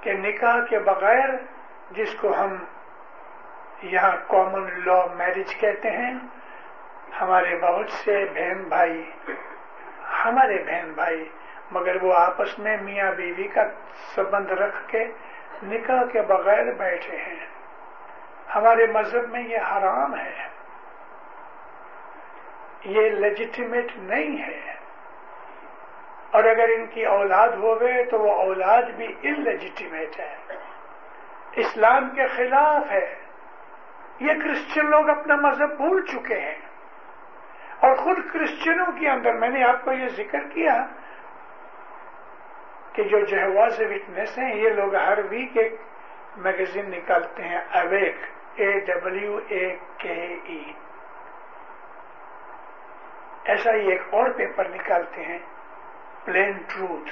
کہ 0.00 0.12
نکاح 0.12 0.64
کے 0.70 0.78
بغیر 0.78 1.28
جس 1.90 2.14
کو 2.14 2.34
ہم 2.38 2.56
یہاں 3.82 4.16
کامن 4.28 4.68
لا 4.86 5.06
میرج 5.14 5.56
کہتے 5.60 5.90
ہیں، 5.90 6.14
ہمارے 7.20 7.56
بہت 7.56 7.90
سے 7.90 8.24
بہن 8.34 8.62
بھائی، 8.68 9.10
ہمارے 10.24 10.62
بہن 10.66 10.92
بھائی، 10.92 11.28
مگر 11.70 12.02
وہ 12.02 12.14
آپس 12.14 12.58
میں 12.58 12.76
میاں 12.82 13.12
بیوی 13.12 13.48
کا 13.48 13.62
سبند 14.14 14.50
رکھ 14.50 14.88
کے 14.88 15.04
نکاح 15.62 16.04
کے 16.04 16.22
بغیر 16.22 16.72
بیٹھے 16.72 17.16
ہیں۔ 17.16 17.53
ہمارے 18.55 18.86
مذہب 18.86 19.30
میں 19.30 19.42
یہ 19.42 19.59
حرام 19.59 20.18
ہے۔ 20.18 20.49
یہ 22.84 23.11
لیجیٹیمیٹ 23.11 23.97
نہیں 23.97 24.42
ہے۔ 24.42 24.74
اور 26.30 26.45
اگر 26.45 26.68
ان 26.68 26.86
کی 26.86 27.07
اولاد 27.07 27.49
ہوگئے 27.49 28.05
تو 28.05 28.18
وہ 28.18 28.32
اولاد 28.32 28.82
بھی 28.82 29.14
ان 29.22 29.40
لیجیٹیمیٹ 29.40 30.20
ہے۔ 30.20 30.36
اسلام 31.53 32.11
کے 32.11 32.26
خلاف 32.26 32.92
ہے۔ 32.92 33.14
یہ 34.20 34.32
کرسچن 34.45 34.90
لوگ 34.90 35.09
اپنا 35.09 35.36
مذہب 35.36 35.76
بھول 35.76 36.07
چکے 36.07 36.40
ہیں۔ 36.40 36.59
اور 37.80 37.97
خود 37.97 38.16
کرسچنوں 38.32 38.86
کے 38.86 39.11
اندر 39.11 39.32
میں 39.32 39.49
نے 39.49 39.64
آپ 39.64 39.84
کو 39.84 39.92
یہ 39.92 40.09
ذکر 40.09 40.49
کیا 40.49 40.86
کہ 42.92 43.03
جو 43.03 43.20
جہوا 43.24 43.68
سے 43.70 43.86
وٹنس 43.86 44.38
ہیں، 44.38 44.55
یہ 44.55 44.70
لوگ 44.70 44.95
ہر 44.95 45.18
ویک 45.30 45.57
ایک 45.57 45.74
میگزین 46.36 46.90
نکالتے 46.90 47.42
ہیں 47.42 47.59
اویک 47.59 48.16
اے 48.57 48.80
ڈبلو 48.80 49.38
اے 49.48 49.76
کے 49.98 50.36
ای 50.44 50.62
ایسا 53.44 53.72
ہی 53.72 53.90
ایک 53.90 54.02
اور 54.11 54.30
پیپر 54.30 54.68
نکالتے 54.68 55.24
ہیں 55.24 55.38
پلین 56.24 56.52
ٹروتھ 56.52 57.11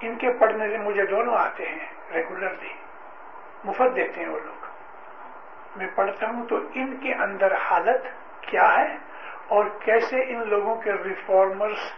ان 0.00 0.16
کے 0.16 0.30
پڑھنے 0.32 0.68
سے 0.68 0.78
مجھے 0.78 1.06
دونوں 1.06 1.34
آتے 1.34 1.68
ہیں 1.68 1.86
ریگولرلی 2.14 2.72
مفت 3.64 3.96
دیتے 3.96 4.20
ہیں 4.20 4.28
وہ 4.28 4.38
لوگ. 4.44 4.66
میں 5.76 5.86
پڑھتا 5.94 6.26
ہوں 6.26 6.46
تو 6.46 6.56
ان 6.74 6.96
کے 6.96 7.14
اندر 7.14 7.54
حالت 7.54 8.06
کیا 8.40 8.72
ہے 8.78 8.96
اور 9.48 9.64
کیسے 9.80 10.20
ان 10.28 10.48
لوگوں 10.48 10.74
کے 10.76 10.92
ریفارمرز 10.92 11.92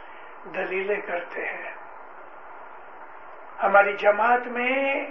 دلیلیں 0.55 1.01
کرتے 1.01 1.44
ہیں؟ 1.44 1.70
ہماری 3.62 3.92
جماعت 3.92 4.46
میں 4.46 5.07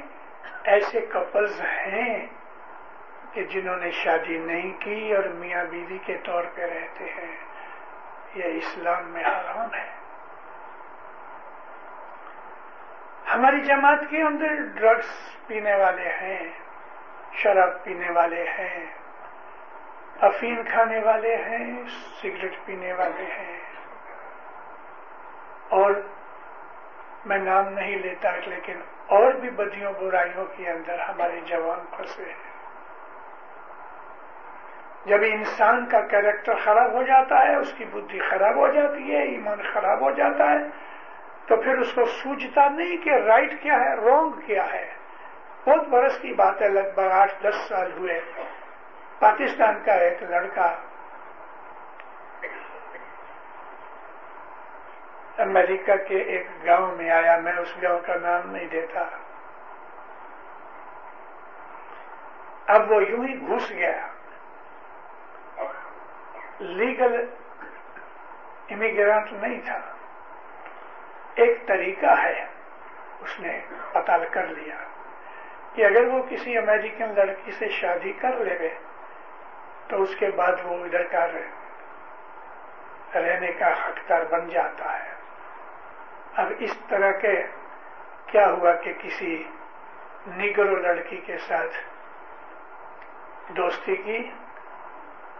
ایسے 0.63 1.01
کپلز 1.01 1.61
ہیں 1.61 2.27
کہ 3.33 3.43
جنہوں 3.43 3.77
نے 3.77 3.91
شادی 3.91 4.37
نہیں 4.37 4.81
کی 4.81 5.15
اور 5.15 5.23
میاں 5.23 5.65
بیوی 5.65 5.97
کے 5.97 6.17
طور 6.17 6.43
پہ 6.55 6.61
رہتے 6.61 7.03
ہیں، 7.03 7.35
یہ 8.35 8.43
اسلام 8.43 9.09
میں 9.09 9.23
حرام 9.23 9.73
ہے۔ 9.73 9.89
ہماری 13.33 13.61
جماعت 13.61 13.99
کے 14.09 14.21
اندر 14.21 14.79
ڈرگس 14.79 15.07
پینے 15.47 15.75
والے 15.75 16.09
ہیں، 16.09 16.39
شراب 17.33 17.83
پینے 17.83 18.11
والے 18.11 18.43
ہیں 18.49 18.85
افین 20.21 20.63
کھانے 20.63 20.99
والے 20.99 21.35
ہیں 21.35 21.83
سگریٹ 22.21 22.53
پینے 22.65 22.93
والے 22.93 23.23
ہیں۔ 23.23 23.59
اور 25.69 25.91
میں 27.25 27.37
نام 27.37 27.69
نہیں 27.69 27.95
لیتا 27.95 28.29
لیکن 28.35 28.79
اور 29.07 29.33
بھی 29.33 29.49
بدیوں 29.49 29.93
برائیوں 29.93 30.45
کے 30.45 30.69
اندر 30.69 30.99
ہمارے 30.99 31.39
جوان 31.39 31.79
پھنسے 31.97 32.23
ہیں۔ 32.23 32.48
جب 35.09 35.21
انسان 35.23 35.85
کا 35.85 36.01
کیریکٹر 36.01 36.55
خراب 36.63 36.91
ہو 36.93 37.03
جاتا 37.03 37.39
ہے، 37.39 37.55
اس 37.55 37.73
کی 37.77 37.85
بدھی 37.85 38.19
خراب 38.19 38.55
ہو 38.55 38.67
جاتی 38.67 39.11
ہے، 39.11 39.21
ایمان 39.21 39.61
خراب 39.73 40.01
ہو 40.01 40.11
جاتا 40.11 40.49
ہے، 40.51 40.67
تو 41.47 41.55
پھر 41.55 41.77
اس 41.77 41.93
کو 41.93 42.05
سوچتا 42.05 42.67
نہیں 42.69 42.97
کہ 42.97 43.09
رائٹ 43.09 43.61
کیا 43.61 43.73
ہے 43.73 43.95
رونگ 43.95 44.39
کیا 44.45 44.65
ہے۔ 44.73 44.85
بہت 45.63 45.87
برس 45.87 46.19
کی 46.19 46.33
بات 46.33 46.61
ہے، 46.61 46.69
لگ 46.69 46.93
بھگ 46.95 47.11
آٹھ 47.11 47.33
دس 47.43 47.55
سال 47.67 47.91
ہوئے۔ 47.91 48.19
پاکستان 49.19 49.83
کا 49.85 49.93
ایک 49.93 50.23
لڑکا، 50.23 50.75
امریکہ 55.37 55.95
کے 56.07 56.17
ایک 56.17 56.47
گاؤں 56.65 56.95
میں 56.95 57.09
آیا، 57.11 57.39
میں 57.39 57.53
اس 57.53 57.75
گاؤں 57.83 57.99
کا 57.99 58.15
نام 58.21 58.51
نہیں 58.51 58.67
دیتا۔ 58.67 59.03
اب 62.67 62.91
وہ 62.91 63.03
یوں 63.03 63.23
ہی 63.27 63.47
گھس 63.47 63.71
گیا۔ 63.71 64.07
لیگل 66.59 67.25
امیگرانٹ 68.69 69.33
نہیں 69.33 69.61
تھا۔ 69.65 69.79
ایک 71.35 71.67
طریقہ 71.67 72.21
ہے، 72.21 72.45
اس 73.19 73.39
نے 73.39 73.61
پتا 73.91 74.17
کر 74.31 74.47
لیا 74.47 74.75
کہ 75.73 75.85
اگر 75.85 76.03
وہ 76.03 76.23
کسی 76.29 76.57
امریکن 76.57 77.13
لڑکی 77.15 77.51
سے 77.51 77.69
شادی 77.69 78.13
کر 78.13 78.35
لے، 78.35 78.69
تو 79.87 80.01
اس 80.01 80.15
کے 80.15 80.31
بعد 80.35 80.51
وہ 80.63 80.85
ادھر 80.85 81.03
کا 81.03 81.27
رہنے 83.15 83.51
کا 83.51 83.67
حقدار 83.67 84.21
بن 84.29 84.49
جاتا 84.49 84.99
ہے۔ 84.99 85.13
اب 86.35 86.47
اس 86.59 86.79
طرح 86.89 87.11
کے 87.11 87.47
کیا 88.25 88.47
ہوا 88.49 88.71
کہ 88.75 88.93
کسی 89.01 89.43
نگرو 90.27 90.75
لڑکی 90.75 91.17
کے 91.17 91.37
ساتھ 91.37 91.75
دوستی 93.49 93.95
کی 93.95 94.31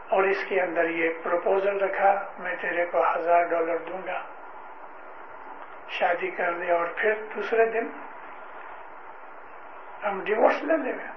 اور 0.10 0.24
اس 0.24 0.38
کے 0.50 0.62
اندر 0.62 0.90
یہ 0.90 1.10
پروپوزل 1.24 1.80
رکھا، 1.80 2.32
میں 2.40 2.56
تیرے 2.62 2.86
کو 2.86 3.04
ہزار 3.16 3.44
ڈالر 3.44 3.78
دوں 3.78 4.08
گا۔ 4.08 4.22
شادی 5.90 6.32
کر 6.32 6.52
لے 6.52 6.72
اور 6.72 6.88
پھر 6.96 7.14
دوسرے 7.36 7.66
دن 7.66 7.88
ہم 10.04 10.24
ڈیوورس 10.24 10.64
لے 10.64 10.78
لیں 10.78 11.00
گے۔ 11.00 11.08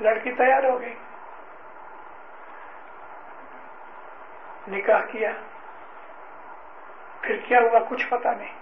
لڑکی 0.00 0.32
تیار 0.32 0.64
ہو 0.64 0.80
گئی۔ 0.80 0.94
نکاح 4.68 5.00
کیا۔ 5.00 5.32
پھر 7.20 7.36
کیا 7.48 7.60
ہوا؟ 7.60 7.78
کچھ 7.88 8.08
پتا 8.08 8.32
نہیں۔ 8.32 8.58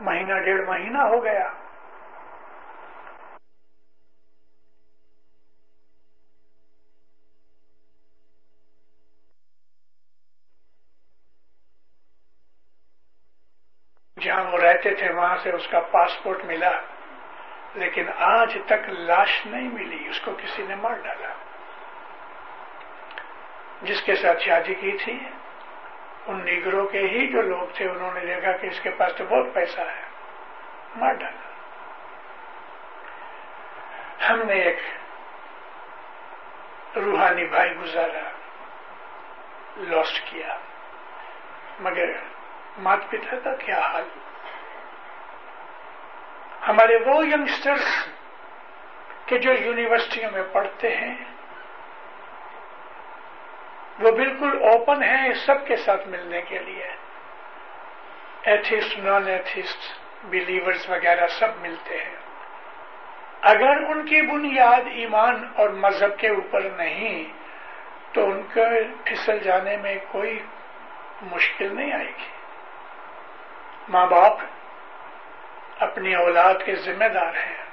مہینہ 0.00 0.38
ڈیڑھ 0.38 0.68
مہینہ 0.68 0.98
ہو 0.98 1.24
گیا 1.24 1.48
جہاں 14.20 14.44
وہ 14.44 14.58
رہتے 14.58 14.85
تھے، 14.98 15.12
وہاں 15.12 15.36
سے 15.42 15.50
اس 15.50 15.68
کا 15.68 15.80
پاسپورٹ 15.80 16.44
ملا، 16.44 16.70
لیکن 17.74 18.06
آج 18.18 18.58
تک 18.66 18.88
لاش 18.88 19.46
نہیں 19.46 19.68
ملی، 19.68 20.08
اس 20.08 20.20
کو 20.20 20.30
کسی 20.42 20.62
نے 20.62 20.74
مار 20.74 20.94
ڈالا۔ 21.02 21.32
جس 23.82 24.02
کے 24.02 24.14
ساتھ 24.14 24.42
شادی 24.42 24.74
کی 24.74 24.96
تھی، 25.04 25.18
ان 26.26 26.44
نیگروں 26.44 26.86
کے 26.86 26.98
ہی 26.98 27.26
جو 27.26 27.42
لوگ 27.42 27.66
تھے، 27.74 27.88
انہوں 27.88 28.14
نے 28.14 28.20
دیکھا 28.20 28.52
کہ 28.52 28.66
اس 28.66 28.80
کے 28.80 28.90
پاس 28.90 29.12
تو 29.16 29.24
بہت 29.24 29.54
پیسہ 29.54 29.80
ہے، 29.80 30.02
مار 30.96 31.12
ڈالا۔ 31.12 31.44
ہم 34.30 34.42
نے 34.42 34.54
ایک 34.54 34.78
روحانی 36.96 37.44
بھائی 37.44 37.74
گزارا 37.74 38.28
لاسٹ 39.76 40.20
کیا، 40.30 40.56
مگر 41.80 42.06
مات 42.78 43.10
پتا 43.10 43.36
کا 43.44 43.54
کیا 43.54 43.78
حال۔ 43.78 44.08
ہمارے 46.68 46.96
وہ 46.96 47.26
ینگسٹرس 47.26 48.08
کہ 49.26 49.38
جو 49.38 49.52
یونیورسٹیوں 49.52 50.30
میں 50.30 50.42
پڑھتے 50.52 50.96
ہیں، 50.96 51.14
وہ 54.00 54.10
بالکل 54.10 54.62
اوپن 54.62 55.02
ہیں 55.02 55.32
سب 55.32 55.66
کے 55.66 55.76
ساتھ 55.76 56.08
ملنے 56.08 56.42
کے 56.42 56.58
لیے۔ 56.58 56.86
ایتھسٹ 58.42 58.98
نان 58.98 59.26
ایتھسٹ 59.26 59.78
بلیورز 60.24 60.90
وغیرہ 60.90 61.26
سب 61.26 61.48
ملتے 61.60 61.98
ہیں۔ 61.98 62.16
اگر 63.42 63.82
ان 63.88 64.06
کی 64.06 64.22
بنیاد 64.22 64.80
ایمان 64.92 65.48
اور 65.56 65.68
مذہب 65.68 66.18
کے 66.18 66.28
اوپر 66.28 66.60
نہیں، 66.60 67.24
تو 68.12 68.30
ان 68.30 68.42
کے 68.54 68.64
پھسل 69.04 69.38
جانے 69.38 69.76
میں 69.76 69.94
کوئی 70.12 70.38
مشکل 71.22 71.76
نہیں 71.76 71.92
آئے 71.92 72.06
گی۔ 72.06 72.28
ماں 73.88 74.06
باپ 74.06 74.38
اپنی 75.78 76.14
اولاد 76.14 76.54
کے 76.64 76.74
ذمہ 76.74 77.04
دار 77.04 77.34
ہیں۔ 77.34 77.66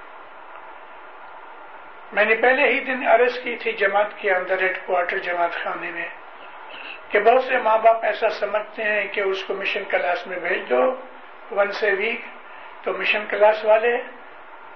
میں 2.12 2.26
نے 2.26 2.36
پہلے 2.36 2.68
ہی 2.68 2.80
دن 2.80 3.08
عرض 3.08 3.39
کی 3.39 3.56
تھی 3.56 3.72
جماعت 3.72 4.18
کے 4.18 4.32
اندر 4.32 4.62
ہیڈ 4.62 4.78
کوارٹر 4.86 5.18
جماعت 5.18 5.51
خانے 5.51 5.91
میں 5.91 6.08
کہ 7.10 7.20
بہت 7.20 7.43
سے 7.43 7.58
ماں 7.58 7.78
باپ 7.78 8.06
ایسا 8.06 8.30
سمجھتے 8.30 8.84
ہیں 8.84 9.08
کہ 9.08 9.22
اس 9.22 9.43
کو 9.43 9.54
مشن 9.54 9.84
کلاس 9.84 10.28
میں 10.28 10.38
بھیج 10.38 10.70
دو 10.70 10.95
ون 11.51 11.72
سے 11.72 11.91
ویک 11.91 12.22
تو 12.84 12.93
مشن 12.93 13.26
کلاس 13.30 13.66
والے 13.66 13.97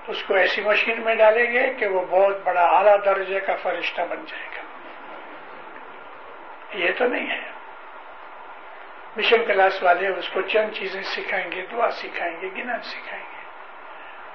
اس 0.07 0.23
کو 0.23 0.33
ایسی 0.33 0.61
مشین 0.61 1.01
میں 1.01 1.15
ڈالیں 1.15 1.53
گے 1.53 1.73
کہ 1.73 1.87
وہ 1.87 2.05
بہت 2.09 2.35
بڑا 2.43 2.61
اعلیٰ 2.61 3.05
درجے 3.05 3.39
کا 3.39 3.55
فرشتہ 3.55 4.01
بن 4.01 4.25
جائے 4.27 4.47
گا۔ 4.55 4.61
یہ 6.73 6.91
تو 6.97 7.07
نہیں 7.07 7.29
ہے۔ 7.29 7.56
مشن 9.17 9.45
کلاس 9.45 9.83
والے 9.83 10.07
اس 10.07 10.29
کو 10.29 10.41
چند 10.41 10.71
چیزیں 10.73 11.01
سکھائیں 11.01 11.51
گے، 11.51 11.65
دعا 11.71 11.91
سکھائیں 11.91 12.41
گے 12.41 12.49
گنا 12.57 12.79
سکھائیں 12.83 13.25
گے۔ 13.31 13.37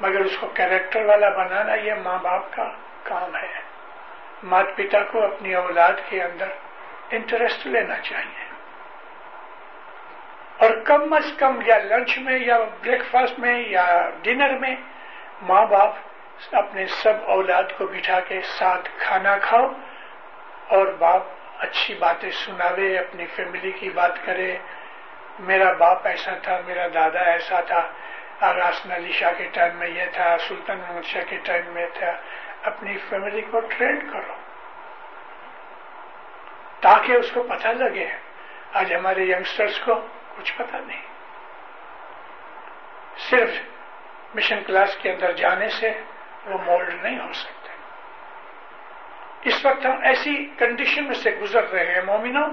مگر 0.01 0.21
اس 0.21 0.39
کو 0.41 0.47
کیریکٹر 0.47 1.05
والا 1.05 1.29
بنانا 1.29 1.75
یہ 1.75 1.93
ماں 1.95 2.19
باپ 2.23 2.53
کا 2.53 2.69
کام 3.03 3.37
ہے۔ 3.37 3.61
مات 4.43 4.67
پتا 4.77 5.03
کو 5.03 5.25
اپنی 5.25 5.55
اولاد 5.55 5.93
کے 6.09 6.23
اندر 6.23 6.47
انٹرسٹ 7.11 7.67
لینا 7.67 7.97
چاہیے۔ 7.97 8.45
اور 10.57 10.71
کم 10.85 11.13
از 11.13 11.33
کم 11.39 11.61
یا 11.67 11.79
لنچ 11.79 12.19
میں 12.19 12.39
یا 12.39 12.59
بریک 12.59 13.03
فاسٹ 13.11 13.39
میں 13.39 13.63
یا 13.67 14.11
ڈنر 14.23 14.59
میں 14.59 14.77
ماں 15.43 15.67
باپ 15.67 15.95
اپنے 16.53 16.87
سب 16.87 17.13
اولاد 17.27 17.65
کو 17.79 17.87
بٹھا 17.87 18.21
کے 18.21 18.41
ساتھ 18.41 18.89
کھانا 18.99 19.37
کھاؤ 19.39 19.67
اور 20.69 20.87
باپ 20.87 21.23
اچھی 21.63 21.95
باتیں 21.95 22.31
سناوے، 22.31 22.99
اپنی 22.99 23.27
فیملی 23.27 23.73
کی 23.73 23.91
بات 23.91 24.27
کرے۔ 24.27 24.59
میرا 25.39 25.73
باپ 25.73 26.07
ایسا 26.07 26.31
تھا، 26.43 26.61
میرا 26.67 26.87
دادا 26.95 27.21
ایسا 27.21 27.61
تھا۔ 27.61 27.89
آغاز 28.41 28.93
علی 28.93 29.13
شاہ 29.13 29.33
کے 29.39 29.45
ٹائم 29.53 29.77
میں 29.77 29.89
یہ 29.89 30.03
تھا، 30.13 30.37
سلطان 30.49 30.79
محمد 30.79 31.03
شاہ 31.03 31.23
کے 31.29 31.37
ٹائم 31.37 31.67
میں 31.67 31.87
تھا۔ 31.95 32.13
اپنی 32.63 32.99
فیملی 33.09 33.41
کو 33.41 33.61
ٹرینڈ 33.61 34.13
کرو 34.13 34.33
تاکہ 36.81 37.13
اس 37.13 37.31
کو 37.35 37.43
پتہ 37.43 37.69
لگے۔ 37.69 38.09
آج 38.73 38.95
ہمارے 38.95 39.21
یگسٹرس 39.21 39.81
کو 39.81 40.07
کچھ 40.37 40.53
پتہ 40.57 40.77
نہیں۔ 40.77 41.03
صرف 43.31 43.51
مشن 44.35 44.65
کلاس 44.67 44.97
کے 44.97 45.13
اندر 45.13 45.33
جانے 45.33 45.69
سے 45.69 45.93
وہ 46.45 46.59
مولڈ 46.67 47.03
نہیں 47.03 47.19
ہو 47.19 47.33
سکتے۔ 47.33 47.62
اس 49.43 49.65
وقت 49.67 49.87
ہم 49.87 50.03
ایسی 50.03 50.49
کنڈیشن 50.59 51.05
میں 51.05 51.15
سے 51.15 51.31
گزر 51.43 51.65
رہے 51.69 51.95
ہیں 51.95 52.03
مومنوں، 52.03 52.49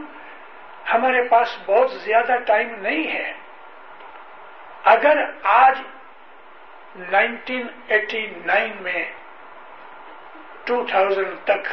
ہمارے 0.94 1.28
پاس 1.28 1.58
بہت 1.66 1.92
زیادہ 1.92 2.38
ٹائم 2.46 2.76
نہیں 2.76 3.08
ہے۔ 3.08 3.34
اگر 4.84 5.18
آج 5.44 5.82
1989 7.12 8.72
میں 8.82 9.06
2000 10.70 11.36
تک 11.44 11.68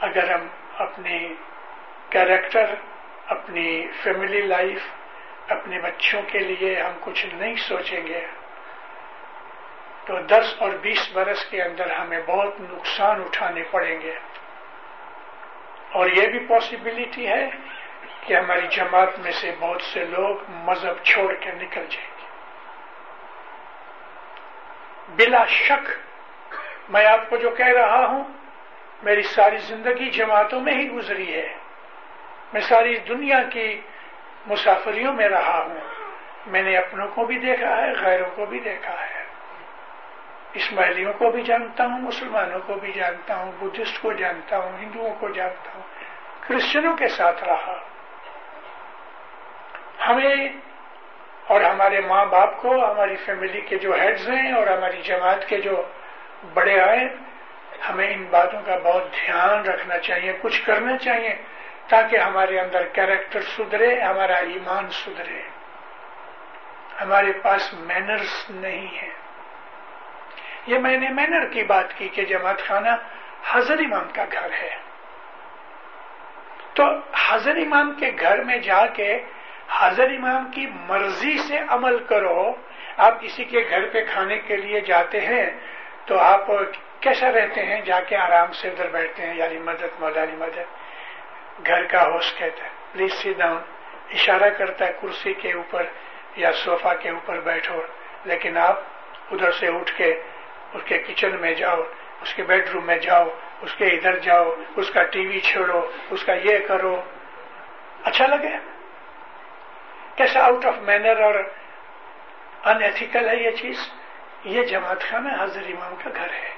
اگر 0.00 0.34
ہم 0.34 0.46
اپنی 0.78 1.34
کیریکٹر 2.08 2.74
اپنی 3.26 3.86
فیملی 4.02 4.40
لائف 4.40 4.80
اپنے 5.48 5.78
بچوں 5.80 6.22
کے 6.26 6.38
لیے 6.38 6.80
ہم 6.80 6.92
کچھ 7.00 7.26
نہیں 7.34 7.54
سوچیں 7.56 8.06
گے 8.06 8.26
تو 10.08 10.20
دس 10.20 10.54
اور 10.58 10.70
بیس 10.70 11.12
برس 11.12 11.44
کے 11.44 11.62
اندر 11.62 11.90
ہمیں 11.90 12.20
بہت 12.26 12.60
نقصان 12.60 13.20
اٹھانے 13.20 13.62
پڑیں 13.70 14.00
گے۔ 14.00 14.18
اور 15.92 16.06
یہ 16.06 16.26
بھی 16.26 16.38
پاسبلٹی 16.38 17.28
ہے 17.28 17.50
کہ 18.26 18.36
ہماری 18.36 18.66
جماعت 18.70 19.18
میں 19.18 19.32
سے 19.32 19.52
بہت 19.58 19.82
سے 19.82 20.04
لوگ 20.04 20.36
مذہب 20.48 21.04
چھوڑ 21.04 21.34
کے 21.34 21.50
نکل 21.50 21.86
جائیں 21.90 22.10
گے۔ 22.18 22.26
بلا 25.16 25.44
شک 25.44 25.90
میں 26.88 27.06
آپ 27.06 27.30
کو 27.30 27.36
جو 27.36 27.50
کہہ 27.50 27.66
رہا 27.66 28.06
ہوں، 28.06 28.24
میری 29.02 29.22
ساری 29.22 29.56
زندگی 29.56 30.10
جماعتوں 30.10 30.60
میں 30.60 30.74
ہی 30.74 30.90
گزری 30.90 31.34
ہے۔ 31.34 31.54
میں 32.52 32.60
ساری 32.60 32.98
دنیا 32.98 33.42
کی 33.52 33.80
مسافریوں 34.46 35.12
میں 35.12 35.28
رہا 35.28 35.58
ہوں۔ 35.58 35.80
میں 36.46 36.62
نے 36.62 36.76
اپنوں 36.76 37.08
کو 37.08 37.24
بھی 37.24 37.38
دیکھا 37.38 37.76
ہے، 37.76 37.92
غیروں 37.92 38.30
کو 38.34 38.46
بھی 38.46 38.60
دیکھا 38.60 39.06
ہے۔ 39.10 39.17
اسماعیلیوں 40.58 41.12
کو 41.12 41.30
بھی 41.30 41.42
جانتا 41.42 41.84
ہوں، 41.84 42.00
مسلمانوں 42.00 42.60
کو 42.66 42.74
بھی 42.74 42.92
جانتا 42.92 43.36
ہوں، 43.36 43.52
بدھسٹ 43.58 44.02
کو 44.02 44.12
جانتا 44.12 44.58
ہوں، 44.58 44.78
ہندوؤں 44.78 45.14
کو 45.20 45.28
جانتا 45.28 45.70
ہوں، 45.74 45.82
کرسچنوں 46.48 46.96
کے 46.96 47.08
ساتھ 47.08 47.44
رہا۔ 47.44 47.78
ہمیں 50.08 50.48
اور 51.46 51.60
ہمارے 51.60 52.00
ماں 52.00 52.24
باپ 52.26 52.62
کو، 52.62 52.90
ہماری 52.90 53.16
فیملی 53.16 53.60
کے 53.60 53.78
جو 53.78 53.92
ہیڈز 53.92 54.28
ہیں 54.28 54.52
اور 54.52 54.66
ہماری 54.66 55.02
جماعت 55.02 55.48
کے 55.48 55.60
جو 55.60 55.82
بڑے 56.54 56.80
آئے، 56.80 57.04
ہمیں 57.88 58.14
ان 58.14 58.24
باتوں 58.30 58.60
کا 58.66 58.76
بہت 58.84 59.04
دھیان 59.12 59.64
رکھنا 59.64 59.98
چاہیے، 59.98 60.32
کچھ 60.42 60.66
کرنا 60.66 60.98
چاہیے 60.98 61.34
تاکہ 61.88 62.16
ہمارے 62.16 62.60
اندر 62.60 62.86
کیریکٹر 62.92 63.40
سدھرے، 63.42 64.00
ہمارا 64.00 64.34
ایمان 64.34 64.88
سدھرے۔ 64.90 65.42
ہمارے 67.00 67.32
پاس 67.42 67.74
مینرز 67.74 68.50
نہیں 68.50 68.88
ہے 69.02 69.27
یہ 70.68 70.78
میں 70.78 70.96
نے 70.96 71.08
مینر 71.08 71.46
کی 71.46 71.62
بات 71.62 71.98
کی 71.98 72.08
کہ 72.08 72.24
جماعت 72.24 72.58
خانہ 72.58 72.88
حضر 73.50 73.78
امام 73.78 74.08
کا 74.14 74.24
گھر 74.32 74.52
ہے۔ 74.52 74.76
تو 76.74 76.84
حضر 77.28 77.56
امام 77.56 77.92
کے 78.00 78.10
گھر 78.20 78.44
میں 78.44 78.56
جا 78.56 78.86
کے 78.86 79.18
حضر 79.78 80.04
امام 80.04 80.50
کی 80.50 80.66
مرضی 80.66 81.38
سے 81.38 81.58
عمل 81.68 82.04
کرو۔ 82.04 82.52
آپ 82.96 83.20
کسی 83.20 83.44
کے 83.44 83.66
گھر 83.70 83.88
پہ 83.88 84.04
کھانے 84.12 84.38
کے 84.38 84.56
لیے 84.56 84.80
جاتے 84.80 85.20
ہیں 85.20 85.50
تو 86.04 86.18
آپ 86.18 86.46
کیسا 87.00 87.32
رہتے 87.32 87.62
ہیں؟ 87.66 87.80
جا 87.80 88.00
کے 88.00 88.16
آرام 88.16 88.52
سے 88.52 88.68
ادھر 88.68 88.86
بیٹھتے 88.86 89.26
ہیں۔ 89.26 89.34
یعنی 89.34 89.58
مدد 89.58 90.00
مولالی 90.00 90.36
مدد۔ 90.36 90.58
گھر 91.66 91.84
کا 91.84 92.08
ہوسٹ 92.08 92.38
کہتا 92.38 92.64
ہے۔ 92.64 92.70
پلیز 92.92 93.14
سی 93.14 93.32
ڈاؤن 93.32 93.58
اشارہ 94.10 94.50
کرتا 94.50 94.86
ہے 94.86 94.92
کرسی 95.02 95.32
کے 95.32 95.52
اوپر 95.52 95.82
یا 96.36 96.50
صوفہ 96.52 96.88
کے 97.00 97.08
اوپر 97.10 97.40
بیٹھو۔ 97.40 97.82
لیکن 98.24 98.58
آپ 98.58 98.80
ادھر 99.30 99.52
سے 99.52 99.66
اٹھ 99.66 99.96
کے 99.96 100.22
اس 100.74 100.82
کے 100.84 100.98
کچن 100.98 101.40
میں 101.40 101.54
جاؤ، 101.54 101.82
اس 102.20 102.34
کے 102.34 102.42
بیڈ 102.42 102.68
روم 102.68 102.86
میں 102.86 102.98
جاؤ، 102.98 103.28
اس 103.60 103.74
کے 103.74 103.84
ادھر 103.84 104.18
جاؤ، 104.18 104.54
اس 104.76 104.90
کا 104.90 105.02
ٹی 105.02 105.26
وی 105.26 105.40
چھوڑو، 105.40 105.90
اس 106.10 106.24
کا 106.24 106.34
یہ 106.34 106.58
کرو۔ 106.68 107.02
اچھا 108.04 108.26
لگے؟ 108.26 108.56
کیسا 110.16 110.40
آؤٹ 110.40 110.66
آف 110.66 110.74
مینر 110.78 111.20
اور 111.20 111.34
انتیکل 112.64 113.28
ہے 113.28 113.36
یہ 113.36 113.50
چیز؟ 113.50 113.90
یہ 114.44 114.62
جماعت 114.62 115.00
خانہ 115.00 115.42
حضر 115.42 115.62
امام 115.66 115.94
کا 116.04 116.10
گھر 116.16 116.30
ہے۔ 116.30 116.50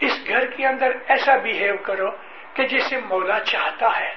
اس 0.00 0.20
گھر 0.28 0.46
کے 0.46 0.66
اندر 0.66 0.92
ایسا 1.08 1.36
بہیو 1.36 1.74
کرو 1.82 2.10
کہ 2.54 2.66
جسے 2.66 2.98
مولا 2.98 3.40
چاہتا 3.40 4.00
ہے۔ 4.00 4.14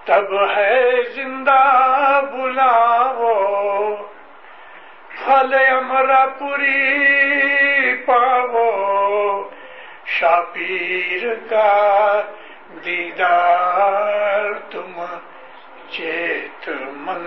تب 0.06 0.50
ہے 0.58 1.04
زندہ 1.16 2.22
بلاو 2.32 3.96
پھل 5.10 5.54
امرا 5.54 6.26
پوری 6.26 7.96
پاو 7.96 9.50
شاپیر 10.06 11.50
کا 11.50 12.22
دیدار 12.86 14.54
تم 14.72 15.06
چیت 15.90 16.70
من۔ 16.94 17.22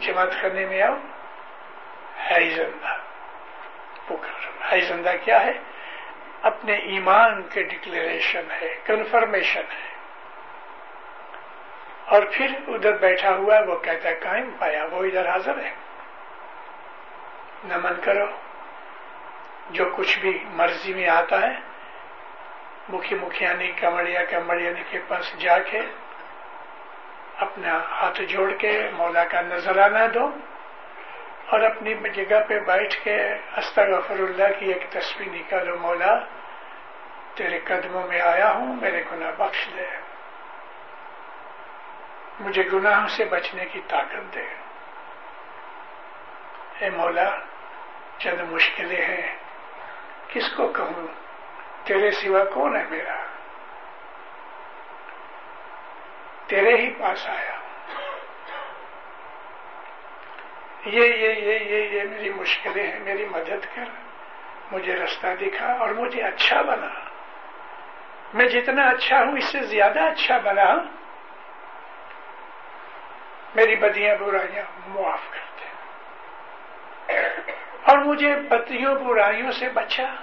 جماعت 0.00 0.40
کرنے 0.40 0.66
میں 0.66 0.82
آؤ۔ 0.82 0.94
ہے 2.30 2.50
زندہ۔ 2.50 2.94
ہے 4.72 4.80
زندہ 4.80 5.12
کیا 5.24 5.44
ہے؟ 5.46 5.52
اپنے 6.42 6.74
ایمان 6.74 7.42
کے 7.42 7.62
ڈکلیریشن 7.62 8.44
ہے، 8.62 8.74
کنفرمیشن 8.84 9.60
ہے۔ 9.60 9.93
اور 12.06 12.22
پھر 12.32 12.46
ادھر 12.68 12.92
بیٹھا 12.92 13.34
ہوا 13.34 13.56
ہے، 13.56 13.64
وہ 13.64 13.78
کہتا 13.78 14.08
ہے 14.08 14.14
قائم 14.14 14.50
پایا، 14.58 14.84
وہ 14.90 15.04
ادھر 15.04 15.28
حاضر 15.28 15.58
ہے۔ 15.58 15.74
نمن 17.64 18.00
کرو۔ 18.04 18.26
جو 19.70 19.84
کچھ 19.96 20.18
بھی 20.18 20.44
مرضی 20.52 20.94
میں 20.94 21.08
آتا 21.08 21.40
ہے، 21.40 21.52
مکھی 22.88 23.16
مکھیانی، 23.16 23.72
کمڑیا 23.80 24.24
کمڑیانی 24.24 24.82
کے 24.90 24.98
پاس 25.08 25.38
جا 25.38 25.58
کے 25.58 25.80
اپنا 27.38 27.78
ہاتھ 27.90 28.22
جوڑ 28.22 28.52
کے 28.52 28.90
مولا 28.92 29.24
کا 29.24 29.40
نظرانہ 29.40 30.06
دو 30.14 30.30
اور 31.48 31.60
اپنی 31.60 31.94
جگہ 31.94 32.40
پہ 32.48 32.58
بیٹھ 32.58 33.04
کے 33.04 33.32
استغفر 33.56 34.14
اللہ 34.18 34.58
کی 34.58 34.66
ایک 34.66 34.92
تصویر 34.92 35.28
نکالو، 35.28 35.78
مولا، 35.78 36.18
تیرے 37.34 37.58
قدموں 37.64 38.06
میں 38.08 38.20
آیا 38.20 38.50
ہوں، 38.50 38.76
میرے 38.80 39.02
گناہ 39.12 39.30
بخش 39.38 39.68
دے۔ 39.76 40.03
مجھے 42.40 42.62
گناہوں 42.72 43.08
سے 43.08 43.24
بچنے 43.24 43.64
کی 43.64 43.80
طاقت 43.88 44.34
دے۔ 44.34 44.44
اے 46.78 46.90
مولا، 46.90 47.30
چند 48.18 48.40
مشکلیں 48.50 49.06
ہیں، 49.06 49.36
کس 50.28 50.50
کو 50.56 50.68
کہوں؟ 50.68 51.06
تیرے 51.84 52.10
سوا 52.10 52.44
کون 52.44 52.76
ہے 52.76 52.84
میرا؟ 52.90 53.26
تیرے 56.46 56.76
ہی 56.76 56.90
پاس 56.90 57.28
آیا۔ 57.28 57.54
یہ 60.84 61.04
یہ 61.04 61.28
یہ 61.28 61.58
یہ 61.58 61.88
یہ 61.88 62.02
میری 62.02 62.30
مشکلیں 62.30 62.92
ہیں، 62.92 63.00
میری 63.00 63.24
مدد 63.24 63.74
کر۔ 63.74 63.84
مجھے 64.72 64.96
رستہ 64.96 65.26
دکھا 65.40 65.72
اور 65.72 65.88
مجھے 65.88 66.22
اچھا 66.22 66.62
بنا۔ 66.62 66.88
میں 68.34 68.46
جتنا 68.46 68.88
اچھا 68.88 69.22
ہوں، 69.22 69.36
اس 69.36 69.44
سے 69.44 69.62
زیادہ 69.62 70.00
اچھا 70.00 70.38
بنا۔ 70.38 70.74
میری 73.54 73.76
بدیاں 73.76 74.16
برائیاں 74.16 74.64
معاف 74.86 75.20
کرتے 75.30 75.64
اور 77.84 77.98
مجھے 77.98 78.36
بدیوں 78.36 78.94
برائیوں 78.94 79.52
سے 79.52 79.68
بچا۔ 79.68 80.14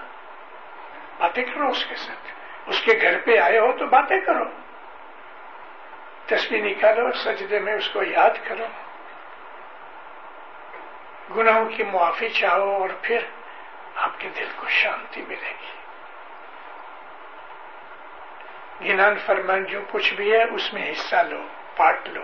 باتیں 1.18 1.44
کرو 1.44 1.70
اس 1.70 1.86
کے 1.86 1.96
ساتھ۔ 1.96 2.32
اس 2.68 2.82
کے 2.82 3.00
گھر 3.02 3.20
پہ 3.20 3.38
آئے 3.38 3.60
ہو 3.60 3.72
تو 3.80 3.86
باتیں 3.86 4.20
کرو۔ 4.20 4.44
تصویر 6.26 6.62
نکالو، 6.62 7.12
سجدے 7.12 7.60
میں 7.60 7.74
اس 7.74 7.90
کو 7.90 8.04
یاد 8.04 8.30
کرو۔ 8.44 8.66
گناہوں 11.38 11.66
کی 11.66 11.84
معافی 11.84 12.30
چاہو 12.30 12.72
اور 12.72 12.90
پھر 13.02 13.20
آپ 13.96 14.12
کے 14.18 14.30
دل 14.36 14.48
کو 14.56 14.66
شانتی 14.70 15.22
ملے 15.22 15.54
گی۔ 15.62 15.72
گنان 18.90 19.16
فرمان 19.26 19.64
جو 19.64 19.80
کچھ 19.92 20.14
بھی 20.14 20.32
ہے، 20.32 20.44
اس 20.44 20.74
میں 20.74 20.92
حصہ 20.92 21.16
لو 21.16 21.44
پارٹ 21.76 22.08
لو۔ 22.08 22.24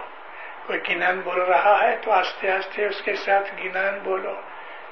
کوئی 0.68 0.80
گنان 0.90 1.20
بول 1.20 1.42
رہا 1.42 1.80
ہے 1.82 1.98
تو 2.02 2.12
آستے 2.12 2.52
آستے 2.52 2.86
اس 2.86 3.02
کے 3.02 3.16
ساتھ 3.16 3.52
گنان 3.66 4.00
بولو۔ 4.04 4.34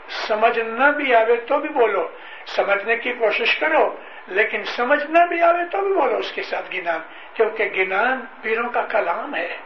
سمجھ 0.10 0.60
نہ 0.60 0.92
بھی 0.92 1.16
آوے 1.16 1.36
تو 1.36 1.60
بھی 1.60 1.70
بولو۔ 1.70 2.08
سمجھنے 2.46 2.98
کی 2.98 3.14
کوشش 3.14 3.58
کرو، 3.58 3.96
لیکن 4.28 4.64
سمجھنا 4.64 5.26
بھی 5.26 5.42
آوے 5.42 5.66
تو 5.72 5.82
بھی 5.82 5.94
بولو 5.94 6.18
اس 6.18 6.32
کے 6.32 6.44
ساتھ 6.44 6.76
گنان، 6.76 7.00
کیونکہ 7.34 7.64
گنان 7.64 8.26
پیروں 8.42 8.70
کا 8.70 8.82
کلام 8.82 9.36
ہے۔ 9.36 9.58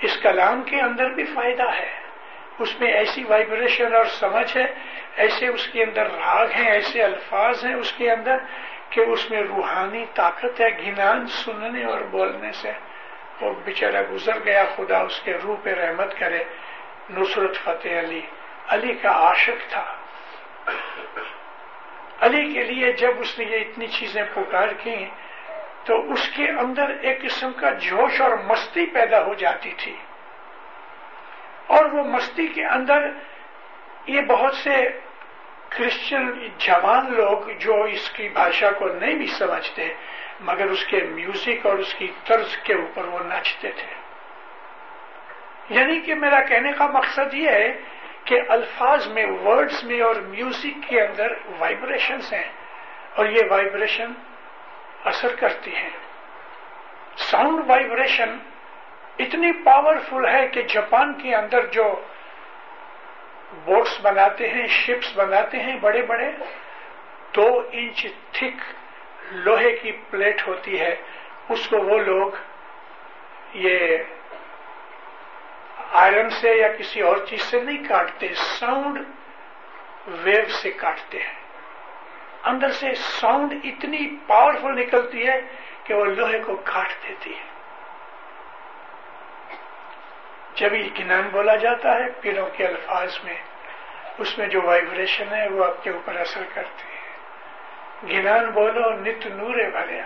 اس 0.00 0.16
کلام 0.16 0.62
کے 0.62 0.80
اندر 0.80 1.08
بھی 1.10 1.24
فائدہ 1.24 1.70
ہے۔ 1.78 1.90
اس 2.58 2.80
میں 2.80 2.92
ایسی 2.92 3.24
وائبریشن 3.24 3.94
اور 3.94 4.04
سمجھ 4.04 4.56
ہے، 4.56 4.66
ایسے 5.16 5.46
اس 5.46 5.66
کے 5.68 5.82
اندر 5.82 6.04
راگ 6.04 6.46
ہیں، 6.46 6.70
ایسے 6.70 7.02
الفاظ 7.02 7.64
ہیں 7.64 7.74
اس 7.74 7.92
کے 7.92 8.10
اندر 8.10 8.36
کہ 8.90 9.00
اس 9.00 9.30
میں 9.30 9.42
روحانی 9.42 10.04
طاقت 10.14 10.60
ہے 10.60 10.68
گنان 10.70 11.26
سننے 11.26 11.84
اور 11.84 12.00
بولنے 12.00 12.52
سے۔ 12.52 12.72
وہ 13.40 13.54
بیچارہ 13.64 14.02
گزر 14.12 14.44
گیا، 14.44 14.64
خدا 14.76 14.98
اس 14.98 15.20
کے 15.20 15.34
روح 15.34 15.56
پہ 15.62 15.70
رحمت 15.70 16.18
کرے۔ 16.18 16.44
نصرت 17.10 17.56
فتح 17.56 17.98
علی 17.98 18.20
علی 18.68 18.94
کا 18.94 19.10
عاشق 19.10 19.70
تھا۔ 19.70 19.96
علی 22.20 22.52
کے 22.52 22.62
لیے 22.62 22.92
جب 22.92 23.10
اس 23.18 23.38
نے 23.38 23.44
یہ 23.44 23.56
اتنی 23.56 23.86
چیزیں 23.86 24.22
پکار 24.34 24.68
کی 24.68 25.06
تو 25.84 26.12
اس 26.12 26.28
کے 26.36 26.48
اندر 26.48 26.90
ایک 27.00 27.22
قسم 27.22 27.52
کا 27.52 27.70
جوش 27.70 28.20
اور 28.20 28.30
مستی 28.30 28.86
پیدا 28.86 29.24
ہو 29.24 29.34
جاتی 29.34 29.72
تھی۔ 29.78 29.96
اور 31.66 31.84
وہ 31.84 32.04
مستی 32.04 32.46
کے 32.46 32.64
اندر 32.64 33.08
یہ 34.06 34.20
بہت 34.20 34.54
سے 34.54 35.00
کرسچن، 35.68 36.48
جوان 36.58 37.14
لوگ 37.14 37.50
جو 37.58 37.82
اس 37.82 38.10
کی 38.10 38.28
بھاشا 38.28 38.70
کو 38.70 38.86
نہیں 38.88 39.14
بھی 39.14 39.26
سمجھتے 39.26 39.94
مگر 40.40 40.66
اس 40.66 40.86
کے 40.86 41.00
میوزک 41.00 41.66
اور 41.66 41.78
اس 41.78 41.94
کی 41.94 42.12
طرز 42.24 42.56
کے 42.56 42.74
اوپر 42.74 43.04
وہ 43.04 43.18
ناچتے 43.18 43.70
تھے۔ 43.70 43.94
یعنی 45.68 46.00
کہ 46.00 46.14
میرا 46.14 46.40
کہنے 46.40 46.72
کا 46.72 46.86
مقصد 46.86 47.34
یہ 47.34 47.48
ہے 47.48 47.80
کہ 48.24 48.40
الفاظ 48.48 49.06
میں 49.06 49.26
ورڈز 49.26 49.84
میں 49.84 50.00
اور 50.00 50.14
میوزک 50.14 50.88
کے 50.88 51.00
اندر 51.00 51.32
وائبریشنز 51.58 52.32
ہیں 52.32 52.52
اور 53.14 53.26
یہ 53.26 53.40
وائبریشن 53.50 54.12
اثر 55.04 55.36
کرتی 55.36 55.74
ہیں۔ 55.74 55.90
ساؤنڈ 57.16 57.70
وائبریشن 57.70 58.36
اتنی 59.18 59.52
پاورفل 59.52 60.28
ہے 60.28 60.48
کہ 60.48 60.62
جاپان 60.62 61.14
کے 61.14 61.34
اندر 61.34 61.66
جو 61.66 62.00
بوٹس 63.64 63.98
بناتے 64.02 64.48
ہیں 64.48 64.66
شپس 64.66 65.18
بناتے 65.18 65.58
ہیں 65.58 65.76
بڑے 65.80 66.02
بڑے، 66.02 66.32
دو 67.36 67.68
انچ 67.72 68.06
تھک 68.32 68.75
لوہے 69.30 69.76
کی 69.76 69.92
پلیٹ 69.92 70.48
ہوتی 70.48 70.80
ہے، 70.80 70.96
اس 71.48 71.68
کو 71.68 71.78
وہ 71.78 71.98
لوگ 71.98 72.30
یہ 73.52 73.98
آئرن 75.92 76.30
سے 76.30 76.54
یا 76.54 76.72
کسی 76.72 77.00
اور 77.00 77.16
چیز 77.16 77.42
سے 77.42 77.60
نہیں 77.60 77.88
کاٹتے 77.88 78.28
ساؤنڈ 78.34 78.98
ویو 80.06 80.48
سے 80.48 80.70
کاٹتے 80.70 81.18
ہیں۔ 81.18 81.34
اندر 82.44 82.70
سے 82.70 82.94
ساؤنڈ 82.94 83.52
اتنی 83.64 84.16
پاورفل 84.26 84.80
نکلتی 84.80 85.26
ہے 85.26 85.40
کہ 85.84 85.94
وہ 85.94 86.04
لوہے 86.04 86.38
کو 86.38 86.56
کاٹ 86.64 87.08
دیتی 87.08 87.34
ہے۔ 87.34 87.42
جب 90.54 90.74
یہ 90.74 90.88
گنان 90.98 91.28
بولا 91.32 91.56
جاتا 91.56 91.94
ہے، 91.94 92.08
پیروں 92.20 92.48
کے 92.56 92.66
الفاظ 92.66 93.18
میں، 93.24 93.36
اس 94.18 94.38
میں 94.38 94.46
جو 94.46 94.62
وائبریشن 94.62 95.34
ہے 95.34 95.48
وہ 95.48 95.64
آپ 95.64 95.84
کے 95.84 95.90
اوپر 95.90 96.16
اثر 96.16 96.42
کرتے 96.54 96.85
گنان 98.02 98.50
بولو، 98.50 98.90
نت 98.90 99.26
نور 99.26 99.54
بھریا 99.72 100.04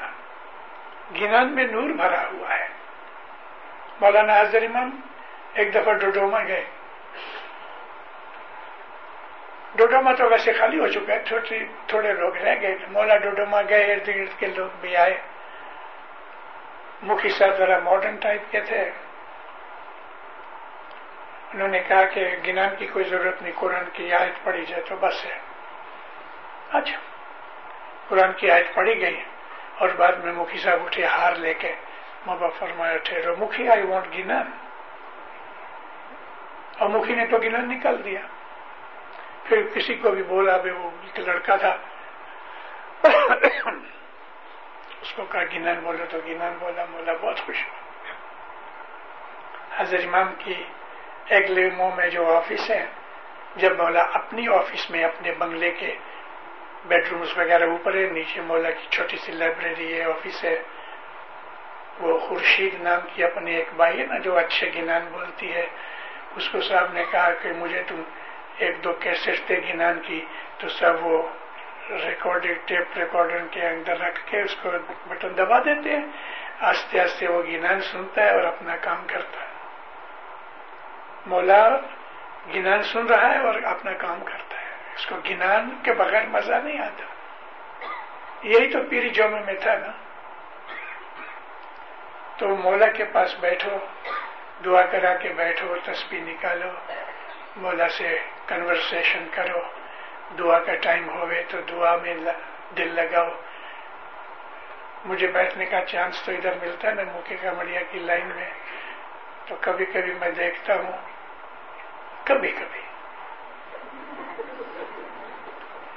گنان 1.21 1.55
میں 1.55 1.65
نور 1.65 1.91
بھرا 1.91 2.25
ہوا 2.27 2.59
ہے۔ 2.59 2.69
مولانا 4.01 4.41
حضر 4.41 4.63
امام 4.63 5.01
ایک 5.55 5.75
دفعہ 5.75 5.93
ڈوڈوما 5.93 6.45
گئے۔ 6.45 6.65
ڈوڈوما 9.75 10.13
تو 10.13 10.29
ویسے 10.29 10.53
خالی 10.53 10.79
ہو 10.79 10.89
چکا 10.89 11.15
ہے 11.15 11.59
تھوڑے 11.87 12.13
لوگ 12.13 12.37
رہ 12.37 12.61
گئے۔ 12.63 12.77
مولا 12.91 13.17
ڈوڈوما 13.17 13.63
گئے، 13.69 13.93
ارد 13.93 14.09
گرد 14.09 14.39
کے 14.39 14.47
لوگ 14.47 14.69
بھی 14.81 14.97
آئے۔ 14.97 15.21
مکھی 17.03 17.29
صاحب 17.29 17.57
ذرا 17.57 17.79
ماڈرن 17.79 18.17
ٹائپ 18.17 18.41
کے 18.51 18.61
تھے۔ 18.61 18.91
انہوں 21.53 21.69
نے 21.69 21.81
کہا 21.89 22.05
کہ 22.05 22.37
گنان 22.47 22.69
کی 22.79 22.87
کوئی 22.87 23.05
ضرورت 23.05 23.43
نہیں، 23.43 23.53
قرآن 23.57 23.85
کی 23.93 24.13
آیت 24.13 24.45
پڑی 24.45 24.65
جائے 24.67 24.83
تو 24.89 24.97
بس 25.01 25.27
ہے۔ 25.27 25.39
اچھا۔ 26.73 27.10
قرآن 28.11 28.33
کی 28.33 28.51
آیت 28.51 28.75
پڑھی 28.75 29.01
گئی 29.01 29.21
اور 29.79 29.89
بعد 29.89 30.13
میں 30.13 30.33
مکھی 30.33 30.59
صاحب 30.59 30.85
اٹھے 30.85 31.05
ہار 31.05 31.33
لے 31.33 31.55
کے، 31.55 31.75
ماں 32.27 32.37
فرمایا 32.59 32.97
ٹھہرو 32.97 33.35
مکھی 33.39 33.69
آئی 33.69 33.83
وانٹ 33.83 34.07
گنن 34.15 34.51
اور 36.79 36.89
مکھی 36.89 37.15
نے 37.15 37.27
تو 37.27 37.39
گنن 37.39 37.69
نکال 37.69 38.05
دیا۔ 38.05 38.21
پھر 39.45 39.63
کسی 39.75 39.95
کو 39.95 40.11
بھی 40.11 40.23
بولا 40.23 40.57
بھی 40.57 40.71
وہ 40.71 40.91
لڑکا 41.17 41.57
تھا۔ 41.57 41.77
اس 45.01 45.13
کو 45.17 45.25
کہا 45.25 45.45
گنن 45.45 45.81
بولو 45.83 46.05
تو 46.11 46.19
گنن 46.27 46.57
بولا، 46.59 46.85
مولا 46.91 47.13
بہت 47.21 47.41
خوش 47.47 47.57
ہوا 47.57 47.79
حضرت 49.77 50.01
امام 50.05 50.35
کی 50.39 50.65
ایک 51.27 51.75
مو 51.77 51.91
میں 51.97 52.09
جو 52.09 52.37
آفس 52.37 52.71
ہے، 52.71 52.87
جب 53.57 53.77
مولا 53.77 54.03
اپنی 54.13 54.49
آفس 54.49 54.91
میں 54.91 55.05
اپنے 55.05 55.33
بنگلے 55.33 55.71
کے 55.71 55.97
بیڈ 56.85 57.09
رومز 57.11 57.39
وغیرہ 57.39 57.65
اوپر 57.65 57.95
ہے، 57.95 58.07
نیچے 58.11 58.41
مولا 58.41 58.71
کی 58.71 58.87
چھوٹی 58.91 59.17
سی 59.17 59.33
لائبریری 59.33 60.01
ہے 60.01 60.05
آفس 60.05 60.45
ہے۔ 60.45 60.63
وہ 62.01 62.19
خورشید 62.19 62.81
نام 62.81 62.99
کی 63.15 63.25
اپنی 63.25 63.55
ایک 63.55 63.69
بھائی 63.77 64.01
ہے 64.01 64.07
نا 64.07 64.19
جو 64.19 64.39
اچھے 64.39 64.71
گنان 64.77 65.09
بولتی 65.13 65.53
ہے۔ 65.53 65.67
اس 66.37 66.49
کو 66.49 66.61
صاحب 66.61 66.93
نے 66.93 67.05
کہا 67.11 67.31
کہ 67.43 67.53
مجھے 67.53 67.83
تم 67.87 68.03
ایک 68.57 68.85
دو 68.85 68.93
کیسٹ 68.93 69.49
دے 69.49 69.61
گنان 69.69 70.01
کی۔ 70.01 70.25
تو 70.59 70.69
صاحب 70.69 71.07
وہ 71.07 71.23
ریکارڈ 71.91 72.47
ٹیپ 72.65 72.99
ریکارڈر 72.99 73.39
کے 73.51 73.61
اندر 73.61 73.99
رکھ 73.99 74.21
کے 74.27 74.41
اس 74.41 74.57
کو 74.57 74.71
بٹن 75.09 75.29
دبا 75.39 75.59
دیتے 75.59 75.91
ہیں۔ 75.91 76.07
آستے 76.61 77.01
آستے 77.01 77.29
وہ 77.29 77.43
گنان 77.43 77.81
سنتا 77.81 78.23
ہے 78.23 78.31
اور 78.31 78.43
اپنا 78.43 78.77
کام 78.77 79.05
کرتا 79.07 79.41
ہے۔ 79.41 79.51
مولا 81.27 81.69
گنان 82.55 82.83
سن 82.83 83.07
رہا 83.07 83.35
ہے 83.35 83.39
اور 83.39 83.55
اپنا 83.65 83.93
کام 83.93 84.21
کرتا 84.25 84.45
ہے۔ 84.45 84.50
اس 84.97 85.07
کو 85.07 85.17
گنان 85.31 85.79
کے 85.85 85.93
بغیر 85.93 86.27
مزہ 86.27 86.55
نہیں 86.55 86.79
آتا۔ 86.79 87.05
یہی 88.43 88.71
تو 88.71 88.79
پیری 88.91 89.09
جمع 89.09 89.41
میں 89.41 89.55
تھا 89.55 89.75
نا۔ 89.75 89.93
تو 92.37 92.49
مولا 92.49 92.87
کے 92.87 93.05
پاس 93.05 93.35
بیٹھو، 93.41 93.79
دعا 94.65 94.83
کرا 94.83 95.15
کے 95.15 95.29
بیٹھو، 95.29 95.77
تسبیح 95.85 96.21
نکالو، 96.21 96.71
مولا 97.57 97.89
سے 97.89 98.19
کنورسیشن 98.47 99.27
کرو۔ 99.31 99.61
دعا 100.39 100.59
کا 100.59 100.75
ٹائم 100.75 101.09
ہوئے 101.09 101.43
تو 101.49 101.61
دعا 101.61 101.97
میں 101.97 102.15
دل 102.77 102.95
لگاؤ۔ 102.95 103.29
مجھے 105.05 105.27
بیٹھنے 105.27 105.67
کا 105.67 105.85
چانس 105.85 106.23
تو 106.23 106.33
ادھر 106.33 106.53
ملتا 106.63 106.89
ہے 106.89 106.95
نا 106.95 107.03
موقع 107.13 107.35
کمڑیا 107.43 107.81
کی 107.91 107.99
لائن 107.99 108.27
میں۔ 108.27 108.51
تو 109.47 109.55
کبھی 109.61 109.85
کبھی 109.85 110.15
میں 110.15 110.31
دیکھتا 110.31 110.75
ہوں۔ 110.75 110.93
کبھی 112.25 112.51
کبھی۔ 112.51 112.81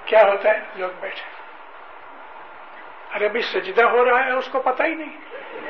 کیا 0.05 0.23
ہوتا 0.23 0.49
ہے؟ 0.49 0.59
لوگ 0.75 0.89
بیٹھے۔ 0.99 1.43
ارے 3.15 3.25
ابھی 3.25 3.41
سجدہ 3.41 3.83
ہو 3.83 4.05
رہا 4.05 4.25
ہے، 4.25 4.31
اس 4.31 4.47
کو 4.47 4.61
پتہ 4.61 4.83
ہی 4.83 4.95
نہیں۔ 4.95 5.19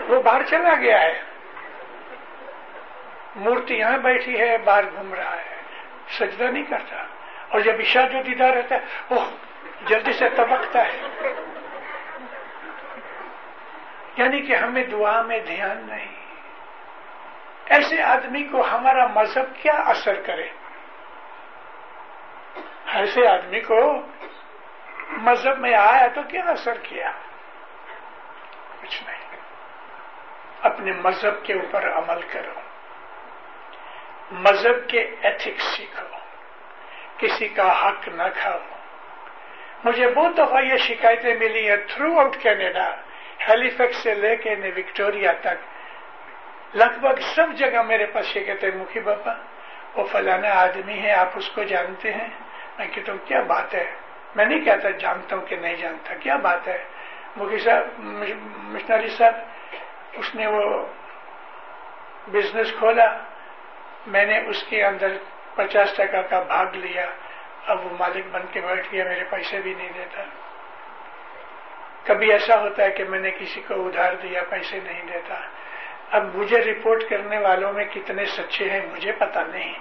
وہ 0.07 0.21
باہر 0.21 0.43
چلا 0.43 0.75
گیا 0.75 1.01
ہے۔ 1.01 1.21
مورتی 3.35 3.77
یہاں 3.77 3.97
بیٹھی 3.97 4.39
ہے، 4.39 4.57
باہر 4.57 4.83
گھوم 4.83 5.13
رہا 5.13 5.35
ہے۔ 5.37 5.55
سجدہ 6.07 6.43
نہیں 6.43 6.63
کرتا۔ 6.63 7.03
اور 7.47 7.59
جب 7.59 7.73
ایشا 7.77 8.07
جو 8.07 8.21
دیدار 8.21 8.49
رہتا 8.49 8.75
ہے 8.75 8.79
وہ 9.09 9.19
جلدی 9.85 10.13
سے 10.13 10.29
تبکتا 10.29 10.85
ہے۔ 10.85 10.99
یعنی 14.17 14.41
کہ 14.41 14.55
ہمیں 14.55 14.83
دعا 14.83 15.21
میں 15.21 15.39
دھیان 15.39 15.85
نہیں۔ 15.89 16.07
ایسے 17.65 18.01
آدمی 18.01 18.43
کو 18.43 18.67
ہمارا 18.71 19.07
مذہب 19.07 19.55
کیا 19.61 19.73
اثر 19.73 20.13
کرے؟ 20.13 20.49
ایسے 22.85 23.27
آدمی 23.27 23.59
کو 23.59 24.01
مذہب 25.09 25.59
میں 25.59 25.73
آیا 25.73 26.07
تو 26.07 26.21
کیا 26.21 26.45
اثر 26.45 26.77
کیا؟ 26.83 27.11
کچھ 28.81 29.03
نہیں۔ 29.03 29.37
اپنے 30.61 30.91
مذہب 30.91 31.45
کے 31.45 31.53
اوپر 31.53 31.91
عمل 31.91 32.21
کرو۔ 32.21 32.59
مذہب 34.31 34.89
کے 34.89 35.15
ایتھکس 35.21 35.63
سیکھو۔ 35.63 36.17
کسی 37.17 37.47
کا 37.47 37.87
حق 37.87 38.07
نہ 38.07 38.23
کھاؤ۔ 38.35 38.59
مجھے 39.83 40.07
بہت 40.07 40.37
دفعہ 40.37 40.61
یہ 40.61 40.77
شکایتیں 40.77 41.35
ملی 41.35 41.69
ہیں 41.69 41.77
تھرو 41.77 42.19
آؤٹ 42.19 42.35
کینیڈا، 42.41 42.95
ہیلیفیکس 43.49 43.95
سے 43.95 44.15
لے 44.15 44.35
کے 44.35 44.55
وکٹوریا 44.75 45.31
تک۔ 45.31 45.73
لگ 46.75 46.99
بھگ 46.99 47.21
سب 47.35 47.53
جگہ 47.53 47.81
میرے 47.81 48.05
پاس 48.05 48.25
شکایتیں 48.25 48.71
مکھی 48.75 48.99
بابا۔ 48.99 49.33
وہ 49.95 50.03
فلانا 50.11 50.49
آدمی 50.49 50.99
ہے، 50.99 51.11
آپ 51.13 51.29
اس 51.35 51.49
کو 51.49 51.63
جانتے 51.63 52.13
ہیں؟ 52.13 52.27
میں 52.77 52.87
کہتا 52.87 53.11
ہوں، 53.11 53.19
کیا 53.25 53.41
بات 53.41 53.73
ہے؟ 53.73 53.91
میں 54.35 54.45
نہیں 54.45 54.59
کہتا 54.59 54.89
جانتا 54.89 55.35
ہوں 55.35 55.45
کہ 55.45 55.55
نہیں 55.55 55.75
جانتا، 55.75 56.13
کیا 56.13 56.35
بات 56.35 56.67
ہے؟ 56.67 56.83
مکی 57.37 57.57
صاحب 57.57 57.99
مشنری 58.55 59.07
صاحب، 59.07 59.33
اس 60.13 60.35
نے 60.35 60.47
وہ 60.47 60.85
بزنس 62.27 62.73
کھولا، 62.79 63.17
میں 64.07 64.25
نے 64.25 64.39
اس 64.47 64.63
کے 64.69 64.85
اندر 64.85 65.07
پچاس 65.55 65.93
ٹکا 65.97 66.21
کا 66.21 66.39
بھاگ 66.39 66.75
لیا، 66.75 67.05
اب 67.67 67.85
وہ 67.85 67.89
مالک 67.99 68.25
بن 68.31 68.41
کے 68.51 68.61
بیٹھ 68.61 68.87
گیا، 68.91 69.03
میرے 69.03 69.23
پیسے 69.29 69.59
بھی 69.59 69.73
نہیں 69.73 69.91
دیتا۔ 69.97 70.23
کبھی 72.03 72.31
ایسا 72.31 72.59
ہوتا 72.59 72.83
ہے 72.83 72.91
کہ 72.91 73.03
میں 73.03 73.19
نے 73.19 73.31
کسی 73.31 73.61
کو 73.67 73.87
ادھار 73.87 74.13
دیا، 74.13 74.43
پیسے 74.49 74.79
نہیں 74.83 75.03
دیتا۔ 75.13 75.35
اب 76.13 76.35
مجھے 76.35 76.57
رپورٹ 76.57 77.03
کرنے 77.09 77.37
والوں 77.37 77.73
میں 77.73 77.85
کتنے 77.85 78.25
سچے 78.25 78.69
ہیں 78.69 78.81
مجھے 78.91 79.11
پتا 79.11 79.43
نہیں۔ 79.43 79.73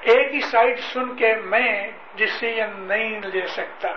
ایک 0.00 0.34
ہی 0.34 0.40
سائٹ 0.40 0.80
سن 0.80 1.16
کے 1.16 1.34
میں 1.34 1.90
ڈسیزن 2.16 2.80
نہیں 2.80 3.20
لے 3.20 3.46
سکتا۔ 3.46 3.88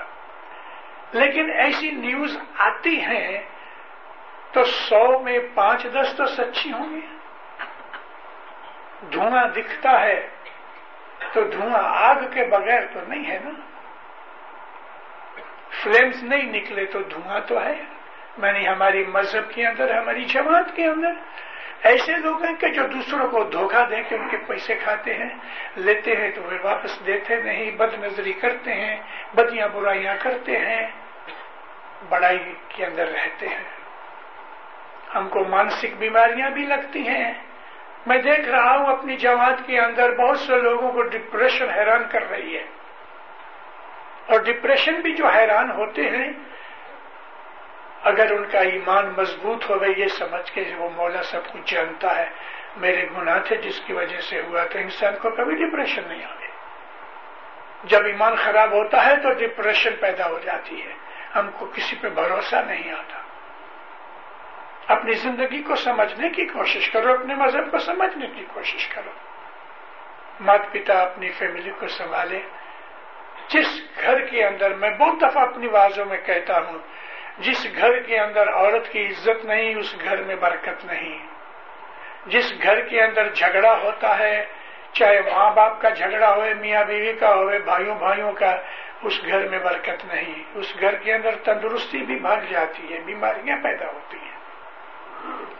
لیکن 1.11 1.51
ایسی 1.55 1.91
نیوز 1.91 2.37
آتی 2.57 3.01
ہیں 3.01 3.41
تو 4.51 4.63
سو 4.63 5.19
میں 5.19 5.39
پانچ 5.53 5.83
دس 5.83 6.13
تو 6.17 6.25
سچی 6.25 6.71
ہوں 6.71 6.95
گی 6.95 7.01
دھواں 9.11 9.47
دکھتا 9.47 10.01
ہے 10.01 10.27
تو 11.33 11.43
دھواں 11.43 11.83
آگ 11.83 12.15
کے 12.33 12.45
بغیر 12.45 12.81
تو 12.93 12.99
نہیں 13.07 13.31
ہے 13.31 13.39
نا۔ 13.43 13.49
فلیمز 15.83 16.23
نہیں 16.23 16.43
نکلے 16.43 16.85
تو 16.85 16.99
دھواں 16.99 17.39
تو 17.47 17.61
ہے۔ 17.61 17.92
میں 18.37 18.51
نے 18.51 18.67
ہماری 18.67 19.05
مذہب 19.05 19.51
کے 19.51 19.67
اندر، 19.67 19.97
ہماری 19.97 20.25
جماعت 20.25 20.75
کے 20.75 20.85
اندر 20.85 21.11
ایسے 21.83 22.17
لوگ 22.17 22.43
ہیں 22.43 22.55
کہ 22.55 22.67
جو 22.67 22.87
دوسروں 22.87 23.27
کو 23.27 23.43
دھوکہ 23.43 23.85
دے 23.89 24.03
کے 24.09 24.15
ان 24.15 24.29
کے 24.29 24.37
پیسے 24.37 24.75
کھاتے 24.75 25.13
ہیں، 25.13 25.29
لیتے 25.75 26.15
ہیں 26.15 26.31
تو 26.31 26.41
وہ 26.41 26.51
واپس 26.63 27.05
دیتے 27.05 27.35
نہیں 27.35 27.71
بد 27.71 28.03
نظری 28.03 28.33
کرتے 28.33 28.73
ہیں، 28.73 28.95
بدیاں 29.35 29.67
برائیاں 29.67 30.15
کرتے 30.19 30.57
ہیں، 30.57 30.87
بڑائی 32.09 32.53
کے 32.67 32.85
اندر 32.85 33.07
رہتے 33.07 33.47
ہیں۔ 33.47 33.63
ہم 35.15 35.29
کو 35.29 35.43
مانسک 35.43 35.85
بیماریاں 35.99 36.49
بھی 36.49 36.65
لگتی 36.65 37.07
ہیں۔ 37.07 37.33
میں 38.05 38.17
دیکھ 38.17 38.49
رہا 38.49 38.77
ہوں 38.77 38.85
اپنی 38.85 39.17
جماعت 39.17 39.57
کے 39.65 39.79
اندر 39.79 40.15
بہت 40.15 40.39
سے 40.39 40.61
لوگوں 40.61 40.91
کو 40.91 41.01
ڈپریشن 41.01 41.69
حیران 41.69 42.03
کر 42.11 42.29
رہی 42.29 42.57
ہے۔ 42.57 42.63
اور 44.27 44.39
ڈپریشن 44.39 44.93
بھی 44.93 45.15
جو 45.15 45.27
حیران 45.27 45.71
ہوتے 45.71 46.01
ہیں 46.01 46.31
اگر 48.03 48.31
ان 48.31 48.45
کا 48.45 48.59
ایمان 48.59 49.13
مضبوط 49.17 49.69
ہو 49.69 49.75
یہ 49.97 50.07
سمجھ 50.07 50.51
کے 50.51 50.63
وہ 50.77 50.89
مولا 50.89 51.23
سب 51.23 51.39
کچھ 51.53 51.73
جانتا 51.73 52.17
ہے۔ 52.17 52.29
میرے 52.77 53.07
گناہ 53.17 53.39
تھے 53.39 53.55
جس 53.55 53.81
کی 53.85 53.93
وجہ 53.93 54.21
سے 54.21 54.41
ہوا 54.41 54.63
تو 54.63 54.79
انسان 54.79 55.13
کو 55.21 55.29
کبھی 55.29 55.55
ڈپریشن 55.55 56.01
نہیں 56.07 56.23
آئے۔ 56.23 56.47
جب 57.83 58.05
ایمان 58.05 58.35
خراب 58.35 58.71
ہوتا 58.71 59.05
ہے 59.05 59.15
تو 59.15 59.33
ڈپریشن 59.33 59.89
پیدا 59.99 60.27
ہو 60.27 60.39
جاتی 60.39 60.81
ہے۔ 60.81 60.93
ہم 61.35 61.49
کو 61.59 61.65
کسی 61.65 61.95
پہ 61.95 62.09
بھروسہ 62.09 62.55
نہیں 62.55 62.91
آتا۔ 62.91 63.19
اپنی 64.93 65.13
زندگی 65.13 65.63
کو 65.63 65.75
سمجھنے 65.75 66.29
کی 66.29 66.45
کوشش 66.45 66.89
کرو، 66.89 67.13
اپنے 67.13 67.35
مذہب 67.35 67.71
کو 67.71 67.77
سمجھنے 67.77 68.27
کی 68.27 68.45
کوشش 68.53 68.87
کرو۔ 68.87 69.11
مات 70.39 70.61
پتا 70.71 71.01
اپنی 71.01 71.29
فیملی 71.29 71.71
کو 71.79 71.87
سنبھالے۔ 71.87 72.39
جس 73.47 73.67
گھر 74.01 74.25
کے 74.25 74.45
اندر 74.45 74.73
میں 74.73 74.89
بہت 74.89 75.21
دفعہ 75.21 75.43
اپنی 75.43 75.67
بازوں 75.67 76.05
میں 76.05 76.17
کہتا 76.25 76.59
ہوں 76.59 76.77
جس 77.37 77.67
گھر 77.75 77.99
کے 77.99 78.19
اندر 78.19 78.53
عورت 78.53 78.91
کی 78.91 79.05
عزت 79.05 79.45
نہیں، 79.45 79.75
اس 79.75 79.95
گھر 80.03 80.23
میں 80.23 80.35
برکت 80.35 80.85
نہیں۔ 80.85 81.19
جس 82.25 82.53
گھر 82.63 82.81
کے 82.81 83.03
اندر 83.03 83.33
جھگڑا 83.33 83.79
ہوتا 83.83 84.19
ہے، 84.19 84.45
چاہے 84.93 85.21
ماں 85.21 85.51
باپ 85.51 85.81
کا 85.81 85.89
جھگڑا 85.89 86.35
ہوئے، 86.35 86.53
میاں 86.53 86.83
بیوی 86.83 87.13
کا 87.13 87.35
ہوئے، 87.35 87.59
بھائیوں 87.59 87.95
بھائیوں 87.95 88.31
کا، 88.31 88.57
اس 89.03 89.25
گھر 89.25 89.47
میں 89.47 89.59
برکت 89.59 90.05
نہیں۔ 90.05 90.43
اس 90.53 90.73
گھر 90.79 90.95
کے 90.95 91.13
اندر 91.13 91.35
تندرستی 91.35 91.97
بھی 91.97 92.19
بھاگ 92.19 92.37
جاتی 92.49 92.93
ہے، 92.93 92.99
بیماریاں 92.99 93.57
پیدا 93.63 93.85
ہوتی 93.85 94.17
ہیں۔ 94.17 94.33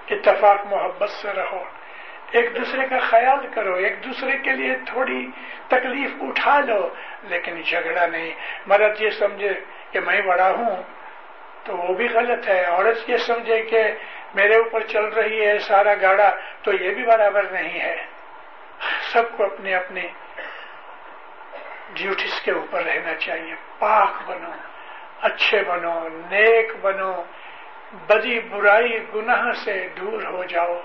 اتفاق 0.09 0.65
محبت 0.65 1.09
سے 1.09 1.27
رہو۔ 1.33 1.63
ایک 2.31 2.55
دوسرے 2.55 2.87
کا 2.87 2.99
خیال 2.99 3.47
کرو، 3.53 3.73
ایک 3.73 4.03
دوسرے 4.03 4.37
کے 4.37 4.51
لیے 4.51 4.75
تھوڑی 4.85 5.27
تکلیف 5.67 6.09
اٹھا 6.21 6.59
لو، 6.59 6.89
لیکن 7.23 7.61
جھگڑا 7.61 8.05
نہیں۔ 8.05 8.31
مرد 8.67 9.01
یہ 9.01 9.09
سمجھے 9.09 9.53
کہ 9.91 9.99
میں 9.99 10.21
بڑا 10.21 10.49
ہوں 10.49 10.83
تو 11.63 11.77
وہ 11.77 11.93
بھی 11.93 12.09
غلط 12.09 12.47
ہے۔ 12.47 12.63
عورت 12.63 13.09
یہ 13.09 13.17
سمجھے 13.17 13.61
کہ 13.61 13.83
میرے 14.33 14.55
اوپر 14.55 14.83
چل 14.83 15.05
رہی 15.05 15.47
ہے 15.47 15.59
سارا 15.59 15.93
گاڑا، 16.01 16.31
تو 16.61 16.73
یہ 16.73 16.93
بھی 16.93 17.05
برابر 17.05 17.43
نہیں 17.43 17.79
ہے۔ 17.79 18.05
سب 18.99 19.37
کو 19.37 19.45
اپنے 19.45 19.75
اپنے 19.75 20.07
ڈیوٹیز 21.93 22.41
کے 22.41 22.51
اوپر 22.51 22.83
رہنا 22.83 23.15
چاہیے۔ 23.15 23.55
پاک 23.79 24.09
بنو، 24.25 24.51
اچھے 25.21 25.63
بنو، 25.63 26.07
نیک 26.09 26.71
بنو، 26.81 27.23
بدی 28.07 28.39
برائی، 28.39 29.05
گناہ 29.15 29.51
سے 29.51 29.87
دور 30.01 30.23
ہو 30.23 30.43
جاؤ۔ 30.43 30.81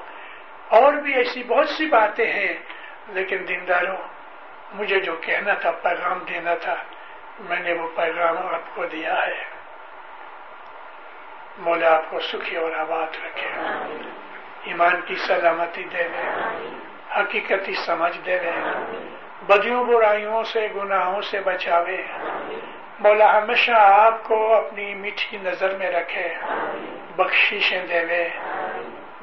اور 0.69 0.93
بھی 0.93 1.15
ایسی 1.15 1.43
بہت 1.43 1.69
سی 1.69 1.87
باتیں 1.87 2.33
ہیں، 2.33 2.55
لیکن 3.09 3.39
دینداروں، 3.49 3.97
مجھے 4.73 5.01
جو 5.01 5.17
کہنا 5.17 5.55
تھا، 5.55 5.71
پیغام 5.71 6.19
دینا 6.19 6.55
تھا، 6.55 6.75
میں 7.41 7.61
نے 7.61 7.73
وہ 7.73 7.89
پیغام 7.97 8.39
آپ 8.39 8.75
کو 8.75 8.87
دیا 8.87 9.27
ہے۔ 9.27 9.58
مولا 11.59 11.97
آپ 11.97 12.11
کو 12.11 12.21
سکھی 12.21 12.57
اور 12.57 12.73
آباد 12.73 13.07
رکھے۔ 13.25 13.49
ایمان 14.65 15.01
کی 15.07 15.15
سلامتی 15.15 15.85
دے 15.85 16.03
دے۔ 16.03 16.29
حقیقتی 17.21 17.75
سمجھ 17.75 18.19
دے 18.27 18.39
دے۔ 18.39 18.51
بدیوں 19.47 19.85
برائیوں 19.85 20.45
سے 20.45 20.69
گناہوں 20.77 21.21
سے 21.21 21.41
بچاوے۔ 21.41 21.97
مولا 22.99 23.39
ہمیشہ 23.39 23.73
آپ 23.73 24.25
کو 24.25 24.55
اپنی 24.55 24.95
میٹھی 24.95 25.39
نظر 25.43 25.77
میں 25.77 25.91
رکھے۔ 25.91 26.35
بخشیشیں 27.17 27.87
دے۔ 27.87 28.29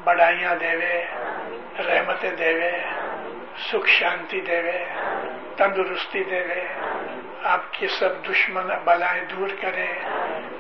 بڑائیاں 0.04 0.56
دے۔ 0.56 1.04
رحمتیں 1.88 2.32
دے۔ 2.32 2.72
سکھ 3.72 3.90
شانتی 3.90 4.42
دے۔ 4.42 4.62
تندرستی 5.58 6.24
دے۔ 6.24 6.44
آپ 7.46 7.62
کی 7.72 7.88
سب 7.88 8.10
دشمن 8.30 8.68
بلائیں 8.84 9.24
دور 9.24 9.48
کرے 9.62 9.86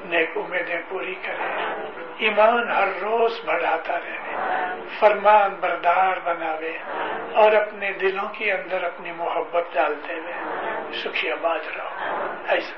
نیک 0.05 0.29
امیدیں 0.36 0.81
پوری 0.89 1.15
کرے 1.15 1.47
ایمان 2.17 2.71
ہر 2.71 2.88
روز 3.01 3.39
بڑھاتا 3.45 3.99
رہے۔ 3.99 4.36
فرمان 4.99 5.55
بردار 5.59 6.17
بناوے 6.23 6.77
اور 7.33 7.51
اپنے 7.51 7.91
دلوں 7.91 8.29
کے 8.38 8.51
اندر 8.51 8.83
اپنی 8.83 9.11
محبت 9.11 9.63
ڈالتے 9.73 10.13
ہوئے 10.13 10.33
سکھی 11.03 11.31
آباد 11.31 11.59
رہو۔ 11.77 11.89
ایسا۔ 12.47 12.75